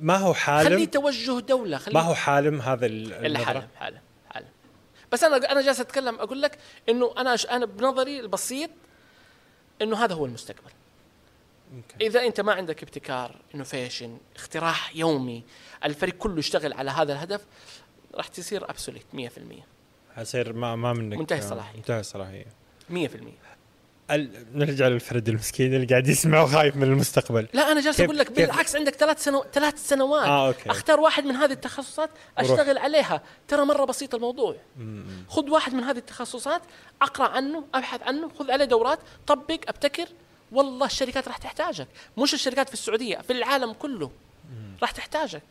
ما 0.00 0.16
هو 0.16 0.32
خليه 0.32 0.40
حالم 0.42 0.84
توجه 0.84 1.40
دولة 1.40 1.78
خليه 1.78 1.94
ما 1.94 2.00
هو 2.00 2.14
حالم 2.14 2.60
هذا 2.60 2.86
النظرة؟ 2.86 3.44
حالم 3.44 3.68
حالم 3.76 4.00
حالم. 4.30 4.48
بس 5.12 5.24
أنا 5.24 5.52
أنا 5.52 5.62
جالس 5.62 5.80
أتكلم 5.80 6.14
أقول 6.14 6.42
لك 6.42 6.58
إنه 6.88 7.14
أنا 7.18 7.34
أنا 7.50 7.66
بنظري 7.66 8.20
البسيط 8.20 8.70
إنه 9.82 10.04
هذا 10.04 10.14
هو 10.14 10.26
المستقبل. 10.26 10.70
okay. 11.76 12.06
إذا 12.06 12.26
أنت 12.26 12.40
ما 12.40 12.52
عندك 12.52 12.82
ابتكار 12.82 13.36
innovation 13.54 14.18
اختراع 14.36 14.74
يومي 14.94 15.44
الفريق 15.84 16.14
كله 16.14 16.38
يشتغل 16.38 16.72
على 16.72 16.90
هذا 16.90 17.12
الهدف 17.12 17.40
راح 18.14 18.28
تصير 18.28 18.70
obsolete 18.70 19.06
100% 19.14 19.18
حيصير 20.16 20.52
ما 20.52 20.76
ما 20.76 20.92
منك. 20.92 21.18
منتهي 21.18 21.38
الصلاحية. 21.38 21.76
منتهي 21.76 22.00
الصلاحية. 22.00 22.44
100% 22.90 22.92
ال... 22.94 23.32
نرجع 24.54 24.88
للفرد 24.88 25.28
المسكين 25.28 25.74
اللي 25.74 25.86
قاعد 25.86 26.08
يسمع 26.08 26.42
وخايف 26.42 26.76
من 26.76 26.82
المستقبل. 26.82 27.48
لا 27.52 27.72
أنا 27.72 27.80
جالس 27.80 28.00
أقول 28.00 28.18
لك 28.18 28.32
بالعكس 28.32 28.76
عندك 28.76 28.94
ثلاث 28.94 29.24
سنوات 29.24 29.46
ثلاث 29.52 29.88
سنوات. 29.88 30.26
آه، 30.26 30.46
okay. 30.46 30.70
أختار 30.70 31.00
واحد 31.00 31.24
من 31.24 31.36
هذه 31.36 31.52
التخصصات 31.52 32.10
أشتغل 32.38 32.78
عليها. 32.78 33.22
ترى 33.48 33.64
مرة 33.64 33.84
بسيط 33.84 34.14
الموضوع. 34.14 34.56
خذ 35.28 35.50
واحد 35.50 35.74
من 35.74 35.84
هذه 35.84 35.98
التخصصات 35.98 36.62
أقرأ 37.02 37.28
عنه 37.28 37.64
أبحث 37.74 38.02
عنه 38.02 38.30
خذ 38.38 38.50
عليه 38.50 38.64
دورات 38.64 38.98
طبق 39.26 39.60
أبتكر. 39.68 40.06
والله 40.52 40.86
الشركات 40.86 41.28
راح 41.28 41.36
تحتاجك. 41.36 41.86
مش 42.18 42.34
الشركات 42.34 42.68
في 42.68 42.74
السعودية 42.74 43.16
في 43.16 43.32
العالم 43.32 43.72
كله 43.72 44.10
راح 44.82 44.90
تحتاجك. 44.90 45.42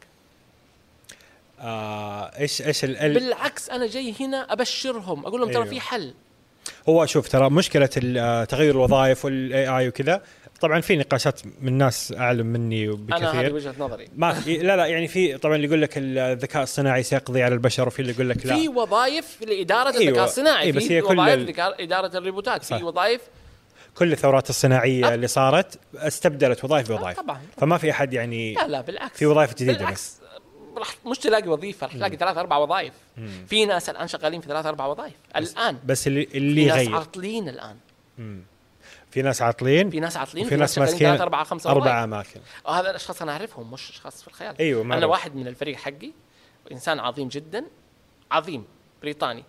آه 1.60 2.40
إيش 2.40 2.62
إيش 2.62 2.84
ال... 2.84 2.98
ال... 2.98 3.14
بالعكس 3.14 3.70
أنا 3.70 3.88
جاي 3.88 4.14
هنا 4.20 4.54
أبشرهم 4.54 5.26
أقول 5.26 5.42
لهم 5.42 5.52
ترى 5.52 5.64
أيوه. 5.64 5.74
في 5.74 5.82
حل. 5.82 6.14
هو 6.90 7.06
شوف 7.06 7.28
ترى 7.28 7.50
مشكلة 7.50 7.90
آه، 8.18 8.44
تغير 8.44 8.72
الوظائف 8.72 9.26
والاي 9.26 9.68
اي 9.78 9.88
وكذا 9.88 10.22
طبعا 10.62 10.82
في 10.82 10.96
نقاشات 10.98 11.42
من 11.62 11.78
ناس 11.78 12.14
أعلم 12.18 12.46
مني 12.48 12.86
أنا 12.86 13.32
هذه 13.32 13.32
بكثير. 13.32 13.54
وجهة 13.56 13.76
نظري. 13.80 14.08
ما 14.16 14.36
لا 14.48 14.78
لا 14.78 14.86
يعني 14.86 15.08
في 15.08 15.38
طبعا 15.38 15.56
اللي 15.56 15.68
يقول 15.68 15.82
لك 15.82 15.92
الذكاء 15.98 16.64
الصناعي 16.64 17.04
سيقضي 17.04 17.44
على 17.44 17.54
البشر 17.54 17.88
وفي 17.88 18.00
اللي 18.00 18.12
يقول 18.12 18.30
لك 18.30 18.46
لا. 18.46 18.56
في 18.56 18.68
وظائف 18.68 19.38
لإدارة 19.42 19.90
أيوه. 19.90 20.02
الذكاء 20.02 20.26
الصناعي 20.26 20.66
أي 20.66 20.72
بس 20.72 20.84
في 20.84 20.94
هي 20.98 21.02
كل 21.02 21.20
وظائف 21.20 21.60
إدارة 21.60 22.18
الريبوتات. 22.18 22.64
في 22.64 22.84
وظائف 22.84 23.22
كل 23.96 24.12
الثورات 24.12 24.50
الصناعية. 24.50 25.14
اللي 25.14 25.28
صارت 25.28 25.80
استبدلت 25.96 26.64
وظائف 26.64 26.92
بوظائف. 26.92 27.20
طبعا 27.20 27.42
فما 27.58 27.78
في 27.78 27.92
أحد 27.92 28.14
يعني 28.14 28.54
لا 28.54 28.68
لا 28.68 28.82
بالعكس. 28.82 29.18
في 29.18 29.26
وظائف 29.26 29.54
جديدة 29.54 29.74
بالعكس. 29.78 30.21
راح 30.78 30.96
مش 31.06 31.18
تلاقي 31.18 31.48
وظيفة 31.48 31.88
راح 31.88 31.94
تلاقي 31.94 32.18
ثلاث 32.18 32.38
أربع 32.38 32.58
وظائف. 32.58 32.94
في 33.48 33.66
ناس 33.66 33.90
الآن 33.90 34.08
شغالين 34.08 34.42
في 34.42 34.48
ثلاث 34.48 34.66
أربع 34.66 34.86
وظائف. 34.86 35.14
الآن. 35.36 35.80
بس 35.86 36.08
اللي 36.08 36.26
في 36.26 36.38
اللي 36.38 36.66
ناس 36.66 36.76
يغير 36.76 36.96
عاطلين 36.96 37.50
الآن. 37.50 37.78
في 39.12 39.22
ناس 39.22 39.42
عاطلين؟ 39.42 39.90
في 39.90 40.00
ناس 40.00 40.18
عاطلين 40.18 40.46
وفي 40.46 40.56
ناس 40.56 40.78
ماسكين 40.78 41.08
ثلاث 41.08 41.22
أربع 41.22 41.44
خمسة 41.44 41.72
أربع 41.72 42.04
أماكن. 42.04 42.42
وهذا 42.66 42.90
الأشخاص 42.90 43.22
أنا 43.22 43.32
أعرفهم 43.32 43.72
مش 43.72 43.90
أشخاص 43.90 44.22
في 44.22 44.28
الخيال. 44.28 44.58
أيوة، 44.60 44.82
أنا 44.82 44.90
معروف. 44.90 45.12
واحد 45.12 45.36
من 45.36 45.48
الفريق 45.48 45.78
حقي 45.78 46.12
إنسان 46.72 47.00
عظيم 47.00 47.28
جدا 47.28 47.66
عظيم 48.32 48.66
بريطاني. 49.02 49.44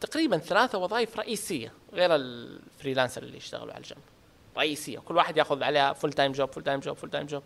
تقريبا 0.00 0.38
ثلاثة 0.38 0.78
وظائف 0.78 1.18
رئيسية 1.18 1.72
غير 1.92 2.14
ال 2.14 2.24
freelancer 2.24 3.22
اللي 3.22 3.36
يشتغلوا 3.36 3.72
على 3.72 3.84
الجنب. 3.84 4.02
رئيسية 4.56 4.98
كل 4.98 5.16
واحد 5.16 5.36
ياخذ 5.36 5.62
عليها 5.62 5.92
full 5.92 6.12
time 6.12 6.32
job 6.32 6.52
full 6.52 6.62
time 6.62 6.80
job 6.80 6.96
full 6.96 7.10
time 7.10 7.26
job 7.26 7.42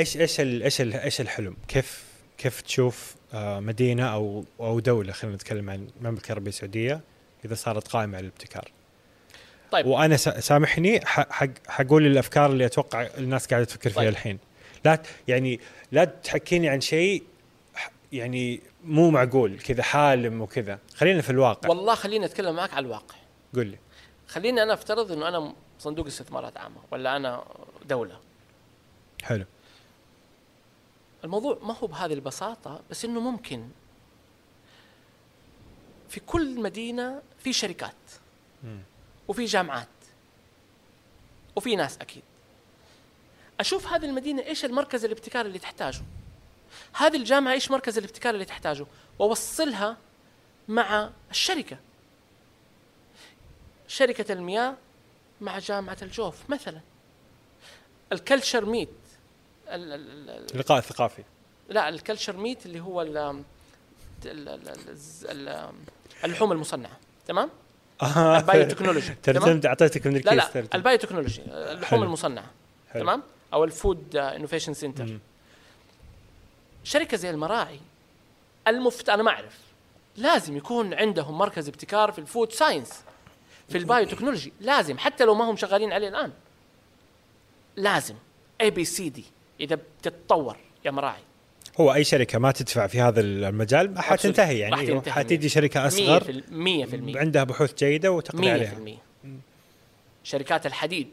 إيش 0.00 0.16
إيش 0.16 0.40
إيش 0.40 0.80
إيش 0.80 1.20
الحلم؟ 1.20 1.56
كيف 1.68 2.04
كيف 2.38 2.60
تشوف 2.60 3.14
آه، 3.34 3.60
مدينة 3.60 4.06
أو 4.06 4.44
أو 4.60 4.80
دولة 4.80 5.12
خلينا 5.12 5.36
نتكلم 5.36 5.70
عن 5.70 5.88
المملكة 6.00 6.26
العربية 6.26 6.48
السعودية 6.48 7.00
إذا 7.44 7.54
صارت 7.54 7.88
قائمة 7.88 8.16
على 8.16 8.26
الابتكار؟ 8.26 8.70
طيب. 9.70 9.86
وأنا 9.86 10.16
سا- 10.16 10.40
سامحني 10.40 11.06
حق 11.06 11.48
حقول 11.68 12.06
الأفكار 12.06 12.50
اللي 12.50 12.66
أتوقع 12.66 13.08
الناس 13.18 13.46
قاعدة 13.46 13.64
تفكر 13.64 13.90
فيها 13.90 14.00
طيب. 14.02 14.08
الحين. 14.08 14.38
لا 14.84 15.02
يعني 15.28 15.60
لا 15.92 16.04
تحكيني 16.04 16.68
عن 16.68 16.80
شيء 16.80 17.22
يعني 18.12 18.60
مو 18.84 19.10
معقول 19.10 19.58
كذا 19.58 19.82
حالم 19.82 20.40
وكذا. 20.40 20.78
خلينا 20.96 21.22
في 21.22 21.30
الواقع. 21.30 21.68
والله 21.68 21.94
خليني 21.94 22.24
أتكلم 22.24 22.56
معك 22.56 22.74
على 22.74 22.86
الواقع. 22.86 23.14
قل 23.54 23.66
لي. 23.66 23.78
خليني 24.28 24.62
أنا 24.62 24.74
أفترض 24.74 25.12
إنه 25.12 25.28
أنا 25.28 25.54
صندوق 25.78 26.06
استثمارات 26.06 26.56
عامة 26.56 26.76
ولا 26.90 27.16
أنا 27.16 27.44
دولة. 27.88 28.20
حلو. 29.22 29.44
الموضوع 31.24 31.58
ما 31.62 31.74
هو 31.74 31.86
بهذه 31.86 32.12
البساطة 32.12 32.82
بس 32.90 33.04
إنه 33.04 33.20
ممكن. 33.20 33.68
في 36.08 36.20
كل 36.20 36.60
مدينة 36.60 37.22
في 37.38 37.52
شركات. 37.52 37.94
وفي 39.28 39.44
جامعات. 39.44 39.88
وفي 41.56 41.76
ناس 41.76 41.98
أكيد. 41.98 42.22
أشوف 43.60 43.86
هذه 43.86 44.04
المدينة 44.04 44.42
إيش 44.42 44.64
المركز 44.64 45.04
الابتكاري 45.04 45.48
اللي 45.48 45.58
تحتاجه. 45.58 46.02
هذه 46.92 47.16
الجامعة 47.16 47.52
إيش 47.52 47.70
مركز 47.70 47.98
الابتكار 47.98 48.34
اللي 48.34 48.44
تحتاجه. 48.44 48.86
وأوصلها 49.18 49.96
مع 50.68 51.10
الشركة. 51.30 51.78
شركة 53.88 54.32
المياه 54.32 54.76
مع 55.40 55.58
جامعة 55.58 55.98
الجوف 56.02 56.50
مثلا. 56.50 56.80
ال 58.12 58.18
culture 58.18 58.64
meet. 58.64 58.88
اللقاء 59.74 60.78
الثقافي. 60.78 61.22
لا 61.68 61.88
ال 61.88 61.93
cultured 61.93 62.36
meat 62.36 62.66
اللي 62.66 62.80
هو 62.80 63.02
ال 63.02 63.44
اللحوم 66.24 66.52
المصنعة. 66.52 66.98
تمام؟ 67.26 67.50
ال 68.16 68.68
biotechnology 68.68 69.14
ترجمت 69.22 69.66
اعطيتك 69.66 70.06
من 70.06 70.12
لا 70.12 70.18
ال 70.18 70.21
case 70.21 70.34
لا 70.34 70.44
ترجم. 70.44 70.68
ال 70.74 70.98
biotechnology 70.98 71.42
اللحوم. 71.46 72.02
المصنعة. 72.02 72.50
حلو. 72.90 73.02
تمام؟ 73.02 73.22
أو 73.52 73.64
ال 73.64 73.74
food 73.74 74.16
innovation 74.16 74.74
center. 74.74 75.18
شركة 76.84 77.16
زي 77.16 77.30
المراعي 77.30 77.80
المفت 78.68 79.08
أنا 79.08 79.22
ما 79.22 79.30
أعرف. 79.30 79.58
لازم 80.16 80.56
يكون 80.56 80.94
عندهم 80.94 81.38
مركز 81.38 81.68
ابتكار 81.68 82.12
في 82.12 82.18
ال 82.18 82.25
food 82.25 82.52
science 82.52 83.02
في 83.68 83.78
ال 83.78 84.06
biotechnology 84.06 84.52
لازم 84.60 84.98
حتى 84.98 85.24
لو 85.24 85.34
ما 85.34 85.50
هم 85.50 85.56
شغالين 85.56 85.92
عليه 85.92 86.08
الآن. 86.08 86.32
لازم. 87.76 88.14
ABCD 88.60 89.24
إذا 89.60 89.78
بتتطور 90.00 90.56
يا 90.84 90.90
مراعي. 90.90 91.20
هو 91.80 91.94
أي 91.94 92.04
شركة 92.04 92.38
ما 92.38 92.52
تدفع 92.52 92.86
في 92.86 93.00
هذا 93.00 93.20
المجال 93.20 93.98
حتنتهي 93.98 94.58
يعني. 94.58 95.10
حتيجي 95.10 95.48
شركة 95.48 95.86
أصغر 95.86 96.42
100% 96.50 97.16
عندها 97.16 97.44
بحوث 97.44 97.74
جيدة 97.74 98.12
وتقضي 98.12 98.50
عليها. 98.50 98.74
100% 98.74 98.90
شركات 100.24 100.66
الحديد 100.66 101.08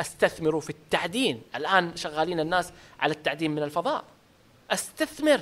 استثمروا 0.00 0.60
في 0.60 0.70
التعدين. 0.70 1.42
الآن 1.56 1.96
شغالين 1.96 2.40
الناس 2.40 2.72
على 3.00 3.12
التعدين 3.12 3.50
من 3.50 3.62
الفضاء. 3.62 4.04
أستثمر. 4.70 5.40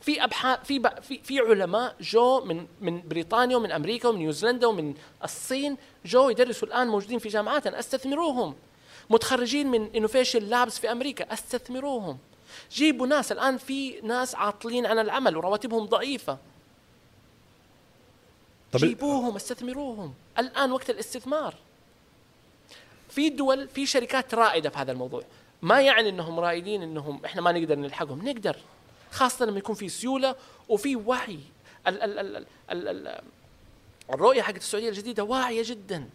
في 0.00 0.24
أبحاث 0.24 0.58
في 0.64 0.90
في 1.02 1.20
في 1.22 1.38
علماء 1.38 1.96
جو 2.00 2.44
من 2.44 2.66
من 2.80 3.08
بريطانيا 3.08 3.56
ومن 3.56 3.72
أمريكا 3.72 4.08
ومن 4.08 4.18
نيوزيلندا 4.18 4.66
ومن 4.66 4.94
الصين 5.24 5.76
جو 6.04 6.30
يدرسوا 6.30 6.68
الآن 6.68 6.88
موجودين 6.88 7.18
في 7.18 7.28
جامعاتنا. 7.28 7.78
أستثمروهم. 7.78 8.54
متخرجين 9.10 9.66
من 9.70 9.90
innovation 9.96 10.42
labs 10.42 10.78
في 10.78 10.92
أمريكا 10.92 11.32
استثمروهم. 11.32 12.18
جيبوا 12.72 13.06
ناس 13.06 13.32
الآن 13.32 13.58
في 13.58 14.00
ناس 14.00 14.34
عاطلين 14.34 14.86
عن 14.86 14.98
العمل 14.98 15.36
ورواتبهم 15.36 15.84
ضعيفة. 15.84 16.38
طب 18.72 18.80
جيبوهم 18.80 19.36
استثمروهم. 19.36 20.14
الآن 20.38 20.72
وقت 20.72 20.90
الاستثمار. 20.90 21.54
في 23.08 23.30
دول 23.30 23.68
في 23.68 23.86
شركات 23.86 24.34
رائدة 24.34 24.70
في 24.70 24.78
هذا 24.78 24.92
الموضوع. 24.92 25.22
ما 25.62 25.80
يعني 25.80 26.08
إنهم 26.08 26.40
رائدين 26.40 26.82
إنهم 26.82 27.24
إحنا 27.24 27.42
ما 27.42 27.52
نقدر 27.52 27.74
نلحقهم. 27.74 28.28
نقدر. 28.28 28.56
خاصة 29.10 29.46
لما 29.46 29.58
يكون 29.58 29.74
في 29.74 29.88
سيولة 29.88 30.34
وفي 30.68 30.96
وعي. 30.96 31.38
ال 31.86 32.02
ال 32.02 32.18
ال 32.18 32.36
ال 32.36 32.46
ال 32.70 32.88
ال 32.88 33.20
الرؤية 34.10 34.42
حقت 34.42 34.56
السعودية 34.56 34.88
الجديدة 34.88 35.24
واعية 35.24 35.62
جدا. 35.66 36.08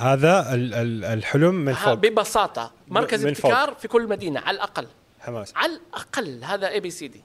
هذا 0.00 0.54
ال- 0.54 0.74
ال- 0.74 1.04
الحلم 1.04 1.54
من 1.54 1.74
فوق. 1.74 1.94
ببساطة 1.94 2.72
مركز. 2.88 3.26
ابتكار 3.26 3.74
في 3.74 3.88
كل 3.88 4.08
مدينة 4.08 4.40
على 4.40 4.54
الأقل. 4.54 4.86
حماس. 5.20 5.52
على 5.56 5.72
الأقل 5.72 6.44
هذا 6.44 6.68
ABCD 6.68 7.22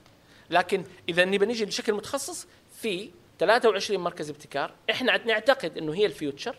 لكن 0.50 0.84
إذا 1.08 1.24
نبي 1.24 1.46
نجي 1.46 1.64
بشكل 1.64 1.92
متخصص 1.92 2.46
في 2.80 3.10
23 3.38 4.00
مركز 4.00 4.30
ابتكار 4.30 4.72
إحنا 4.90 5.26
نعتقد 5.26 5.78
إنه 5.78 5.94
هي 5.94 6.06
ال 6.06 6.12
future. 6.12 6.56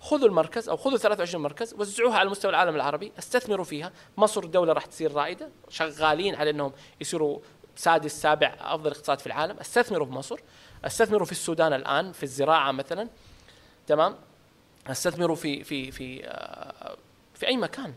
خذوا 0.00 0.28
المركز 0.28 0.68
أو 0.68 0.76
خذوا 0.76 0.98
23 0.98 1.42
مركز 1.42 1.74
وزعوها 1.74 2.18
على 2.18 2.30
مستوى 2.30 2.50
العالم 2.50 2.74
العربي 2.76 3.12
استثمروا 3.18 3.64
فيها. 3.64 3.92
مصر 4.16 4.44
دوله 4.44 4.72
راح 4.72 4.86
تصير 4.86 5.12
رائدة 5.12 5.48
شغالين 5.68 6.34
على 6.34 6.50
إنهم 6.50 6.72
يصيروا 7.00 7.38
سادس 7.76 8.22
سابع 8.22 8.54
أفضل 8.60 8.90
اقتصاد 8.90 9.18
في 9.18 9.26
العالم. 9.26 9.56
استثمروا 9.58 10.06
في 10.06 10.12
مصر 10.12 10.36
استثمروا 10.84 11.26
في 11.26 11.32
السودان 11.32 11.72
الآن 11.72 12.12
في 12.12 12.22
الزراعة 12.22 12.72
مثلا. 12.72 13.08
تمام؟ 13.86 14.14
استثمروا 14.92 15.36
في 15.36 15.64
في 15.64 15.90
في 15.90 16.20
آه، 16.24 16.96
في 17.34 17.46
أي 17.46 17.56
مكان. 17.56 17.94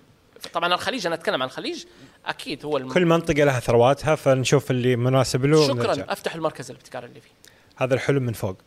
طبعا 0.53 0.73
الخليج 0.73 1.05
أنا 1.05 1.15
أتكلم 1.15 1.41
عن 1.41 1.47
الخليج 1.47 1.85
أكيد 2.25 2.65
هو 2.65 2.77
الم... 2.77 2.93
كل 2.93 3.05
منطقة 3.05 3.43
لها 3.43 3.59
ثرواتها 3.59 4.15
فنشوف 4.15 4.71
اللي 4.71 4.95
مناسب 4.95 5.45
له 5.45 5.67
شكرا 5.67 5.73
ونرجع. 5.73 6.05
أفتح 6.09 6.35
المركز 6.35 6.71
الابتكار 6.71 7.05
اللي 7.05 7.21
فيه. 7.21 7.29
هذا 7.75 7.93
الحلم 7.93 8.23
من 8.23 8.33
فوق. 8.33 8.57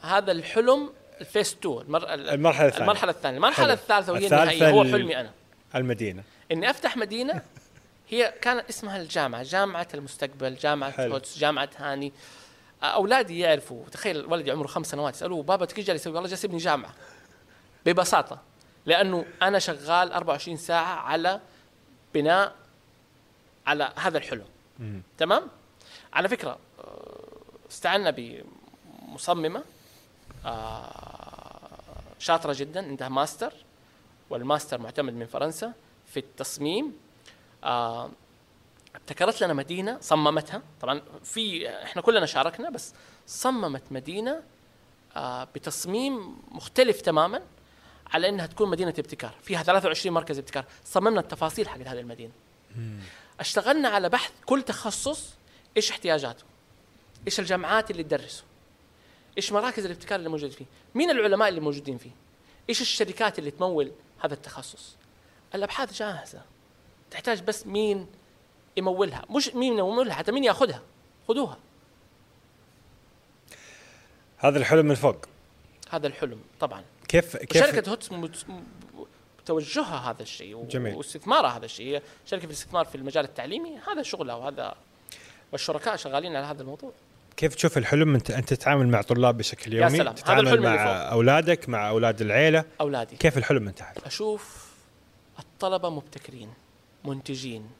هذا 0.00 0.32
الحلم 0.32 0.90
الفيس 1.20 1.52
2 1.54 1.78
المر... 1.80 2.14
ال- 2.14 2.28
المرحلة 2.30 2.66
الثانية. 2.68 2.84
المرحلة 2.84 3.10
الثانية. 3.10 3.36
المرحلة 3.36 3.64
حلو. 3.66 3.74
الثالثة 3.74 4.12
وهي 4.12 4.26
النهائية 4.26 4.70
هو 4.70 4.84
حلمي 4.84 5.20
أنا. 5.20 5.30
المدينة. 5.74 6.22
إني 6.52 6.70
أفتح 6.70 6.96
مدينة 6.96 7.42
هي 8.08 8.34
كان 8.42 8.62
اسمها 8.70 8.96
الجامعة 9.02 9.42
جامعة 9.42 9.88
المستقبل 9.94 10.54
جامعة. 10.54 11.12
قدس 11.14 11.38
جامعة 11.38 11.68
هاني. 11.76 12.12
أولادي 12.84 13.38
يعرفوا. 13.38 13.84
تخيل 13.92 14.26
ولدي 14.26 14.50
عمره 14.50 14.66
خمس 14.66 14.86
سنوات. 14.86 15.14
يسألوه 15.14 15.42
بابا 15.42 15.64
تيجي 15.66 15.82
جالس 15.82 16.00
يسوي؟ 16.00 16.14
والله 16.14 16.28
جالس 16.28 16.44
يبني 16.44 16.58
جامعة. 16.58 16.94
ببساطة. 17.86 18.38
لأنه 18.86 19.24
أنا 19.42 19.58
شغال 19.58 20.12
24 20.12 20.56
ساعة 20.56 20.94
على 20.94 21.40
بناء 22.14 22.54
على 23.66 23.92
هذا 23.96 24.18
الحلم. 24.18 24.44
تمام؟ 25.18 25.42
على 26.12 26.28
فكرة 26.28 26.58
استعنا 27.70 28.14
بمصممة 28.16 29.64
آه، 30.46 31.60
شاطرة 32.18 32.54
جدا 32.58 32.86
عندها 32.86 33.08
master 33.08 33.52
وال 34.30 34.42
master 34.42 34.78
معتمد 34.80 35.12
من 35.12 35.26
فرنسا 35.26 35.72
في 36.06 36.20
التصميم. 36.20 36.92
آه، 37.64 38.10
ابتكرت 39.04 39.42
لنا 39.42 39.54
مدينة 39.54 39.98
صممتها. 40.00 40.62
طبعا 40.80 41.02
في 41.24 41.68
إحنا 41.82 42.02
كلنا 42.02 42.26
شاركنا 42.26 42.70
بس 42.70 42.94
صممت 43.26 43.82
مدينة 43.90 44.42
آه، 45.16 45.44
بتصميم 45.44 46.36
مختلف 46.50 47.00
تماما 47.00 47.42
على 48.06 48.28
إنها 48.28 48.46
تكون 48.46 48.70
مدينة 48.70 48.94
ابتكار. 48.98 49.34
فيها 49.42 49.62
23 49.62 50.14
مركز 50.14 50.38
ابتكار. 50.38 50.64
صممنا 50.84 51.20
التفاصيل 51.20 51.68
حقت 51.68 51.86
هذه 51.86 52.00
المدينة. 52.00 52.32
اشتغلنا 53.40 53.88
على 53.88 54.08
بحث 54.08 54.32
كل 54.46 54.62
تخصص 54.62 55.34
إيش 55.76 55.90
احتياجاته؟ 55.90 56.44
إيش 57.26 57.40
الجامعات 57.40 57.90
اللي 57.90 58.02
تدرسه؟ 58.02 58.44
إيش 59.36 59.52
مراكز 59.52 59.84
الابتكار 59.84 60.18
اللي 60.18 60.28
موجود 60.28 60.50
فيه؟ 60.50 60.64
مين 60.94 61.10
العلماء 61.10 61.48
اللي 61.48 61.60
موجودين 61.60 61.98
فيه؟ 61.98 62.10
إيش 62.68 62.80
الشركات 62.80 63.38
اللي 63.38 63.50
تمول 63.50 63.92
هذا 64.20 64.34
التخصص؟ 64.34 64.96
الأبحاث 65.54 65.98
جاهزة. 65.98 66.42
تحتاج 67.10 67.42
بس 67.42 67.66
مين؟ 67.66 68.06
يمولها. 68.76 69.24
مش 69.30 69.54
مين 69.54 69.72
يمولها؟ 69.72 70.14
حتى 70.14 70.32
مين 70.32 70.44
ياخذها 70.44 70.82
خذوها 71.28 71.58
هذا 74.38 74.58
الحلم 74.58 74.86
من 74.86 74.94
فوق. 74.94 75.16
هذا 75.90 76.06
الحلم 76.06 76.40
طبعا. 76.60 76.84
كيف 77.08 77.36
كيف 77.36 77.66
شركة 77.66 77.90
هوتس 77.90 78.10
توجهها 79.46 80.10
هذا 80.10 80.22
الشيء 80.22 80.64
جميل. 80.64 80.94
واستثمارها 80.94 81.56
هذا 81.56 81.64
الشيء. 81.64 82.02
شركة 82.26 82.40
في 82.40 82.46
الاستثمار 82.46 82.84
في 82.84 82.94
المجال 82.94 83.24
التعليمي. 83.24 83.78
هذا 83.92 84.02
شغلها 84.02 84.34
وهذا 84.34 84.74
والشركاء 85.52 85.96
شغالين 85.96 86.36
على 86.36 86.46
هذا 86.46 86.62
الموضوع. 86.62 86.92
كيف 87.36 87.54
تشوف 87.54 87.78
الحلم؟ 87.78 88.14
انت 88.14 88.30
أنت 88.30 88.54
تتعامل 88.54 88.88
مع 88.88 89.02
طلاب 89.02 89.36
بشكل 89.36 89.72
يا 89.72 89.80
يومي 89.80 89.98
سلام، 89.98 90.06
هذا 90.06 90.22
تتعامل 90.22 90.40
الحلم 90.40 90.62
مع. 90.62 91.12
أولادك 91.12 91.68
مع 91.68 91.88
أولاد 91.88 92.20
العيلة. 92.20 92.64
أولادي. 92.80 93.16
كيف 93.16 93.38
الحلم 93.38 93.62
من 93.62 93.74
تحت 93.74 93.98
أشوف 93.98 94.72
الطلبة 95.38 95.90
مبتكرين 95.90 96.54
منتجين. 97.04 97.70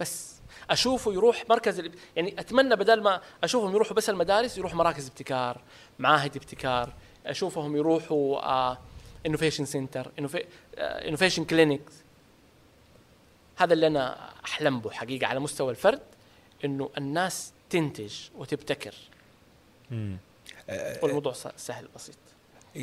بس 0.00 0.34
أشوفه 0.70 1.12
يروح 1.12 1.44
مركز 1.50 1.80
الإب- 1.80 1.96
يعني 2.16 2.40
أتمنى 2.40 2.76
بدل 2.76 3.02
ما 3.02 3.20
أشوفهم 3.44 3.74
يروحوا 3.74 3.94
بس 3.96 4.10
المدارس 4.10 4.58
يروحوا 4.58 4.78
مراكز 4.78 5.06
ابتكار 5.08 5.60
معاهد 5.98 6.36
ابتكار. 6.36 6.92
أشوفهم 7.26 7.76
يروحوا 7.76 8.74
innovation 9.26 9.64
center 9.64 10.12
innovation 11.08 11.44
clinics 11.44 11.92
هذا 13.56 13.72
اللي 13.72 13.86
أنا 13.86 14.30
أحلم 14.44 14.80
به 14.80 14.90
حقيقة 14.90 15.26
على 15.26 15.40
مستوى 15.40 15.70
الفرد 15.70 16.00
إنه 16.64 16.90
الناس 16.98 17.52
تنتج 17.70 18.14
وتبتكر. 18.36 18.94
والموضوع 21.02 21.32
س- 21.32 21.48
سهل 21.56 21.88
بسيط. 21.94 22.16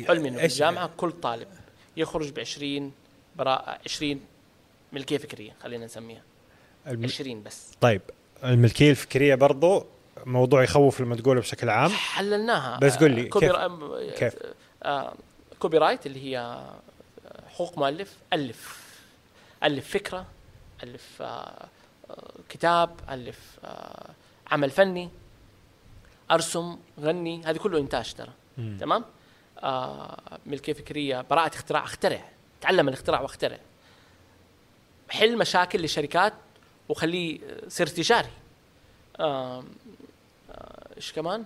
حلمي 0.08 0.28
إنه 0.28 0.38
في 0.38 0.44
الجامعة 0.44 0.90
كل 0.96 1.12
طالب 1.12 1.48
يخرج 1.96 2.30
ب 2.30 2.38
20 2.40 2.92
براءة 3.36 3.78
20 3.84 4.20
ملكيه 4.92 5.18
فكريه 5.18 5.56
خلينا 5.62 5.84
نسميها. 5.84 6.22
الم... 6.86 7.04
20 7.04 7.42
بس. 7.42 7.70
طيب 7.80 8.02
الملكية 8.44 8.90
الفكرية 8.90 9.34
برضو 9.34 9.86
موضوع 10.26 10.62
يخوف 10.62 11.00
لما 11.00 11.16
تقوله 11.16 11.40
بشكل 11.40 11.68
عام. 11.68 11.90
حللناها. 11.90 12.78
بس 12.78 12.96
قل 12.96 13.10
لي 13.10 13.26
آه، 13.26 13.28
copy 13.28 13.46
كيف؟ 13.46 13.56
را- 13.56 14.10
كيف؟ 14.18 14.34
آه 14.82 15.14
copyright 15.58 16.06
اللي 16.06 16.24
هي 16.24 16.38
آه، 16.38 16.74
حقوق 17.54 17.78
مؤلف 17.78 18.16
ألف. 18.32 18.80
ألف 19.64 19.88
فكرة 19.90 20.26
ألف 20.82 21.22
آه 21.22 21.66
آه، 22.10 22.32
كتاب 22.48 22.90
ألف 23.10 23.38
آه 23.64 24.10
عمل 24.50 24.70
فني 24.70 25.08
أرسم 26.30 26.78
غني 27.00 27.42
هذه 27.44 27.56
كله 27.56 27.78
إنتاج 27.78 28.14
ترى. 28.14 28.32
تمام؟ 28.80 29.04
آه 29.62 30.18
ملكية 30.46 30.72
فكرية 30.72 31.20
براءة 31.30 31.54
اختراع 31.54 31.84
أخترع. 31.84 32.24
تعلم 32.60 32.88
الاختراع 32.88 33.20
واخترع. 33.20 33.58
حل 35.10 35.38
مشاكل 35.38 35.82
لشركات 35.82 36.32
وخليه 36.88 37.38
سر 37.68 37.86
تجاري. 37.86 38.28
آه 39.20 39.64
إيش 40.96 41.12
كمان؟ 41.12 41.44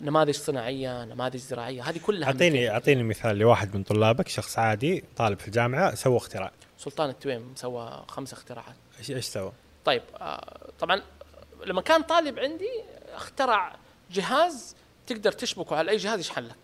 نماذج 0.00 0.34
صناعية 0.34 1.04
نماذج 1.04 1.36
زراعية 1.36 1.82
هذه 1.82 1.98
كلها 1.98 2.28
اعطيني. 2.28 2.70
أعطيني 2.70 3.02
مثال 3.02 3.36
لواحد 3.36 3.76
من 3.76 3.82
طلابك 3.82 4.28
شخص 4.28 4.58
عادي 4.58 5.04
طالب 5.16 5.38
في 5.38 5.46
الجامعة 5.46 5.94
سوى 5.94 6.16
اختراع. 6.16 6.52
سلطان 6.78 7.10
التويم 7.10 7.52
سوى 7.56 8.04
خمس 8.08 8.32
اختراعات. 8.32 8.74
إيش 8.98 9.10
إيش 9.10 9.24
سوى؟ 9.24 9.52
طيب 9.84 10.02
آه 10.16 10.70
طبعا 10.80 11.02
لما 11.66 11.82
كان 11.82 12.02
طالب 12.02 12.38
عندي 12.38 12.70
اخترع 13.14 13.76
جهاز 14.10 14.76
تقدر 15.06 15.32
تشبكه 15.32 15.76
على 15.76 15.90
أي 15.90 15.96
جهاز 15.96 16.20
يشحن 16.20 16.42
لك. 16.42 16.56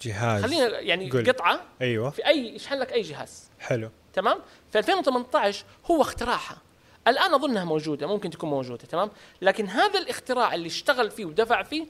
جهاز. 0.00 0.42
خلينا 0.42 0.80
يعني 0.80 1.10
قل. 1.10 1.32
قطعة. 1.32 1.60
أيوه. 1.80 2.10
في 2.10 2.26
أي 2.26 2.54
يشحن 2.54 2.78
لك 2.78 2.92
أي 2.92 3.02
جهاز. 3.02 3.48
حلو. 3.60 3.90
تمام؟ 4.14 4.38
في 4.72 4.78
2018 4.78 5.64
هو 5.90 6.02
اختراعها. 6.02 6.56
الآن 7.08 7.34
اظنها 7.34 7.64
موجودة 7.64 8.06
ممكن 8.06 8.30
تكون 8.30 8.50
موجودة 8.50 8.84
تمام؟ 8.84 9.10
لكن 9.42 9.66
هذا 9.66 9.98
الاختراع 9.98 10.54
اللي 10.54 10.66
اشتغل 10.66 11.10
فيه 11.10 11.24
ودفع 11.24 11.62
فيه 11.62 11.86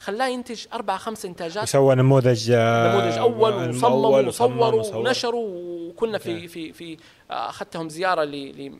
خلاه 0.00 0.26
ينتج 0.26 0.66
أربع 0.72 0.96
خمس 0.96 1.24
إنتاجات. 1.24 1.62
وسوى 1.62 1.94
نموذج 1.94 2.50
آه، 2.50 2.96
نموذج 2.96 3.18
أول 3.18 3.68
وصمموا 3.68 4.26
وصوروا 4.26 4.80
وصور. 4.80 4.96
ونشروا 4.96 5.48
وكنا 5.88 6.18
في. 6.18 6.48
في 6.48 6.72
في 6.72 6.96
آه، 7.30 7.48
أخذتهم 7.48 7.88
زيارة 7.88 8.24
ل 8.24 8.72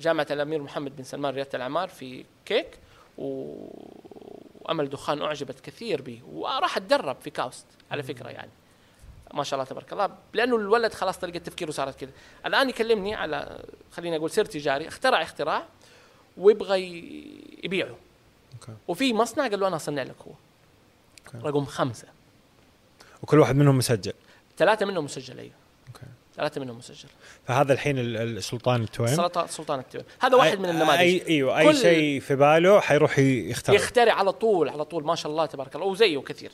جامعة 0.00 0.26
الأمير 0.30 0.62
محمد 0.62 0.96
بن 0.96 1.04
سلمان 1.04 1.34
ريادة 1.34 1.50
الأعمار 1.54 1.88
في 1.88 2.24
كيك 2.46 2.78
وأمل 3.18 4.90
دخان 4.90 5.22
أعجبت 5.22 5.60
كثير 5.60 6.02
به 6.02 6.20
وراح 6.32 6.76
اتدرب 6.76 7.16
في 7.20 7.30
كاوست 7.30 7.66
على 7.90 8.02
فكرة 8.02 8.28
يعني. 8.28 8.50
ما 9.34 9.44
شاء 9.44 9.60
الله 9.60 9.70
تبارك 9.70 9.92
الله 9.92 10.10
لأنه 10.32 10.56
الولد 10.56 10.94
خلاص 10.94 11.18
طريقه 11.18 11.38
تفكيره 11.38 11.70
صارت 11.70 12.00
كذا 12.00 12.10
الآن 12.46 12.68
يكلمني 12.68 13.14
على 13.14 13.64
خليني 13.92 14.16
أقول 14.16 14.30
سر 14.30 14.44
تجاري 14.44 14.88
اخترع 14.88 15.22
اختراع 15.22 15.66
ويبغى 16.36 16.80
يبيعه 17.64 17.96
أوكي. 18.54 18.72
وفي 18.88 19.14
مصنع 19.14 19.48
قال 19.48 19.60
له 19.60 19.68
أنا 19.68 19.76
أصنع 19.76 20.02
لك 20.02 20.16
هو 20.28 20.32
okay. 21.34 21.48
رقم 21.48 21.64
خمسة 21.64 22.08
وكل 23.22 23.38
واحد 23.38 23.56
منهم 23.56 23.78
مسجل 23.78 24.12
ثلاثة 24.56 24.86
منهم 24.86 25.04
مسجل 25.04 25.38
أيوه. 25.38 25.63
ثلاثة 26.36 26.60
منهم 26.60 26.78
مسجل. 26.78 27.08
فهذا 27.46 27.72
الحين 27.72 27.98
ال- 27.98 28.16
السلطان 28.16 28.82
التويم 28.82 29.16
سلطان 29.16 29.46
سلطان 29.48 29.78
التويم 29.78 30.04
هذا 30.20 30.36
واحد 30.36 30.58
من 30.60 30.68
النماذج. 30.68 30.98
اي 31.00 31.22
أيوه 31.28 31.58
أي 31.58 31.74
شيء 31.74 32.20
في 32.20 32.36
باله 32.36 32.80
حيروح 32.80 33.18
ي- 33.18 33.50
يختار 33.50 33.74
يخترع 33.76 34.12
على 34.12 34.32
طول 34.32 34.68
على 34.68 34.84
طول 34.84 35.04
ما 35.04 35.14
شاء 35.14 35.32
الله 35.32 35.46
تبارك 35.46 35.74
الله 35.74 35.86
وزيه 35.86 36.18
كثير. 36.18 36.50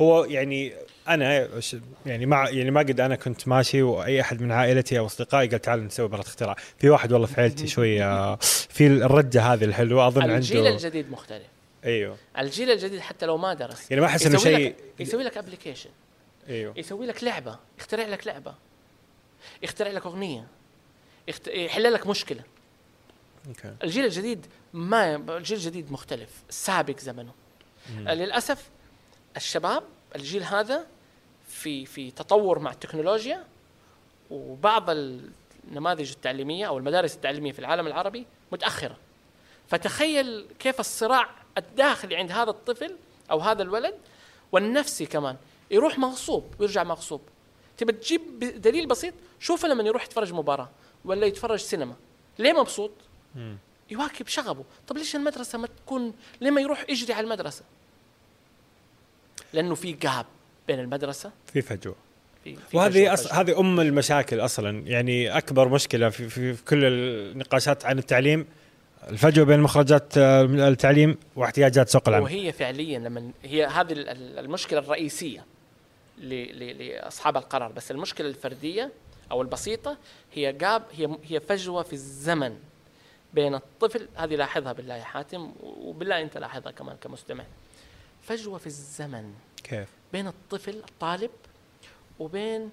هو 0.00 0.24
يعني 0.24 0.72
أنا 1.08 1.48
يعني 2.06 2.26
مع 2.26 2.50
يعني 2.50 2.70
ما 2.70 2.80
قد 2.80 3.00
أنا 3.00 3.16
كنت 3.16 3.48
ماشي 3.48 3.82
وأي 3.82 4.20
أحد 4.20 4.42
من 4.42 4.52
عائلتي 4.52 4.98
أو 4.98 5.06
أصدقائي 5.06 5.48
قال 5.48 5.60
تعال 5.60 5.86
نسوي 5.86 6.08
براءة 6.08 6.26
اختراع. 6.26 6.56
في 6.78 6.90
واحد 6.90 7.12
والله 7.12 7.26
في 7.26 7.40
عيلتي 7.40 7.66
شوي 7.76 8.02
آه، 8.04 8.36
في 8.70 8.86
الرجة 8.86 9.42
هذه 9.42 9.64
الحلوة 9.64 10.06
أظن 10.06 10.30
الجيل 10.30 10.56
عنده 10.58 10.70
الجديد 10.70 11.10
مختلف. 11.10 11.46
أيوه. 11.84 12.16
الجيل 12.38 12.70
الجديد 12.70 13.00
حتى 13.00 13.26
لو 13.26 13.36
ما 13.36 13.54
درس. 13.54 13.90
يعني 13.90 14.00
ما 14.00 14.06
أحس 14.06 14.26
إنه 14.26 14.38
شيء 14.38 14.74
يسوي 15.00 15.22
لك 15.22 15.38
application 15.38 15.90
أيوه. 16.48 16.74
يسوي 16.76 17.06
لك 17.06 17.24
لعبة. 17.24 17.58
يخترع 17.78 18.04
لك 18.04 18.26
لعبة. 18.26 18.54
يخترع 19.62 19.90
لك 19.90 20.06
أغنية. 20.06 20.46
يخت... 21.28 21.48
يحل 21.48 21.92
لك 21.92 22.06
مشكلة. 22.06 22.42
okay. 23.48 23.74
الجيل 23.82 24.04
الجديد 24.04 24.46
ما 24.72 25.16
الجيل 25.16 25.58
الجديد 25.58 25.92
مختلف 25.92 26.30
سابق 26.50 26.98
زمنه. 26.98 27.32
مم. 27.90 28.08
للأسف 28.08 28.68
الشباب 29.36 29.82
الجيل 30.16 30.42
هذا 30.42 30.86
في 31.48 31.86
في 31.86 32.10
تطور 32.10 32.58
مع 32.58 32.70
التكنولوجيا 32.70 33.44
وبعض 34.30 34.84
النماذج 34.90 36.10
التعليمية 36.10 36.66
أو 36.66 36.78
المدارس 36.78 37.14
التعليمية 37.14 37.52
في 37.52 37.58
العالم 37.58 37.86
العربي 37.86 38.26
متأخرة. 38.52 38.96
فتخيل 39.68 40.46
كيف 40.58 40.80
الصراع 40.80 41.30
الداخلي 41.58 42.16
عند 42.16 42.32
هذا 42.32 42.50
الطفل 42.50 42.96
أو 43.30 43.38
هذا 43.38 43.62
الولد 43.62 43.94
والنفسي 44.52 45.06
كمان. 45.06 45.36
يروح 45.70 45.98
مغصوب 45.98 46.54
ويرجع 46.58 46.84
مغصوب. 46.84 47.20
تبى 47.78 47.92
تجيب 47.92 48.38
دليل 48.40 48.86
بسيط 48.86 49.14
شوفه 49.40 49.68
لما 49.68 49.82
يروح 49.82 50.04
يتفرج 50.04 50.32
مباراة 50.32 50.68
ولا 51.04 51.26
يتفرج 51.26 51.58
سينما 51.58 51.94
ليه 52.38 52.52
مبسوط؟ 52.52 52.90
مم. 53.34 53.56
يواكب 53.90 54.26
شغبه 54.28 54.64
طب 54.88 54.96
ليش 54.98 55.16
المدرسة 55.16 55.58
ما 55.58 55.68
تكون 55.84 56.12
ليه 56.40 56.50
ما 56.50 56.60
يروح 56.60 56.84
يجري 56.90 57.12
على 57.12 57.24
المدرسة؟ 57.24 57.62
لأنه 59.52 59.74
في 59.74 59.92
جاب 59.92 60.26
بين 60.68 60.80
المدرسة. 60.80 61.30
في 61.52 61.62
فجوة. 61.62 61.94
في, 62.44 62.56
في 62.56 62.76
وهذه 62.76 63.12
أص... 63.14 63.32
هذه 63.32 63.60
أم 63.60 63.80
المشاكل 63.80 64.40
أصلا. 64.40 64.82
يعني 64.86 65.38
أكبر 65.38 65.68
مشكلة 65.68 66.08
في, 66.08 66.28
في, 66.28 66.54
في 66.54 66.64
كل 66.64 66.84
النقاشات 66.84 67.84
عن 67.84 67.98
التعليم 67.98 68.46
الفجوة 69.08 69.44
بين 69.44 69.60
مخرجات 69.60 70.18
آه، 70.18 70.42
التعليم 70.44 71.16
واحتياجات 71.36 71.88
سوق 71.88 72.08
العمل. 72.08 72.24
وهي 72.24 72.52
فعليا 72.52 72.98
لما 72.98 73.30
هي 73.44 73.66
هذه 73.66 73.92
ال- 73.92 74.08
ال- 74.08 74.38
المشكلة 74.38 74.78
الرئيسية. 74.78 75.44
لأصحاب 76.20 77.36
القرار. 77.36 77.72
بس 77.72 77.90
المشكلة 77.90 78.28
الفردية 78.28 78.90
أو 79.30 79.42
البسيطة 79.42 79.96
هي 80.34 80.52
جاب 80.52 80.82
هي 80.92 81.18
هي 81.24 81.40
فجوة 81.40 81.82
في 81.82 81.92
الزمن 81.92 82.58
بين 83.34 83.54
الطفل 83.54 84.08
هذه 84.14 84.34
لاحظها 84.34 84.72
بالله 84.72 84.94
يا 84.94 85.04
حاتم 85.04 85.52
وبالله 85.62 86.22
أنت 86.22 86.38
لاحظها 86.38 86.72
كمان 86.72 86.96
كمستمع. 86.96 87.44
فجوة 88.22 88.58
في 88.58 88.66
الزمن 88.66 89.34
كيف؟ 89.64 89.88
بين 90.12 90.26
الطفل 90.28 90.76
الطالب 90.76 91.30
وبين 92.18 92.70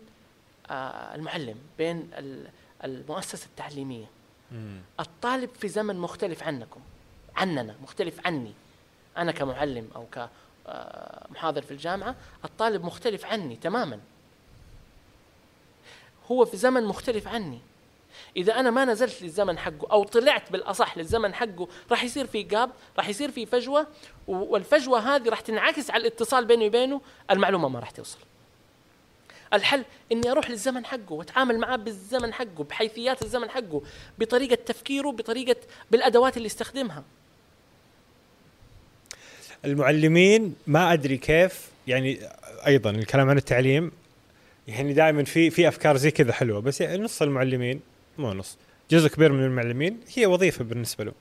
آه 0.70 1.16
المعلم 1.16 1.58
بين 1.78 2.10
ال- 2.14 2.50
المؤسسة 2.84 3.46
التعليمية. 3.46 4.06
مم. 4.52 4.82
الطالب 5.00 5.50
في 5.60 5.68
زمن 5.68 5.96
مختلف 5.96 6.44
عنكم 6.44 6.82
عننا 7.36 7.76
مختلف 7.84 8.28
عني. 8.28 8.54
أنا 9.18 9.32
كمعلم 9.32 9.90
أو 9.96 10.06
كمحاضر 10.68 11.62
في 11.62 11.72
الجامعة 11.72 12.16
الطالب 12.46 12.84
مختلف 12.86 13.26
عني 13.26 13.56
تماما. 13.56 14.00
هو 16.32 16.46
في 16.46 16.58
زمن 16.58 16.84
مختلف 16.86 17.28
عني. 17.28 17.60
إذا 18.38 18.60
أنا 18.60 18.72
ما 18.72 18.86
نزلت 18.86 19.22
للزمن 19.22 19.58
حقه 19.58 19.88
أو 19.92 20.04
طلعت 20.04 20.52
بالأصح 20.52 20.98
للزمن 20.98 21.34
حقه 21.34 21.68
راح 21.92 22.04
يصير 22.04 22.28
في 22.28 22.44
جاب 22.44 22.72
راح 22.98 23.10
يصير 23.10 23.32
في 23.32 23.46
فجوة 23.46 23.88
و- 24.28 24.34
والفجوة 24.54 25.00
هذه 25.16 25.30
راح 25.30 25.40
تنعكس 25.40 25.92
على 25.92 26.02
الاتصال 26.02 26.46
بيني 26.46 26.68
وبينه 26.68 27.02
المعلومة 27.32 27.70
ما 27.70 27.80
راح 27.80 27.92
توصل. 27.92 28.20
الحل 29.54 29.86
إني 30.12 30.32
أروح 30.32 30.50
للزمن 30.50 30.86
حقه 30.86 31.14
وأتعامل 31.14 31.60
معاه 31.60 31.76
بالزمن 31.76 32.34
حقه 32.34 32.64
بحيثيات 32.64 33.22
الزمن 33.22 33.50
حقه 33.50 33.82
بطريقة 34.18 34.56
تفكيره 34.56 35.12
بطريقة 35.12 35.56
بالأدوات 35.92 36.38
اللي 36.38 36.46
يستخدمها. 36.46 37.04
المعلمين 39.66 40.56
ما 40.68 40.94
أدري 40.94 41.18
كيف 41.18 41.70
يعني 41.88 42.20
أيضا 42.68 42.90
الكلام 42.90 43.30
عن 43.30 43.38
التعليم 43.38 43.92
يعني 44.68 44.94
دائما 44.94 45.24
في 45.24 45.50
في 45.50 45.68
أفكار 45.68 45.98
زي 45.98 46.12
كذا 46.12 46.34
حلوة 46.34 46.60
بس 46.62 46.82
يعني 46.82 46.98
نص 47.04 47.22
المعلمين 47.22 47.82
مو 48.18 48.34
نص. 48.34 48.58
جزء 48.92 49.08
كبير 49.10 49.32
من 49.32 49.44
المعلمين 49.44 50.00
هي 50.16 50.26
وظيفة 50.26 50.64
بالنسبة 50.64 51.04
له 51.04 51.12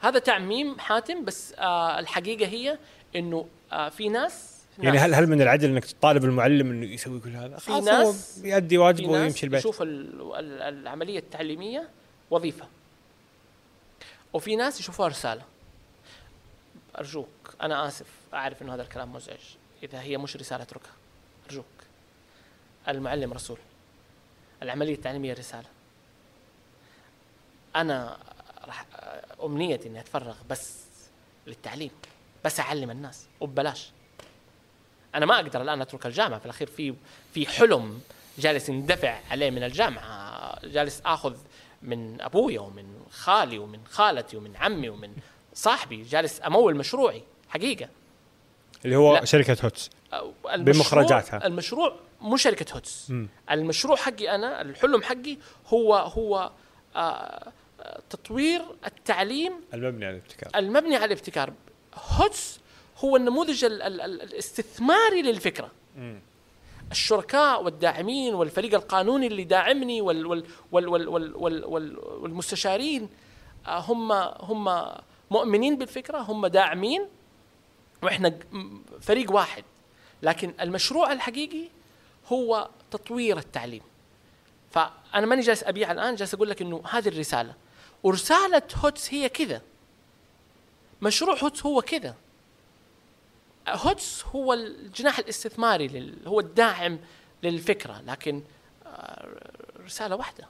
هذا 0.00 0.18
تعميم 0.18 0.78
حاتم 0.78 1.24
بس 1.24 1.52
آه 1.58 1.98
الحقيقة 1.98 2.46
هي 2.48 2.78
إنه 3.16 3.46
آه 3.72 3.88
في 3.88 4.08
ناس 4.08 4.60
يعني 4.78 4.98
هل 4.98 5.14
هل 5.14 5.26
من 5.26 5.42
العدل 5.42 5.68
إنك 5.68 5.84
تطالب 5.84 6.24
المعلم 6.24 6.70
إنه 6.70 6.86
يسوي 6.86 7.20
كل 7.20 7.30
هذا؟ 7.36 7.56
في 7.56 7.72
ناس- 7.80 8.40
يؤدي 8.44 8.78
واجبه 8.78 9.08
ويمشي 9.10 9.46
البيت. 9.46 9.60
يشوف 9.60 9.82
ال- 9.82 10.32
ال- 10.38 10.62
العملية 10.62 11.18
التعليمية 11.18 11.88
وظيفة. 12.30 12.64
وفي 14.32 14.56
ناس 14.56 14.80
يشوفوها 14.80 15.08
رسالة. 15.08 15.42
أرجوك. 16.98 17.28
أنا 17.62 17.88
آسف 17.88 18.06
أعرف 18.34 18.62
أنه 18.62 18.74
هذا 18.74 18.82
الكلام 18.82 19.12
مزعج. 19.12 19.40
إذا 19.82 20.00
هي 20.00 20.18
مش 20.18 20.36
رسالة 20.36 20.62
اتركها 20.62 20.92
أرجوك. 21.46 21.64
المعلم 22.88 23.32
رسول. 23.32 23.58
العملية 24.62 24.94
التعليمية 24.94 25.34
رسالة 25.34 25.68
أنا 27.76 28.18
راح 28.64 28.86
أمنيتي 29.42 29.88
إني 29.88 30.00
أتفرغ 30.00 30.36
بس 30.50 30.84
للتعليم 31.46 31.90
بس 32.44 32.60
أعلم 32.60 32.90
الناس 32.90 33.26
وببلاش. 33.40 33.90
أنا 35.14 35.26
ما 35.26 35.34
أقدر 35.34 35.62
الآن 35.62 35.80
أترك 35.80 36.06
الجامعة. 36.06 36.38
في 36.38 36.44
الأخير 36.44 36.66
في 36.66 36.94
في 37.34 37.46
حلم 37.46 38.00
جالس 38.38 38.68
يندفع 38.68 39.20
عليه 39.30 39.50
من 39.50 39.62
الجامعة. 39.62 40.66
جالس 40.66 41.02
آخذ 41.04 41.36
من 41.82 42.20
أبويا 42.20 42.60
ومن 42.60 43.06
خالي 43.10 43.58
ومن 43.58 43.86
خالتي 43.86 44.36
ومن 44.36 44.56
عمي 44.56 44.88
ومن 44.88 45.16
صاحبي. 45.54 46.02
جالس 46.02 46.40
أمول 46.46 46.76
مشروعي. 46.76 47.22
حقيقة 47.50 47.88
اللي 48.84 48.96
هو 48.96 49.14
لا. 49.14 49.24
شركة 49.24 49.56
هوتس 49.64 49.90
بمخرجاتها. 50.58 51.46
المشروع 51.46 51.96
مو 52.20 52.36
شركة 52.36 52.74
هوتس 52.74 53.10
مم. 53.10 53.28
المشروع 53.50 53.96
حقي 53.96 54.34
أنا 54.34 54.60
الحلم 54.62 55.02
حقي 55.02 55.36
هو 55.66 55.94
هو 55.94 56.50
آه، 56.96 57.52
تطوير 58.10 58.62
التعليم 58.86 59.52
المبني 59.74 60.06
على 60.06 60.16
الابتكار 60.16 60.50
المبني 60.56 60.96
على 60.96 61.04
الابتكار 61.04 61.52
هوتس 61.94 62.60
هو 62.98 63.16
النموذج 63.16 63.64
ال 63.64 63.82
ال 63.82 64.00
ال 64.00 64.22
الاستثماري 64.22 65.22
للفكرة 65.22 65.70
مم. 65.96 66.20
الشركاء 66.90 67.62
والداعمين 67.64 68.34
والفريق 68.34 68.74
القانوني 68.74 69.26
اللي 69.26 69.44
داعمني 69.44 70.00
وال 70.00 70.26
وال 70.26 70.44
وال 70.72 70.88
وال 70.88 71.08
وال 71.08 71.36
وال 71.36 71.64
وال 71.64 71.98
والمستشارين 71.98 73.08
آه، 73.66 73.78
هم 73.78 74.12
هم 74.40 74.86
مؤمنين 75.30 75.78
بالفكرة 75.78 76.18
هم 76.18 76.46
داعمين 76.46 77.06
وإحنا 78.02 78.38
فريق 79.00 79.32
واحد. 79.32 79.64
لكن 80.22 80.54
المشروع 80.60 81.12
الحقيقي 81.12 81.68
هو 82.26 82.68
تطوير 82.90 83.38
التعليم. 83.38 83.82
فأنا 84.70 85.26
ماني 85.26 85.42
جالس 85.42 85.62
أبيع 85.62 85.92
الآن 85.92 86.14
جالس 86.14 86.34
أقول 86.34 86.50
لك 86.50 86.62
إنه 86.62 86.82
هذه 86.90 87.08
الرسالة. 87.08 87.54
ورسالة 88.02 88.62
هوتس 88.74 89.14
هي 89.14 89.28
كذا. 89.28 89.62
مشروع 91.02 91.38
هوتس 91.38 91.66
هو 91.66 91.82
كذا. 91.82 92.14
هوتس 93.68 94.24
هو 94.24 94.52
الجناح 94.52 95.18
الاستثماري 95.18 95.88
لل... 95.88 96.14
هو 96.26 96.40
الداعم 96.40 96.98
للفكرة. 97.42 98.02
لكن 98.06 98.42
آه، 98.86 99.28
رسالة 99.84 100.16
واحدة. 100.16 100.48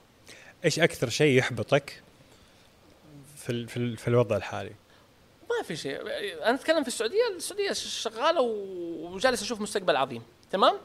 إيش 0.64 0.78
أكثر 0.78 1.09
شيء 1.09 1.38
يحبطك 1.38 2.03
في 3.36 3.66
في, 3.66 3.96
في 3.96 4.09
الوضع 4.09 4.36
الحالي؟ 4.36 4.72
ما 5.51 5.62
في 5.64 5.76
شيء. 5.76 6.01
أنا 6.46 6.55
أتكلم 6.55 6.82
في 6.82 6.88
السعودية 6.88 7.28
السعودية 7.36 7.72
شغالة 7.72 8.40
وجالس 8.40 9.42
أشوف 9.42 9.61
مستقبل 9.61 9.96
عظيم. 9.96 10.22
تمام؟ 10.51 10.76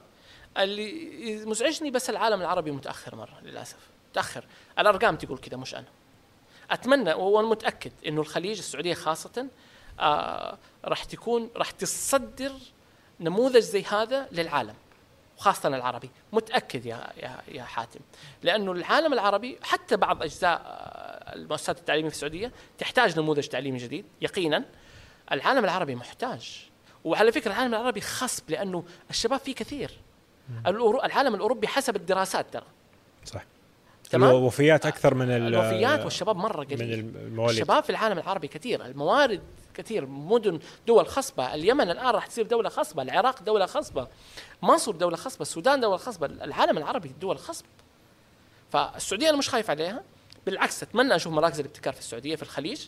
اللي 0.58 1.46
مزعجني 1.46 1.92
بس 1.92 2.10
العالم 2.10 2.42
العربي 2.42 2.72
متأخر 2.72 3.16
مرة 3.16 3.40
للأسف. 3.44 3.78
متأخر. 4.12 4.46
الأرقام 4.80 5.16
تقول 5.16 5.38
كذا 5.38 5.58
مش 5.58 5.76
أنا. 5.76 5.88
أتمنى 6.72 7.14
وأنا 7.14 7.48
متأكد 7.48 7.92
إنه 8.08 8.22
الخليج 8.22 8.58
السعودية 8.58 8.94
خاصة 8.94 9.48
آه 10.00 10.58
راح 10.86 11.04
تكون 11.04 11.50
راح 11.56 11.72
تصدر 11.72 12.52
نموذج 13.20 13.60
زي 13.60 13.84
هذا 13.84 14.28
للعالم. 14.32 14.76
وخاصة 15.38 15.70
العربي. 15.70 16.10
متأكد 16.34 16.86
يا 16.86 17.08
يا 17.18 17.38
يا 17.48 17.64
حاتم. 17.64 18.00
لأنه 18.44 18.72
العالم 18.72 19.14
العربي 19.14 19.60
حتى 19.64 19.98
بعض 19.98 20.24
أجزاء 20.24 20.62
آه، 20.66 21.36
المؤسسات 21.36 21.80
التعليمية 21.80 22.10
في 22.10 22.16
السعودية 22.16 22.52
تحتاج 22.78 23.20
نموذج 23.20 23.48
تعليمي 23.48 23.78
جديد 23.78 24.06
يقينا. 24.22 24.66
العالم 25.32 25.64
العربي 25.64 25.96
محتاج. 25.96 26.70
وعلى 27.04 27.32
فكرة 27.32 27.52
العالم 27.52 27.74
العربي 27.74 28.02
خصب 28.02 28.50
لأنه 28.50 28.84
الشباب 29.10 29.40
فيه 29.40 29.56
كثير. 29.56 29.92
العالم 30.68 31.36
الأوروبي 31.36 31.68
حسب 31.68 31.96
الدراسات 31.96 32.54
ترى. 32.54 32.66
صح. 33.26 33.44
تمام؟ 34.10 34.30
الوفيات 34.30 34.86
أكثر 34.86 35.14
من 35.14 35.32
ال- 35.32 35.48
الوفيات 35.56 36.04
والشباب 36.04 36.38
من 36.38 36.46
قليل 36.46 36.94
المواليد. 37.16 37.60
الشباب 37.60 37.84
في 37.84 37.90
العالم 37.90 38.18
العربي 38.18 38.48
كثير. 38.48 38.86
الموارد 38.86 39.42
كثير. 39.74 40.06
مدن 40.06 40.60
دول 40.88 41.08
خصبة. 41.08 41.54
اليمن 41.54 41.90
الآن 41.90 42.08
راح 42.08 42.28
تصير 42.28 42.48
دولة 42.48 42.70
خصبة. 42.70 43.02
العراق 43.02 43.44
دولة 43.44 43.66
خصبة. 43.66 44.08
مصر 44.62 44.92
دولة 44.92 45.18
خصبة. 45.18 45.42
السودان 45.42 45.80
دولة 45.80 45.98
خصبة. 45.98 46.26
العالم 46.26 46.78
العربي 46.78 47.12
دول 47.22 47.38
خصب. 47.40 47.66
فالسعودية 48.72 49.30
أنا 49.30 49.38
مش 49.38 49.50
خايف 49.50 49.70
عليها. 49.70 50.04
بالعكس 50.46 50.84
أتمنى 50.84 51.16
أشوف 51.16 51.34
مراكز 51.34 51.60
الابتكار 51.60 51.94
في 51.94 52.00
السعودية 52.00 52.36
في 52.36 52.44
الخليج. 52.44 52.88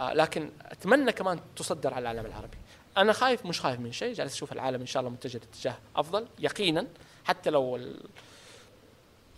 آه 0.00 0.12
لكن 0.14 0.50
أتمنى 0.62 1.12
كمان 1.12 1.40
تصدر 1.56 1.94
على 1.94 2.02
العالم 2.10 2.26
العربي. 2.26 2.56
أنا 2.96 3.12
خايف 3.12 3.46
مش 3.46 3.60
خايف 3.60 3.80
من 3.80 3.92
شيء. 3.92 4.14
جالس 4.14 4.34
أشوف 4.34 4.52
العالم 4.52 4.80
إن 4.80 4.86
شاء 4.86 5.00
الله 5.00 5.10
متجه 5.12 5.38
لاتجاه 5.38 5.78
أفضل 5.96 6.26
يقينا. 6.38 6.86
حتى 7.24 7.50
لو. 7.50 7.80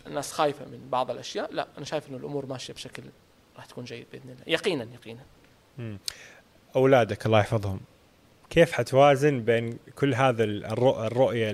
الناس 0.07 0.31
خايفة 0.31 0.65
من 0.65 0.89
بعض 0.89 1.11
الأشياء. 1.11 1.53
لا 1.53 1.67
أنا 1.77 1.85
شايف 1.85 2.09
إنه 2.09 2.17
الأمور 2.17 2.45
ماشية 2.45 2.73
بشكل 2.73 3.03
راح 3.55 3.65
تكون 3.65 3.83
جيد 3.83 4.05
بإذن 4.11 4.29
الله. 4.29 4.43
يقينا 4.47 4.87
يقينا. 4.93 5.19
أولادك 6.75 7.25
الله 7.25 7.39
يحفظهم. 7.39 7.79
كيف 8.49 8.71
حتوازن 8.71 9.43
بين 9.43 9.79
كل 9.95 10.13
هذا 10.13 10.43
الرؤ- 10.43 10.97
الرؤية 10.97 11.51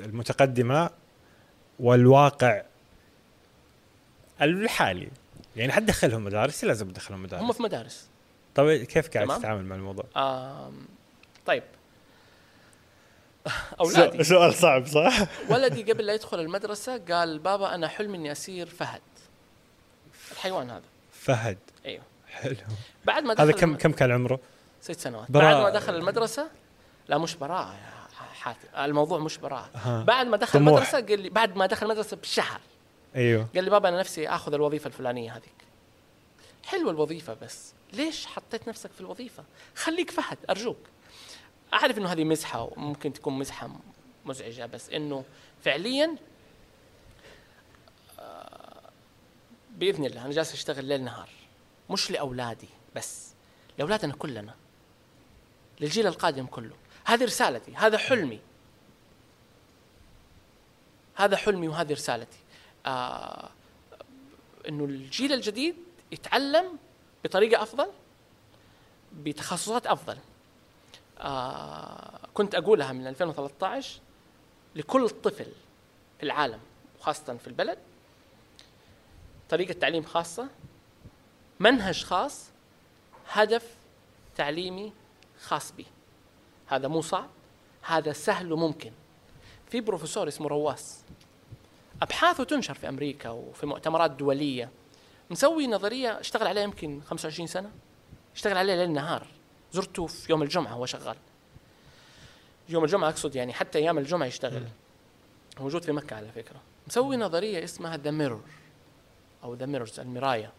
المتقدمة 0.00 0.90
والواقع 1.80 2.62
الحالي؟ 4.42 5.08
يعني 5.56 5.72
حتدخلهم 5.72 6.24
مدارس 6.24 6.64
لازم 6.64 6.88
تدخلهم 6.90 7.22
مدارس؟ 7.22 7.42
هم 7.42 7.52
في 7.52 7.62
مدارس. 7.62 8.08
طيب 8.54 8.82
كيف 8.86 9.08
قاعد. 9.08 9.38
تتعامل 9.38 9.64
مع 9.64 9.76
الموضوع؟ 9.76 10.04
آم 10.16 10.86
طيب 11.46 11.62
اولادي 13.80 14.24
سؤال 14.24 14.54
صعب 14.54 14.86
صح؟ 14.86 15.26
ولدي 15.48 15.92
قبل 15.92 16.06
لا 16.06 16.14
يدخل 16.14 16.40
المدرسة 16.40 16.98
قال 16.98 17.38
بابا 17.38 17.74
أنا 17.74 17.88
حلمي 17.88 18.16
إني 18.18 18.32
أصير 18.32 18.66
فهد. 18.66 19.00
الحيوان 20.32 20.70
هذا. 20.70 20.82
فهد. 21.12 21.58
أيوه. 21.86 22.02
حلو. 22.28 22.56
بعد 23.04 23.22
ما 23.22 23.34
دخل 23.34 23.44
هذا 23.44 23.52
كم 23.52 23.76
كم 23.76 23.92
كان 23.92 24.10
عمره؟ 24.12 24.40
ست 24.80 25.00
سنوات. 25.00 25.30
براءة. 25.30 25.54
بعد 25.54 25.62
ما 25.62 25.70
دخل 25.70 25.94
المدرسة 25.94 26.50
لا 27.08 27.18
مش 27.18 27.34
براءة 27.34 27.74
يا 27.74 27.98
حاتم 28.34 28.68
الموضوع 28.76 29.18
مش 29.18 29.38
براءة. 29.38 29.70
ها. 29.74 30.04
بعد 30.04 30.26
ما 30.26 30.36
دخل 30.36 30.58
طموح. 30.58 30.68
المدرسة 30.68 31.00
قال 31.00 31.20
لي 31.20 31.28
بعد 31.28 31.56
ما 31.56 31.66
دخل 31.66 31.86
المدرسة 31.86 32.16
بشهر. 32.16 32.60
أيوه. 33.16 33.46
قال 33.54 33.64
لي 33.64 33.70
بابا 33.70 33.88
أنا 33.88 34.00
نفسي 34.00 34.28
آخذ 34.28 34.54
الوظيفة 34.54 34.86
الفلانية 34.88 35.32
هذيك. 35.32 35.58
حلوة 36.66 36.90
الوظيفة 36.90 37.36
بس. 37.42 37.72
ليش 37.92 38.26
حطيت 38.26 38.68
نفسك 38.68 38.90
في 38.92 39.00
الوظيفة؟ 39.00 39.44
خليك 39.74 40.10
فهد 40.10 40.38
أرجوك. 40.50 40.78
أعرف 41.74 41.98
إنه 41.98 42.12
هذه 42.12 42.24
مزحة 42.24 42.62
وممكن 42.62 43.12
تكون 43.12 43.38
مزحة 43.38 43.70
مزعجة 44.24 44.66
بس 44.66 44.90
إنه 44.90 45.24
فعليا 45.64 46.16
آه، 48.18 48.90
بإذن 49.70 50.04
الله 50.04 50.24
أنا 50.24 50.32
جالس 50.32 50.52
أشتغل 50.52 50.84
ليل 50.84 51.04
نهار 51.04 51.28
مش 51.90 52.10
لأولادي 52.10 52.68
بس 52.96 53.32
لأولادنا 53.78 54.12
كلنا 54.14 54.54
للجيل 55.80 56.06
القادم 56.06 56.46
كله. 56.46 56.74
هذه 57.04 57.24
رسالتي 57.24 57.74
هذا 57.74 57.98
حلمي. 57.98 58.40
هذا 61.14 61.36
حلمي 61.36 61.68
وهذه 61.68 61.92
رسالتي. 61.92 62.38
آه 62.86 63.50
إنه 64.68 64.84
الجيل 64.84 65.32
الجديد 65.32 65.76
يتعلم 66.12 66.78
بطريقة 67.24 67.62
أفضل 67.62 67.88
بتخصصات 69.12 69.86
أفضل. 69.86 70.18
آه 71.20 72.20
كنت 72.34 72.54
أقولها 72.54 72.92
من 72.92 73.06
2013 73.06 74.00
لكل 74.76 75.10
طفل 75.10 75.52
في 76.18 76.22
العالم 76.22 76.60
وخاصة 77.00 77.36
في 77.36 77.46
البلد 77.46 77.78
طريقة 79.48 79.72
تعليم 79.72 80.02
خاصة 80.02 80.48
منهج 81.60 82.04
خاص 82.04 82.50
هدف 83.28 83.74
تعليمي 84.36 84.92
خاص 85.40 85.72
به 85.72 85.86
هذا 86.66 86.88
مو 86.88 87.00
صعب 87.00 87.28
هذا 87.82 88.12
سهل 88.12 88.52
وممكن. 88.52 88.92
في 89.70 89.80
بروفيسور 89.80 90.28
اسمه 90.28 90.48
رواس. 90.48 91.04
أبحاثه 92.02 92.44
تنشر 92.44 92.74
في 92.74 92.88
أمريكا 92.88 93.28
وفي 93.30 93.66
مؤتمرات 93.66 94.10
دولية. 94.10 94.70
مسوي 95.30 95.66
نظرية 95.66 96.20
اشتغل 96.20 96.46
عليها 96.46 96.62
يمكن 96.62 97.00
25 97.06 97.46
سنة 97.46 97.70
اشتغل 98.34 98.56
عليها 98.56 98.76
ليل 98.76 98.92
نهار. 98.92 99.26
زرته 99.72 100.06
في 100.06 100.32
يوم 100.32 100.42
الجمعة 100.42 100.74
وهو 100.74 100.86
شغال. 100.86 101.16
يوم 102.68 102.84
الجمعة 102.84 103.08
أقصد 103.08 103.36
يعني 103.36 103.52
حتى 103.52 103.78
أيام 103.78 103.98
الجمعة 103.98 104.26
يشتغل. 104.26 104.64
موجود 105.60 105.82
في 105.82 105.92
مكة 105.92 106.16
على 106.16 106.32
فكرة. 106.32 106.60
مسوي 106.86 107.16
نظرية 107.16 107.64
اسمها 107.64 107.96
The 107.96 108.10
Mirror 108.10 108.42
أو 109.44 109.54
The 109.54 109.66
Mirrors 109.66 110.00
المراية. 110.00 110.52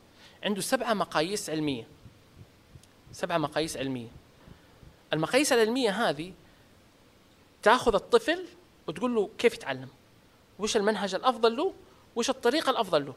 عنده 0.44 0.62
سبعة 0.62 0.94
مقاييس 0.94 1.50
علمية. 1.50 1.88
سبعة 3.12 3.38
مقاييس 3.38 3.78
علمية. 3.78 4.10
المقاييس 5.14 5.54
العلمية 5.54 6.10
هذه 6.10 6.34
تأخذ 7.64 7.96
الطفل 7.96 8.46
وتقول 8.88 9.16
له 9.16 9.30
كيف 9.38 9.54
يتعلم؟ 9.54 9.90
وش 10.60 10.78
المنهج 10.78 11.16
الأفضل 11.16 11.58
له؟ 11.58 11.74
وش 12.16 12.30
الطريقة 12.30 12.70
الأفضل 12.70 13.06
له؟ 13.06 13.14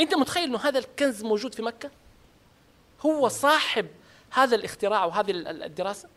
أنت 0.00 0.14
متخيل 0.14 0.44
إنه 0.44 0.58
هذا 0.58 0.78
الكنز 0.78 1.22
موجود 1.22 1.54
في 1.54 1.62
مكة؟ 1.62 1.90
هو 3.06 3.28
صاحب 3.28 3.86
هذا 4.34 4.56
الاختراع 4.56 5.04
وهذه 5.04 5.30
ال- 5.30 5.48
ال- 5.48 5.62
الدراسة. 5.62 6.08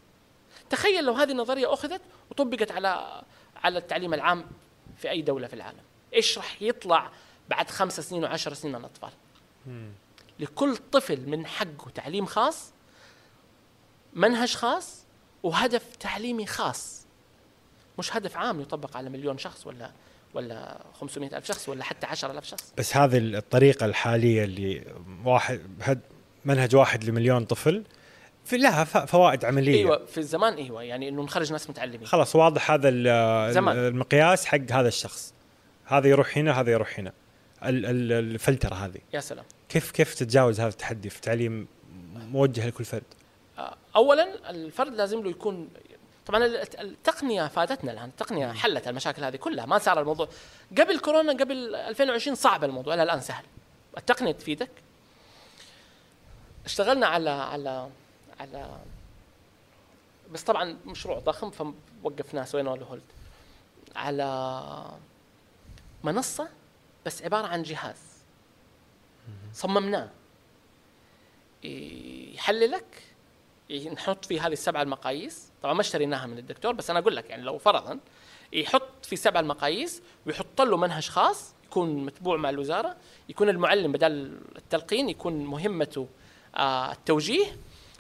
تخيل 0.70 1.04
لو 1.06 1.14
هذه 1.14 1.32
النظرية 1.32 1.74
أخذت 1.74 2.02
وطبقت 2.32 2.72
على 2.72 3.22
على 3.64 3.78
التعليم 3.80 4.14
العام 4.14 4.46
في 4.98 5.10
أي 5.10 5.22
دولة 5.22 5.48
في 5.48 5.54
العالم. 5.54 5.80
إيش 6.14 6.38
راح 6.38 6.62
يطلع 6.62 7.12
بعد 7.50 7.70
خمس 7.70 8.00
سنين 8.00 8.24
وعشر 8.24 8.54
سنين 8.54 8.74
من 8.76 8.80
الأطفال؟ 8.80 9.10
لكل 10.40 10.78
طفل 10.78 11.30
من 11.30 11.46
حقه 11.46 11.90
تعليم 11.96 12.26
خاص 12.26 12.72
منهج 14.14 14.56
خاص 14.56 15.04
وهدف 15.44 15.96
تعليمي 15.96 16.46
خاص. 16.46 17.06
مش 18.00 18.16
هدف 18.18 18.38
عام 18.38 18.62
يطبق 18.62 18.98
على 18.98 19.10
مليون 19.10 19.38
شخص 19.38 19.68
ولا 19.68 19.92
ولا 20.34 20.78
500 21.00 21.38
ألف 21.38 21.46
شخص 21.46 21.70
ولا 21.70 21.84
حتى 21.84 22.08
10 22.08 22.32
ألف 22.32 22.46
شخص. 22.46 22.74
بس 22.78 22.98
هذه 22.98 23.18
الطريقة 23.18 23.86
الحالية 23.86 24.44
اللي 24.44 24.84
واحد 25.26 26.00
منهج 26.46 26.76
واحد 26.76 27.04
لمليون 27.04 27.46
طفل 27.46 27.84
في 28.48 28.58
لها 28.58 28.84
فوائد 28.84 29.46
عملية. 29.46 29.76
إيوه 29.76 30.06
في 30.06 30.18
الزمان 30.18 30.54
إيوه 30.54 30.84
يعني 30.84 31.10
إنه 31.10 31.24
نخرج 31.24 31.52
ناس 31.52 31.70
متعلمين. 31.70 32.08
خلاص 32.08 32.36
واضح 32.36 32.72
هذا 32.72 32.90
زمان. 33.52 33.78
المقياس 33.78 34.46
حق 34.46 34.72
هذا 34.72 34.88
الشخص. 34.88 35.34
هذا 35.86 36.08
يروح 36.08 36.38
هنا 36.38 36.60
هذا 36.60 36.72
يروح 36.72 37.00
هنا. 37.00 37.14
ال- 37.64 37.86
ال- 37.86 38.12
الفلترة 38.12 38.76
هذه. 38.76 39.00
يا 39.14 39.20
سلام. 39.20 39.46
كيف 39.70 39.92
كيف 39.92 40.14
تتجاوز 40.16 40.60
هذا 40.60 40.70
التحدي 40.70 41.10
في 41.10 41.22
تعليم 41.22 41.68
موجه 42.16 42.68
لكل 42.68 42.86
فرد؟ 42.86 43.04
آه، 43.58 43.76
اولا 43.96 44.50
الفرد 44.50 44.94
لازم 44.96 45.24
له 45.24 45.30
يكون 45.30 45.70
طبعا 46.26 46.46
الت- 46.46 46.80
التقنية 46.80 47.48
فادتنا 47.48 47.92
الآن. 47.92 48.10
التقنية 48.10 48.52
حلت 48.52 48.88
المشاكل 48.88 49.24
هذه 49.24 49.36
كلها. 49.36 49.66
ما 49.66 49.78
صار 49.78 50.00
الموضوع. 50.02 50.28
قبل 50.78 51.00
كورونا 51.00 51.34
قبل 51.34 51.76
2020 51.76 52.36
صعب 52.36 52.64
الموضوع 52.64 52.96
لا 52.96 53.04
الآن 53.04 53.22
سهل. 53.22 53.44
التقنية 53.98 54.32
تفيدك. 54.32 54.70
اشتغلنا 56.66 57.08
على 57.08 57.30
على 57.30 57.90
على 58.40 58.78
بس 60.32 60.44
طبعا 60.44 60.78
مشروع 60.86 61.20
ضخم 61.20 61.52
فوقفناه 61.52 62.44
سوينا 62.44 62.70
له 62.70 62.86
هولد. 62.86 63.02
على 63.96 64.92
منصة 66.04 66.50
بس 67.06 67.24
عبارة 67.24 67.48
عن 67.48 67.64
جهاز. 67.64 67.98
صممناه. 69.54 70.10
يحللك 72.34 73.04
نحط 73.94 74.26
فيه 74.26 74.48
هذه 74.48 74.54
السبع 74.54 74.82
المقاييس. 74.82 75.50
طبعا 75.64 75.74
ما 75.74 75.82
اشتريناها 75.82 76.26
من 76.26 76.38
الدكتور 76.38 76.74
بس 76.74 76.90
أنا 76.90 77.00
أقول 77.00 77.16
لك 77.16 77.30
يعني 77.30 77.44
لو 77.44 77.58
فرضا 77.58 78.00
يحط 78.54 79.06
في 79.06 79.16
سبع 79.16 79.40
المقاييس 79.40 80.02
ويحط 80.26 80.62
له 80.62 80.78
منهج 80.78 81.10
خاص 81.10 81.54
يكون 81.66 82.06
متبوع 82.06 82.38
مع 82.38 82.50
الوزارة 82.50 82.96
يكون 83.30 83.50
المعلم 83.50 83.92
بدل 83.92 84.40
التلقين 84.56 85.10
يكون 85.10 85.46
مهمته 85.46 86.08
آه 86.56 86.92
التوجيه 86.92 87.46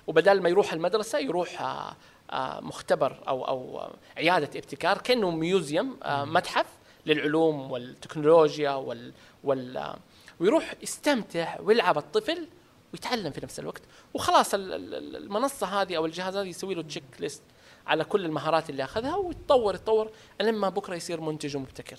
وبدل 0.07 0.41
ما 0.41 0.49
يروح 0.49 0.73
المدرسة 0.73 1.19
يروح 1.19 1.61
آه 1.61 1.95
آه 2.31 2.59
مختبر 2.59 3.23
أو 3.27 3.47
أو 3.47 3.79
آه، 3.79 3.93
عيادة 4.17 4.59
ابتكار 4.59 4.97
كأنه 4.97 5.31
ميوزيوم 5.31 5.97
متحف 6.05 6.65
للعلوم 7.05 7.71
والتكنولوجيا 7.71 8.71
وال 8.71 9.13
وال 9.43 9.93
ويروح 10.39 10.73
يستمتع 10.81 11.59
ويلعب 11.59 11.97
الطفل 11.97 12.47
ويتعلم 12.93 13.31
في 13.31 13.41
نفس 13.43 13.59
الوقت. 13.59 13.81
وخلاص 14.13 14.53
ال- 14.53 14.73
ال- 14.73 15.15
المنصة 15.15 15.81
هذه 15.81 15.97
أو 15.97 16.05
الجهاز 16.05 16.35
هذا 16.37 16.45
يسوي 16.45 16.75
له 16.75 16.81
تشيك 16.81 17.03
ليست 17.19 17.41
على 17.87 18.03
كل 18.03 18.25
المهارات 18.25 18.69
اللي 18.69 18.83
أخذها 18.83 19.15
ويتطور 19.15 19.75
يتطور 19.75 20.11
لما 20.41 20.69
بكرة 20.69 20.95
يصير 20.95 21.21
منتج 21.21 21.57
ومبتكر. 21.57 21.97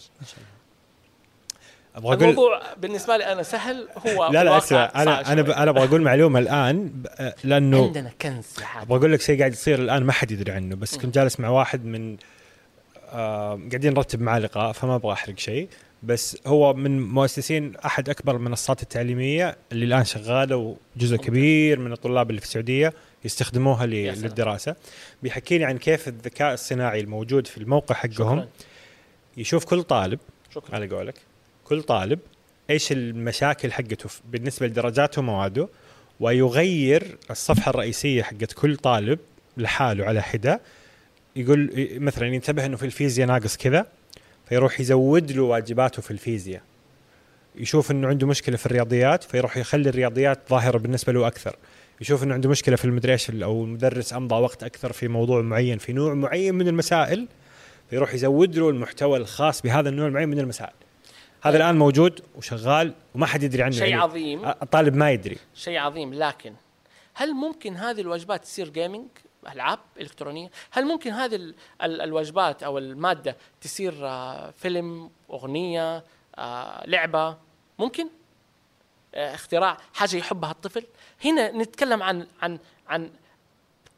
أبغى 1.97 2.15
أقول 2.15 2.29
الموضوع 2.29 2.63
بالنسبة 2.77 3.17
لي 3.17 3.33
أنا 3.33 3.43
سهل 3.43 3.89
هو 4.07 4.29
لا 4.33 4.45
لا 4.45 4.59
اسمع 4.59 4.93
أنا 4.97 5.33
أنا 5.33 5.43
ب-. 5.43 5.51
أنا 5.51 5.71
أبغى 5.71 5.85
أقول 5.85 6.03
معلومة 6.03 6.39
الآن 6.39 7.03
لأنه 7.45 7.85
عندنا 7.87 8.11
كنز 8.23 8.47
يا 8.61 8.83
أبغى 8.83 8.99
أقول 8.99 9.13
لك 9.13 9.21
شيء 9.21 9.39
قاعد 9.39 9.53
يصير 9.53 9.79
الآن 9.79 10.05
ما 10.05 10.13
حد 10.13 10.31
يدري 10.31 10.53
عنه 10.53 10.77
بس 10.77 10.97
كنت 10.99 11.15
جالس 11.15 11.41
مع 11.41 11.49
واحد 11.49 11.85
من 11.85 12.17
آه 13.13 13.61
قاعدين 13.71 13.95
نرتب 13.95 14.21
معاه 14.23 14.39
لقاء 14.39 14.73
فما 14.73 14.95
أبغى 14.95 15.13
أحرق 15.13 15.39
شيء 15.39 15.69
بس 16.03 16.39
هو 16.47 16.75
من 16.75 17.09
مؤسسين 17.09 17.77
أحد 17.77 18.09
أكبر 18.09 18.37
المنصات 18.37 18.83
التعليمية 18.83 19.57
اللي 19.73 19.85
الآن 19.85 20.05
شغالة 20.05 20.77
وجزء. 20.97 21.17
كبير 21.17 21.79
من 21.79 21.93
الطلاب 21.93 22.31
اللي 22.31 22.41
في 22.41 22.47
السعودية 22.47 22.93
يستخدموها 23.25 23.87
ل-. 23.87 23.91
للدراسة 24.23 24.77
بيحكي 25.23 25.59
لي 25.59 25.65
عن 25.65 25.79
كيف 25.79 26.09
الذكاء 26.09 26.55
الصناعي 26.55 27.01
الموجود 27.01 27.47
في 27.47 27.59
الموقع 27.59 27.95
حقهم 27.95 28.39
شكرا 28.39 28.49
يشوف 29.37 29.65
كل 29.65 29.83
طالب 29.83 30.19
شكرا 30.55 30.75
على 30.75 30.89
قولك 30.89 31.15
كل 31.69 31.83
طالب 31.83 32.19
إيش 32.71 32.93
المشاكل 32.93 33.73
حقته 33.73 34.11
بالنسبة 34.31 34.67
لدرجاته 34.67 35.21
ومواده 35.21 35.69
ويغير 36.21 37.19
الصفحة 37.31 37.71
الرئيسية 37.71 38.23
حقت 38.23 38.53
كل 38.53 38.77
طالب 38.77 39.19
لحاله 39.57 40.05
على 40.05 40.23
حدة. 40.23 40.61
يقول 41.37 41.71
مثلا 41.97 42.27
ينتبه 42.27 42.67
إنه 42.67 42.77
في 42.77 42.87
الفيزياء 42.87 43.29
ناقص 43.29 43.57
كذا 43.57 43.87
فيروح 44.49 44.81
يزود 44.81 45.33
له 45.33 45.43
واجباته 45.43 46.03
في 46.03 46.11
الفيزياء. 46.11 46.63
يشوف 47.57 47.91
إنه 47.91 48.09
عنده 48.09 48.27
مشكلة 48.27 48.57
في 48.57 48.67
الرياضيات 48.67 49.25
فيروح 49.25 49.57
يخلي 49.57 49.89
الرياضيات 49.89 50.39
ظاهرة 50.51 50.79
بالنسبة 50.79 51.13
له 51.13 51.27
أكثر. 51.27 51.57
يشوف 52.01 52.23
إنه 52.23 52.35
عنده 52.35 52.49
مشكلة 52.49 52.77
في 52.77 52.85
المدري 52.85 53.13
إيش 53.13 53.31
أو 53.31 53.65
المدرس 53.65 54.13
أمضى 54.13 54.35
وقت 54.35 54.65
أكثر 54.65 54.93
في 54.93 55.09
موضوع 55.09 55.43
معين 55.43 55.79
في 55.79 55.93
نوع 55.93 56.15
معين 56.15 56.55
من 56.55 56.69
المسائل 56.69 57.29
فيروح 57.91 58.15
يزود 58.15 58.59
له 58.59 58.71
المحتوى 58.71 59.19
الخاص 59.19 59.63
بهذا 59.63 59.89
النوع 59.89 60.07
المعين 60.07 60.29
من 60.29 60.39
المسائل. 60.39 60.73
هذا 61.43 61.57
الآن 61.57 61.79
موجود 61.79 62.21
وشغال 62.37 62.95
وما 63.15 63.27
حد 63.27 63.43
يدري 63.43 63.63
عنه 63.63 63.73
شيء 63.73 63.83
يعني 63.89 64.03
عظيم. 64.03 64.47
الطالب 64.47 64.95
ما 64.95 65.11
يدري. 65.11 65.39
شيء 65.55 65.79
عظيم. 65.79 66.15
لكن 66.15 66.55
هل 67.15 67.35
ممكن 67.35 67.77
هذه 67.77 68.01
الواجبات 68.01 68.45
تصير 68.45 68.69
جيمنج 68.69 69.07
ألعاب 69.53 69.79
إلكترونية؟ 70.01 70.51
هل 70.71 70.85
ممكن 70.85 71.11
هذه 71.13 71.35
ال- 71.35 71.55
ال- 71.83 72.01
الواجبات 72.01 72.63
أو 72.63 72.79
المادة 72.79 73.37
تصير 73.61 73.95
آه، 74.07 74.51
فيلم 74.51 75.11
أغنية 75.31 76.05
آه، 76.39 76.87
لعبة؟ 76.87 77.37
ممكن؟ 77.79 78.09
آه، 79.15 79.35
اختراع 79.35 79.77
حاجة 79.95 80.17
يحبها 80.17 80.51
الطفل؟ 80.51 80.87
هنا 81.25 81.51
نتكلم 81.51 82.03
عن 82.03 82.27
عن 82.43 82.59
عن 82.89 83.11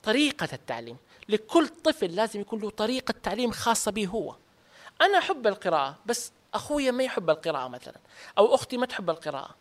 طريقة 0.03 0.49
التعليم. 0.53 0.97
لكل 1.28 1.68
طفل 1.68 2.07
لازم 2.16 2.41
يكون 2.41 2.61
له 2.61 2.70
طريقة 2.70 3.14
تعليم 3.22 3.51
خاصة 3.51 3.91
به 3.93 4.07
هو. 4.07 4.34
أنا 5.03 5.18
أحب 5.18 5.47
القراءة 5.47 5.99
بس 6.07 6.32
اخويا 6.55 6.90
ما 6.90 7.05
يحب 7.05 7.30
القراءة 7.30 7.68
مثلا 7.68 7.98
أو 8.38 8.55
أختي 8.55 8.76
ما 8.76 8.86
تحب 8.86 9.11
القراءة. 9.11 9.55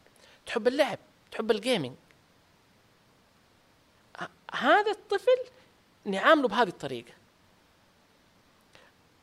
تحب 0.45 0.67
اللعب 0.67 0.99
تحب 1.31 1.51
ال 1.51 1.58
gaming 1.58 1.95
هذا 4.53 4.91
الطفل 4.91 5.37
نعامله 6.05 6.47
بهذه 6.47 6.67
الطريقة. 6.67 7.13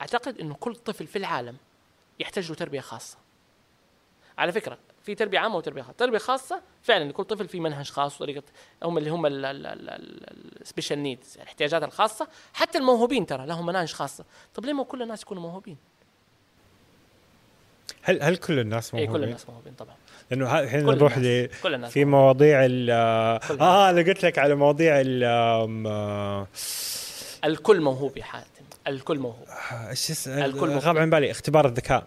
أعتقد 0.00 0.38
إنه 0.40 0.54
كل 0.54 0.74
طفل 0.76 1.06
في 1.06 1.18
العالم 1.18 1.56
يحتاج 2.20 2.48
له 2.48 2.54
تربية 2.54 2.80
خاصة. 2.80 3.18
على 4.38 4.52
فكرة 4.52 4.78
في 5.02 5.14
تربية 5.14 5.38
عامة 5.38 5.56
وتربية 5.56 5.82
خاصة. 5.82 5.96
تربية 5.96 6.18
خاصة 6.18 6.62
فعلا 6.82 7.04
لكل 7.04 7.24
طفل 7.24 7.48
في 7.48 7.60
منهج 7.60 7.90
خاص 7.90 8.16
وطريقة 8.16 8.42
هم 8.82 8.98
اللي 8.98 9.10
هم 9.10 9.26
ال 9.26 9.48
special 9.48 11.02
needs 11.02 11.36
الاحتياجات 11.36 11.82
الخاصة. 11.82 12.28
حتى 12.54 12.78
الموهوبين 12.78 13.26
ترى 13.26 13.46
لهم 13.46 13.66
مناهج 13.66 13.92
خاصة. 13.92 14.24
طب 14.54 14.64
ليه 14.64 14.72
ما 14.72 14.84
كل 14.84 15.02
الناس 15.02 15.22
يكونوا 15.22 15.42
موهوبين؟ 15.42 15.76
هل 18.06 18.22
هل 18.22 18.36
كل 18.36 18.58
الناس 18.58 18.94
اي 18.94 19.00
كل 19.00 19.06
موهوبين؟ 19.06 19.24
الناس 19.28 19.48
موهوبين 19.48 19.72
طبعا. 19.72 19.94
لأنه 20.30 20.60
الحين 20.60 20.86
نروح. 20.86 21.18
ل 21.18 21.48
في 21.90 22.04
مواضيع 22.04 22.64
ال 22.64 22.86
كل 23.48 23.60
آه 23.60 23.90
أنا 23.90 24.02
قلت 24.02 24.24
لك 24.24 24.38
على 24.38 24.54
مواضيع 24.54 25.00
ال 25.00 25.24
آه، 25.24 26.46
الكل 27.44 27.80
موهوب 27.80 28.16
يا 28.16 28.24
حاتم. 28.24 28.46
الكل 28.86 29.18
موهوب. 29.18 29.46
إيش 29.90 30.10
اسمه 30.10 30.44
الكل. 30.44 30.70
غاب 30.70 30.98
عن 30.98 31.10
بالي. 31.10 31.30
اختبار 31.30 31.66
الذكاء. 31.66 32.04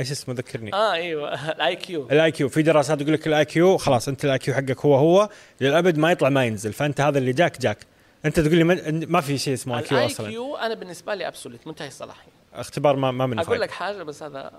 إيش 0.00 0.10
اسمه؟ 0.10 0.34
ذكرني. 0.34 0.74
آه 0.74 0.92
إيوه. 0.92 1.34
الآي 1.52 1.76
كيو. 1.76 2.08
الآي 2.10 2.30
كيو. 2.30 2.48
في 2.48 2.62
دراسات 2.62 3.00
يقول 3.00 3.12
لك 3.12 3.26
الآي 3.26 3.44
كيو. 3.44 3.76
خلاص 3.76 4.08
أنت 4.08 4.24
الآي 4.24 4.38
كيو 4.38 4.54
حقك 4.54 4.80
هو 4.86 4.94
هو. 4.94 5.28
للأبد 5.60 5.98
ما 5.98 6.12
يطلع 6.12 6.28
ما 6.28 6.44
ينزل. 6.44 6.72
فأنت 6.72 7.00
هذا 7.00 7.18
اللي 7.18 7.32
جاك 7.32 7.60
جاك. 7.60 7.78
أنت 8.24 8.40
تقول 8.40 8.56
لي 8.56 8.64
ما, 9.06 9.20
في 9.20 9.38
شيء 9.38 9.54
اسمه 9.54 9.78
IQ 9.78 9.82
ال 9.82 9.98
I 9.98 10.10
أصلا. 10.10 10.28
Q 10.30 10.56
أنا 10.56 10.74
بالنسبة 10.74 11.14
لي 11.14 11.28
obsolete 11.28 11.66
منتهي 11.66 11.88
الصلاحية. 11.88 12.30
اختبار 12.54 12.96
ما 12.96 13.10
ما 13.10 13.26
من 13.26 13.38
أقول. 13.38 13.60
لك 13.60 13.70
حاجة 13.70 14.02
بس 14.02 14.22
هذا 14.22 14.52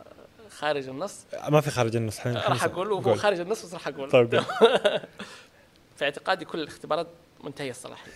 خارج 0.58 0.88
النص. 0.90 1.26
ما 1.50 1.62
في 1.62 1.72
خارج 1.72 1.96
النص 1.96 2.20
حين- 2.20 2.38
راح 2.38 2.64
أقول 2.64 2.92
وهو. 2.92 3.16
خارج 3.16 3.40
النص 3.40 3.66
بس 3.66 3.74
راح 3.74 3.88
أقول. 3.88 4.12
طيب. 4.12 4.40
في 5.98 6.04
اعتقادي 6.04 6.46
كل 6.46 6.60
الاختبارات 6.60 7.08
منتهية 7.44 7.72
الصلاحية. 7.72 8.12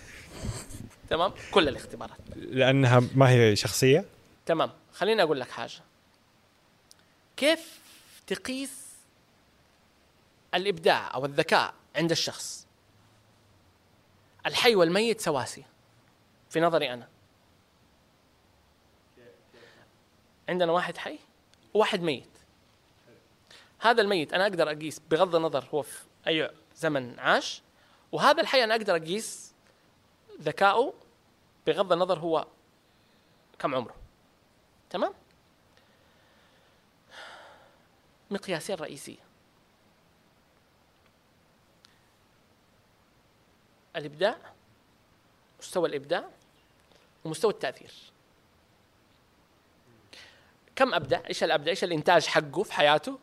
تمام؟ 1.10 1.32
كل 1.50 1.68
الاختبارات. 1.68 2.16
لأنها 2.36 3.02
ما 3.14 3.30
هي 3.30 3.56
شخصية؟ 3.56 4.04
تمام. 4.46 4.70
خليني 4.92 5.22
أقول 5.22 5.40
لك 5.40 5.50
حاجة. 5.50 5.80
كيف 7.36 7.78
تقيس 8.26 8.86
الإبداع 10.54 11.14
أو 11.14 11.24
الذكاء 11.24 11.74
عند 11.96 12.10
الشخص؟ 12.10 12.66
الحي 14.46 14.74
والميت 14.74 15.20
سواسيه 15.20 15.66
في 16.50 16.60
نظري 16.60 16.92
أنا. 16.92 17.08
عندنا 20.48 20.72
واحد 20.72 20.96
حي 20.96 21.18
وواحد 21.74 22.02
ميت. 22.02 22.28
هذا 23.82 24.02
الميت 24.02 24.34
أنا 24.34 24.42
أقدر 24.42 24.70
أقيس 24.70 24.98
بغض 25.10 25.36
النظر 25.36 25.64
هو 25.74 25.82
في 25.82 25.98
أي 26.26 26.50
زمن 26.76 27.18
عاش 27.18 27.62
وهذا 28.12 28.40
الحي 28.42 28.64
أنا 28.64 28.74
أقدر 28.74 28.96
أقيس 28.96 29.54
ذكائه 30.40 30.94
بغض 31.66 31.92
النظر 31.92 32.18
هو 32.18 32.46
كم 33.58 33.74
عمره. 33.74 33.94
تمام؟ 34.90 35.14
مقياسين 38.30 38.76
رئيسية 38.76 39.22
الإبداع 43.96 44.36
مستوى 45.60 45.88
الإبداع 45.88 46.30
ومستوى 47.24 47.52
التأثير. 47.52 47.92
كم 50.76 50.94
أبدع؟ 50.94 51.20
إيش 51.28 51.44
الأبدع؟ 51.44 51.70
إيش 51.70 51.84
الإنتاج 51.84 52.26
حقه 52.26 52.62
في 52.62 52.72
حياته؟ 52.72 53.18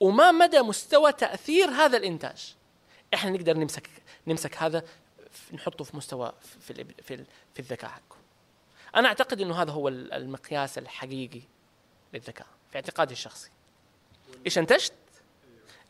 وما 0.00 0.32
مدى 0.32 0.60
مستوى 0.60 1.12
تأثير 1.12 1.68
هذا 1.68 1.96
الإنتاج. 1.96 2.54
إحنا 3.14 3.30
نقدر 3.30 3.56
نمسك 3.56 3.88
نمسك 4.26 4.56
هذا 4.56 4.82
نحطه 5.52 5.84
في 5.84 5.96
مستوى 5.96 6.32
في 6.66 6.84
في, 7.02 7.14
ال- 7.14 7.26
في 7.54 7.60
الذكاء 7.60 7.90
حقه. 7.90 8.16
أنا 8.96 9.08
أعتقد 9.08 9.40
إنه 9.40 9.62
هذا 9.62 9.72
هو 9.72 9.88
ال- 9.88 10.12
المقياس 10.12 10.78
الحقيقي 10.78 11.40
للذكاء 12.14 12.46
في 12.70 12.76
اعتقادي 12.76 13.12
الشخصي. 13.12 13.50
إيش 14.46 14.58
إنتجت؟ 14.58 14.92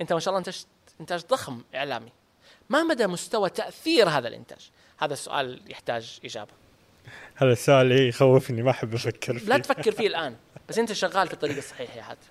أنت 0.01 0.13
ما 0.13 0.21
شاء 0.21 0.29
الله 0.29 0.39
إنتجت 0.39 0.67
إنتاج 1.01 1.21
ضخم 1.27 1.63
إعلامي. 1.75 2.13
ما 2.69 2.83
مدى 2.83 3.07
مستوى 3.07 3.51
تأثير 3.51 4.09
هذا 4.09 4.29
الإنتاج؟ 4.29 4.71
هذا 4.99 5.13
السؤال 5.13 5.61
يحتاج 5.71 6.21
إجابة. 6.25 6.53
هذا 7.35 7.53
السؤال 7.53 7.93
اللي 7.93 8.09
يخوفني 8.09 8.63
ما 8.63 8.71
أحب 8.71 8.95
أفكر 8.95 9.39
فيه. 9.39 9.47
لا 9.47 9.59
تفكر 9.59 9.93
فيه 9.93 10.07
الآن 10.07 10.37
بس 10.69 10.79
أنت 10.79 10.93
شغال 10.93 11.27
في 11.29 11.35
الطريق 11.35 11.57
الصحيح 11.57 11.97
يا 11.97 12.03
حاتم. 12.03 12.27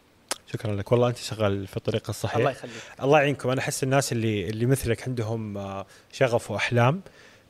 شكرا 0.54 0.76
لك. 0.76 0.92
والله 0.92 1.08
أنت 1.08 1.18
شغال 1.18 1.68
في 1.68 1.78
الطريق 1.78 2.10
الصحيح 2.10 2.36
الله 2.38 2.52
يخليك. 2.52 2.74
الله 3.02 3.20
يعينكم. 3.20 3.50
أنا 3.50 3.62
أحس 3.62 3.84
الناس 3.84 4.12
اللي 4.12 4.50
اللي 4.50 4.66
مثلك 4.66 5.08
عندهم 5.08 5.58
آه، 5.58 5.86
شغف 6.12 6.52
وأحلام 6.52 7.02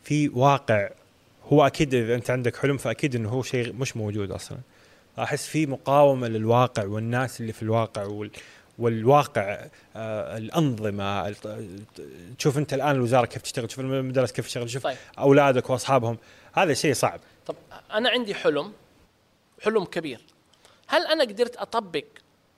في 0.03 0.29
واقع 0.29 0.89
هو 1.53 1.67
أكيد 1.67 1.93
إذا 1.93 2.15
أنت 2.15 2.29
عندك 2.29 2.55
حلم 2.55 2.77
فأكيد 2.77 3.15
إنه 3.15 3.29
هو 3.29 3.43
شيء 3.43 3.73
مش 3.73 3.97
موجود 3.97 4.31
أصلا. 4.31 4.57
أحس 5.19 5.47
في 5.47 5.65
مقاومة 5.65 6.27
للواقع 6.27 6.85
والناس 6.85 7.41
اللي 7.41 7.53
في 7.53 7.63
الواقع 7.63 8.03
وال 8.03 8.31
والواقع 8.79 9.67
آه 9.95 10.37
الأنظمة 10.37 11.35
تشوف 12.37 12.57
أنت 12.57 12.73
الآن 12.73 12.95
الوزارة 12.95 13.25
كيف 13.25 13.41
تشتغل 13.41 13.67
تشوف 13.67 13.79
المدارس 13.79 14.31
كيف 14.31 14.45
تشتغل 14.45 14.65
تشوف 14.65 14.83
طيب. 14.83 14.97
أولادك 15.19 15.69
وأصحابهم. 15.69 16.17
هذا 16.53 16.73
شيء 16.73 16.93
صعب. 16.93 17.19
طب 17.45 17.55
أنا 17.91 18.09
عندي 18.09 18.35
حلم 18.35 18.71
حلم 19.61 19.85
كبير. 19.85 20.19
هل 20.87 21.07
أنا 21.07 21.23
قدرت 21.23 21.55
أطبق 21.55 22.03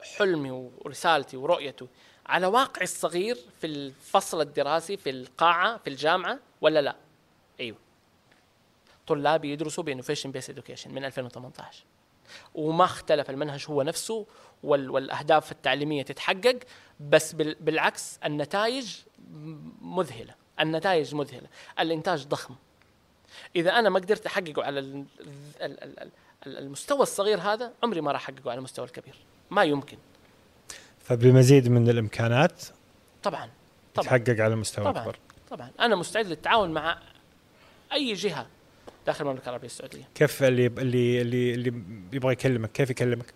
حلمي 0.01 0.51
ورسالتي 0.51 1.37
ورؤيته 1.37 1.87
على 2.25 2.47
واقعي 2.47 2.83
الصغير 2.83 3.37
في 3.61 3.67
الفصل 3.67 4.41
الدراسي 4.41 4.97
في 4.97 5.09
القاعة 5.09 5.77
في 5.77 5.89
الجامعة 5.89 6.39
ولا 6.61 6.81
لا؟ 6.81 6.95
أيوه. 7.59 7.77
طلابي 9.07 9.51
يدرسوا 9.51 9.83
ب 9.83 9.88
innovation 9.88 10.31
based 10.31 10.49
education 10.49 10.93
من 10.93 11.05
2018 11.05 11.83
وما 12.55 12.83
اختلف 12.85 13.29
المنهج 13.29 13.65
هو 13.69 13.81
نفسه 13.81 14.25
وال 14.63 14.89
والأهداف 14.89 15.51
التعليمية 15.51 16.03
تتحقق 16.03 16.59
بس 16.99 17.33
بال 17.33 17.55
بالعكس 17.59 18.19
النتائج 18.25 18.95
مذهلة. 19.81 20.35
النتائج 20.59 21.15
مذهلة. 21.15 21.47
الإنتاج 21.79 22.27
ضخم. 22.27 22.55
إذا 23.55 23.71
أنا 23.71 23.89
ما 23.89 23.99
قدرت 23.99 24.25
أحققه 24.25 24.63
على 24.63 24.79
ال- 24.79 25.05
ال- 25.61 25.83
ال- 25.83 25.99
ال- 26.47 26.57
المستوى 26.57 27.01
الصغير 27.01 27.39
هذا 27.39 27.73
عمري 27.83 28.01
ما 28.01 28.11
راح 28.11 28.21
أحققه 28.29 28.51
على 28.51 28.57
المستوى 28.57 28.85
الكبير. 28.85 29.15
ما 29.51 29.63
يمكن. 29.63 29.97
فبمزيد 30.99 31.69
من 31.69 31.89
الإمكانات 31.89 32.63
طبعا 33.23 33.49
طبعا. 33.95 34.07
تحقق 34.07 34.39
على 34.39 34.55
مستوى 34.55 34.85
طبعا 34.85 35.01
أكبر. 35.01 35.17
طبعا. 35.49 35.71
أنا 35.79 35.95
مستعد 35.95 36.25
للتعاون 36.27 36.71
مع 36.71 36.99
أي 37.93 38.13
جهة 38.13 38.47
داخل 39.05 39.25
المملكة 39.25 39.45
العربية 39.49 39.67
السعودية. 39.67 40.03
كيف 40.15 40.43
اللي 40.43 40.67
اللي 40.67 41.21
اللي 41.21 41.53
اللي 41.53 41.73
يبغى 42.13 42.33
يكلمك؟ 42.33 42.71
كيف 42.71 42.89
يكلمك؟ 42.89 43.33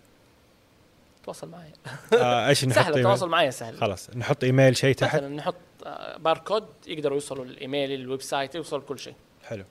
تواصل 1.24 1.48
معي. 1.48 1.72
آه 2.12 2.48
إيش 2.48 2.64
نحط 2.68 2.78
سهل؟ 2.78 2.98
التواصل 2.98 3.28
معي 3.28 3.50
سهل 3.50 3.78
خلاص 3.78 4.10
نحط 4.16 4.44
إيميل 4.44 4.76
شيء 4.76 4.94
تحت؟ 4.94 5.16
مثلا 5.16 5.28
نحط 5.28 5.54
آه، 5.86 6.16
باركود 6.16 6.66
يقدروا 6.86 7.14
يوصلوا 7.14 7.44
ال 7.44 7.51
email 7.51 7.85
ال 7.85 7.92
website 7.92 8.54
يوصلوا 8.54 8.82
كل 8.82 8.98
شيء. 8.98 9.14
حلو. 9.44 9.64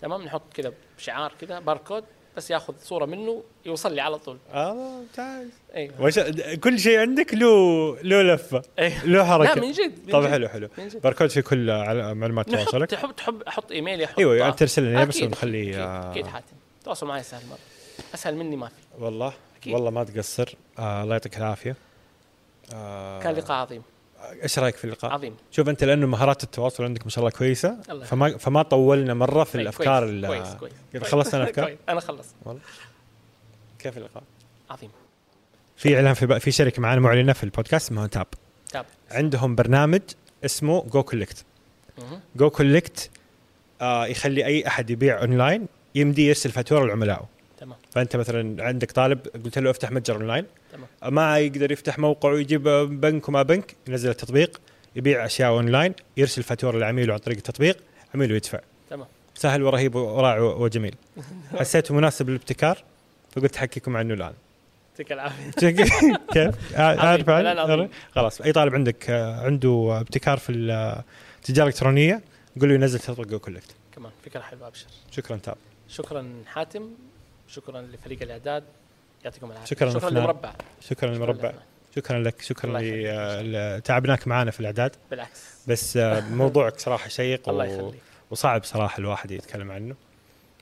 تمام؟ 0.00 0.22
نحط 0.22 0.42
كذا 0.54 0.72
شعار 0.98 1.32
كذا 1.40 1.58
باركود. 1.58 2.04
بس 2.38 2.50
ياخذ 2.50 2.74
صورة 2.82 3.04
منه 3.06 3.42
يوصل 3.66 3.94
لي 3.94 4.00
على 4.00 4.18
طول. 4.18 4.36
آه 4.52 4.74
ممتاز. 4.74 5.46
أيوه 5.74 6.02
وش 6.02 6.18
كل 6.64 6.78
شيء 6.80 6.98
عندك 6.98 7.34
له 7.34 7.96
له 8.02 8.22
لفة 8.34 8.62
أيوه 8.78 9.04
له 9.04 9.24
حركة. 9.24 9.54
لا 9.54 9.60
من 9.60 9.72
جد 9.72 10.06
من 10.06 10.12
طب 10.12 10.22
جد. 10.22 10.28
حلو 10.30 10.48
حلو. 10.48 10.68
باركود 11.04 11.30
في 11.30 11.42
كل 11.42 11.66
معلومات 12.14 12.50
تواصلك 12.50 12.90
تحب 12.90 13.16
تحب 13.16 13.42
أحط 13.42 13.72
إيميلي 13.72 14.04
أحط 14.04 14.18
إيوه 14.18 14.36
يعني 14.36 14.52
ترسل 14.52 14.82
لنا 14.82 15.04
بس 15.04 15.22
ونخليه 15.22 15.68
أكيد, 15.70 15.78
آه، 15.80 16.10
أكيد 16.10 16.26
حاتم. 16.26 16.56
تواصل 16.84 17.06
معي 17.06 17.22
سهل 17.22 17.42
مرة. 17.50 17.58
أسهل 18.14 18.36
مني 18.36 18.56
ما 18.56 18.68
في. 18.68 18.74
والله 19.04 19.32
أكيد. 19.60 19.74
والله 19.74 19.90
ما 19.90 20.04
تقصر. 20.04 20.54
آه 20.78 21.02
الله 21.02 21.14
يعطيك 21.14 21.36
العافية. 21.36 21.76
آه. 22.74 23.20
كان 23.20 23.34
لقاء 23.34 23.56
عظيم. 23.56 23.82
إيش 24.42 24.58
رأيك 24.58 24.76
في 24.76 24.84
اللقاء؟ 24.84 25.12
عظيم. 25.12 25.34
شوف 25.50 25.68
أنت 25.68 25.84
لأنه 25.84 26.06
مهارات 26.06 26.44
التواصل 26.44 26.84
عندك 26.84 27.04
ما 27.04 27.10
شاء 27.10 27.18
الله 27.24 27.38
كويسة 27.38 27.78
الله 27.90 28.04
فما 28.04 28.36
فما 28.38 28.62
طولنا 28.62 29.14
مرة 29.14 29.44
في 29.44 29.52
طيب، 29.52 29.60
الأفكار 29.62 30.04
كويس 30.04 30.26
كويس 30.26 30.54
كويس. 30.54 30.72
كيف 30.92 31.02
خلصت 31.04 31.34
أنا 31.34 31.44
افكار؟ 31.50 31.64
كويس. 31.64 31.78
أنا 31.88 32.00
خلصت. 32.00 32.34
كيف 33.78 33.98
اللقاء؟ 33.98 34.22
عظيم. 34.70 34.90
في 35.76 35.96
إعلان 35.96 36.14
في 36.14 36.40
في 36.40 36.50
شركة 36.50 36.82
معنا 36.82 37.00
معلنه 37.00 37.32
في 37.32 37.44
البودكاست 37.44 37.86
اسمها 37.86 38.06
تاب 38.06 38.26
تاب 38.72 38.84
عندهم 39.10 39.54
برنامج 39.54 40.00
اسمه 40.44 40.84
Go 40.84 41.02
Collect. 41.02 41.44
Go 42.36 42.50
Collect 42.50 43.10
آه 43.80 44.06
يخلي 44.06 44.46
أي 44.46 44.66
أحد 44.66 44.90
يبيع 44.90 45.20
اونلاين 45.20 45.66
يمدي 45.94 46.26
يرسل 46.26 46.50
فاتورة 46.50 46.86
لعملائه. 46.86 47.28
تمام. 47.60 47.78
فأنت 47.90 48.16
مثلا 48.16 48.64
عندك 48.64 48.92
طالب 48.92 49.20
قلت 49.44 49.58
له 49.58 49.70
افتح 49.70 49.90
متجر 49.90 50.16
اونلاين 50.16 50.46
تمام. 50.72 51.14
ما 51.14 51.38
يقدر 51.38 51.72
يفتح 51.72 51.98
موقع 51.98 52.30
ويجيب 52.30 52.62
بنك 53.00 53.28
وما 53.28 53.42
بنك 53.42 53.76
ينزل 53.88 54.10
التطبيق 54.10 54.60
يبيع 54.96 55.24
أشياء 55.26 55.50
أونلاين 55.50 55.94
يرسل 56.16 56.42
فاتورة 56.42 56.78
لعميله 56.78 57.12
عن 57.12 57.18
طريق 57.18 57.36
التطبيق 57.36 57.78
عميله 58.14 58.34
يدفع. 58.36 58.60
تمام. 58.90 59.06
سهل 59.34 59.62
ورهيب 59.62 59.94
ورائع 59.94 60.40
وجميل. 60.40 60.94
حسيته 61.58 61.94
مناسب 61.94 62.28
للابتكار 62.28 62.82
فقلت 63.32 63.56
أحكيكم 63.56 63.96
عنه 63.96 64.14
الآن. 64.14 64.32
يعطيك 64.90 65.12
العافية. 65.12 65.50
كيف؟ 66.34 66.76
عارف 66.78 67.28
عن- 67.28 67.46
عظيم. 67.58 67.88
خلاص. 68.12 68.40
أي 68.40 68.52
طالب 68.52 68.74
عندك 68.74 69.10
آه، 69.10 69.40
عنده 69.40 69.98
ابتكار 70.00 70.38
في 70.38 70.52
التجاره 70.52 71.66
الالكترونيه 71.68 72.22
قول 72.60 72.68
له 72.68 72.74
ينزل 72.74 72.98
تطبيق 72.98 73.26
جو 73.26 73.38
كولكت 73.38 73.74
كمان 73.96 74.12
فكرة 74.24 74.40
حلوة 74.40 74.66
أبشر. 74.68 74.86
شكرا 75.10 75.36
تاب. 75.36 75.56
شكرا 75.88 76.32
حاتم 76.46 76.90
شكرا 77.48 77.82
لفريق 77.82 78.22
الإعداد. 78.22 78.64
يعطيكم 79.24 79.50
العافية. 79.50 79.66
شكراً 79.66 79.88
شكرا 79.90 79.98
لفنان. 79.98 80.22
لمربع. 80.22 80.52
شكرا 80.80 81.10
للمربع. 81.10 81.52
شكرا 81.96 82.18
لك 82.18 82.42
شكرا 82.42 82.68
الله 82.70 82.80
ل- 82.80 82.84
يخليك. 82.84 83.06
آه، 83.06 83.76
ل- 83.78 83.80
تعبناك 83.80 84.28
معنا 84.28 84.50
في 84.50 84.60
الإعداد. 84.60 84.96
بالعكس. 85.10 85.40
بس 85.68 85.96
آه، 85.96 86.20
موضوعك 86.20 86.80
صراحة 86.80 87.08
شيق 87.08 87.48
الله 87.50 87.64
يخليك. 87.64 88.00
وصعب 88.30 88.64
صراحة 88.64 88.98
الواحد 88.98 89.30
يتكلم 89.30 89.70
عنه. 89.70 89.94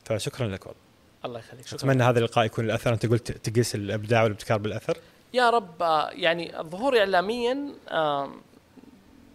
فشكرا 0.05 0.47
لك 0.47 0.67
والله. 0.67 0.81
الله 1.25 1.39
يخليك. 1.39 1.67
شكرا 1.67 1.79
أتمنى 1.79 2.03
هذا 2.05 2.19
اللقاء 2.19 2.45
يكون 2.45 2.65
الاثر 2.65 2.93
أنت 2.93 3.07
قلت 3.07 3.33
تقيس 3.33 3.75
الإبداع 3.75 4.23
والابتكار 4.23 4.59
بالأثر. 4.59 4.97
يا 5.35 5.51
رب 5.51 5.83
آه، 5.83 6.11
يعني 6.11 6.61
الظهور 6.61 6.99
اعلاميا 6.99 7.69
آه، 7.89 8.31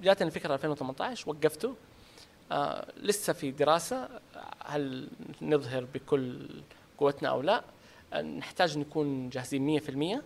جاتني 0.04 0.28
الفكرة 0.28 0.54
2018 0.54 1.30
وقفته. 1.30 1.76
لسه 3.04 3.34
في 3.34 3.52
دراسة 3.52 4.10
هل 4.66 5.08
نظهر 5.42 5.86
بكل 5.94 6.50
قوتنا 6.98 7.30
أو 7.30 7.42
لا. 7.42 7.64
نحتاج 8.16 8.78
نكون 8.78 9.30
جاهزين 9.30 9.80
100% 9.80 10.22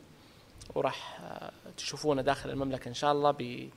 وراح 0.76 1.20
آه، 1.22 1.52
تشوفونا 1.78 2.22
داخل 2.22 2.50
المملكة 2.50 2.90
إن 2.90 2.94
شاء 2.94 3.12
الله 3.12 3.32
ب- 3.32 3.70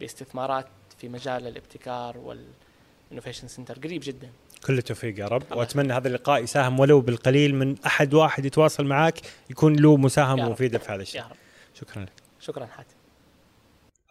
باستثمارات 0.00 0.66
في 0.98 1.08
مجال 1.08 1.46
الابتكار 1.46 2.16
وال 2.18 2.40
innovation 2.40 3.48
center 3.48 3.78
قريب 3.78 4.00
جدا. 4.04 4.30
كل 4.66 4.78
التوفيق 4.78 5.18
يا 5.20 5.26
رب. 5.26 5.42
الله 5.42 5.56
وأتمنى 5.56 5.92
هذا 5.92 6.08
اللقاء 6.08 6.42
يساهم 6.42 6.80
ولو 6.80 7.00
بالقليل 7.00 7.54
من 7.54 7.76
أحد 7.86 8.14
واحد 8.14 8.44
يتواصل 8.44 8.84
معك 8.84 9.20
يكون 9.50 9.76
له 9.76 9.96
مساهمة. 9.96 10.48
مفيدة 10.50 10.78
في 10.78 10.92
هذا 10.92 11.02
الشيء. 11.02 11.20
يا 11.20 11.26
رب. 11.26 11.36
شكرا 11.74 12.02
لك. 12.02 12.12
شكرا 12.40 12.66
حاتم. 12.66 12.94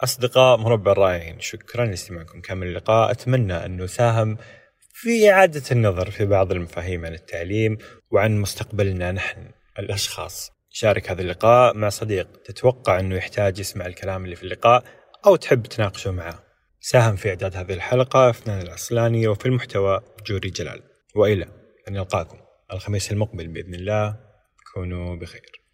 أصدقاء 0.04 0.58
مربع 0.58 0.92
الرائعين 0.92 1.40
شكرا 1.40 1.86
لاستماعكم. 1.86 2.42
كامل 2.42 2.68
اللقاء. 2.68 3.12
أتمنى 3.12 3.54
أنه 3.66 3.86
ساهم 3.86 4.38
في 4.98 5.32
إعادة 5.32 5.64
النظر 5.72 6.12
في 6.12 6.26
بعض 6.26 6.52
المفاهيم 6.52 7.06
عن 7.06 7.14
التعليم 7.14 7.78
وعن 8.12 8.38
مستقبلنا 8.42 9.12
نحن 9.12 9.52
الأشخاص. 9.80 10.52
شارك 10.70 11.12
هذا 11.12 11.22
اللقاء 11.22 11.78
مع 11.78 11.90
صديق 11.90 12.28
تتوقع 12.46 13.00
أنه 13.00 13.16
يحتاج 13.16 13.60
يسمع 13.60 13.86
الكلام 13.86 14.26
اللي 14.26 14.36
في 14.36 14.44
اللقاء 14.44 14.84
أو 15.26 15.36
تحب 15.36 15.64
تناقشه 15.64 16.12
معه. 16.12 16.44
ساهم 16.80 17.16
في 17.16 17.30
إعداد 17.30 17.56
هذه 17.56 17.74
الحلقة 17.74 18.32
فنان 18.32 18.62
العسلاني 18.62 19.28
وفي 19.28 19.46
المحتوى 19.46 20.02
جوري 20.28 20.50
جلال. 20.50 20.84
وإلى 21.16 21.46
أن 21.88 21.94
نلقاكم 21.94 22.38
الخميس 22.74 23.12
المقبل 23.12 23.48
بإذن 23.48 23.74
الله. 23.74 24.16
كونوا 24.74 25.16
بخير. 25.16 25.65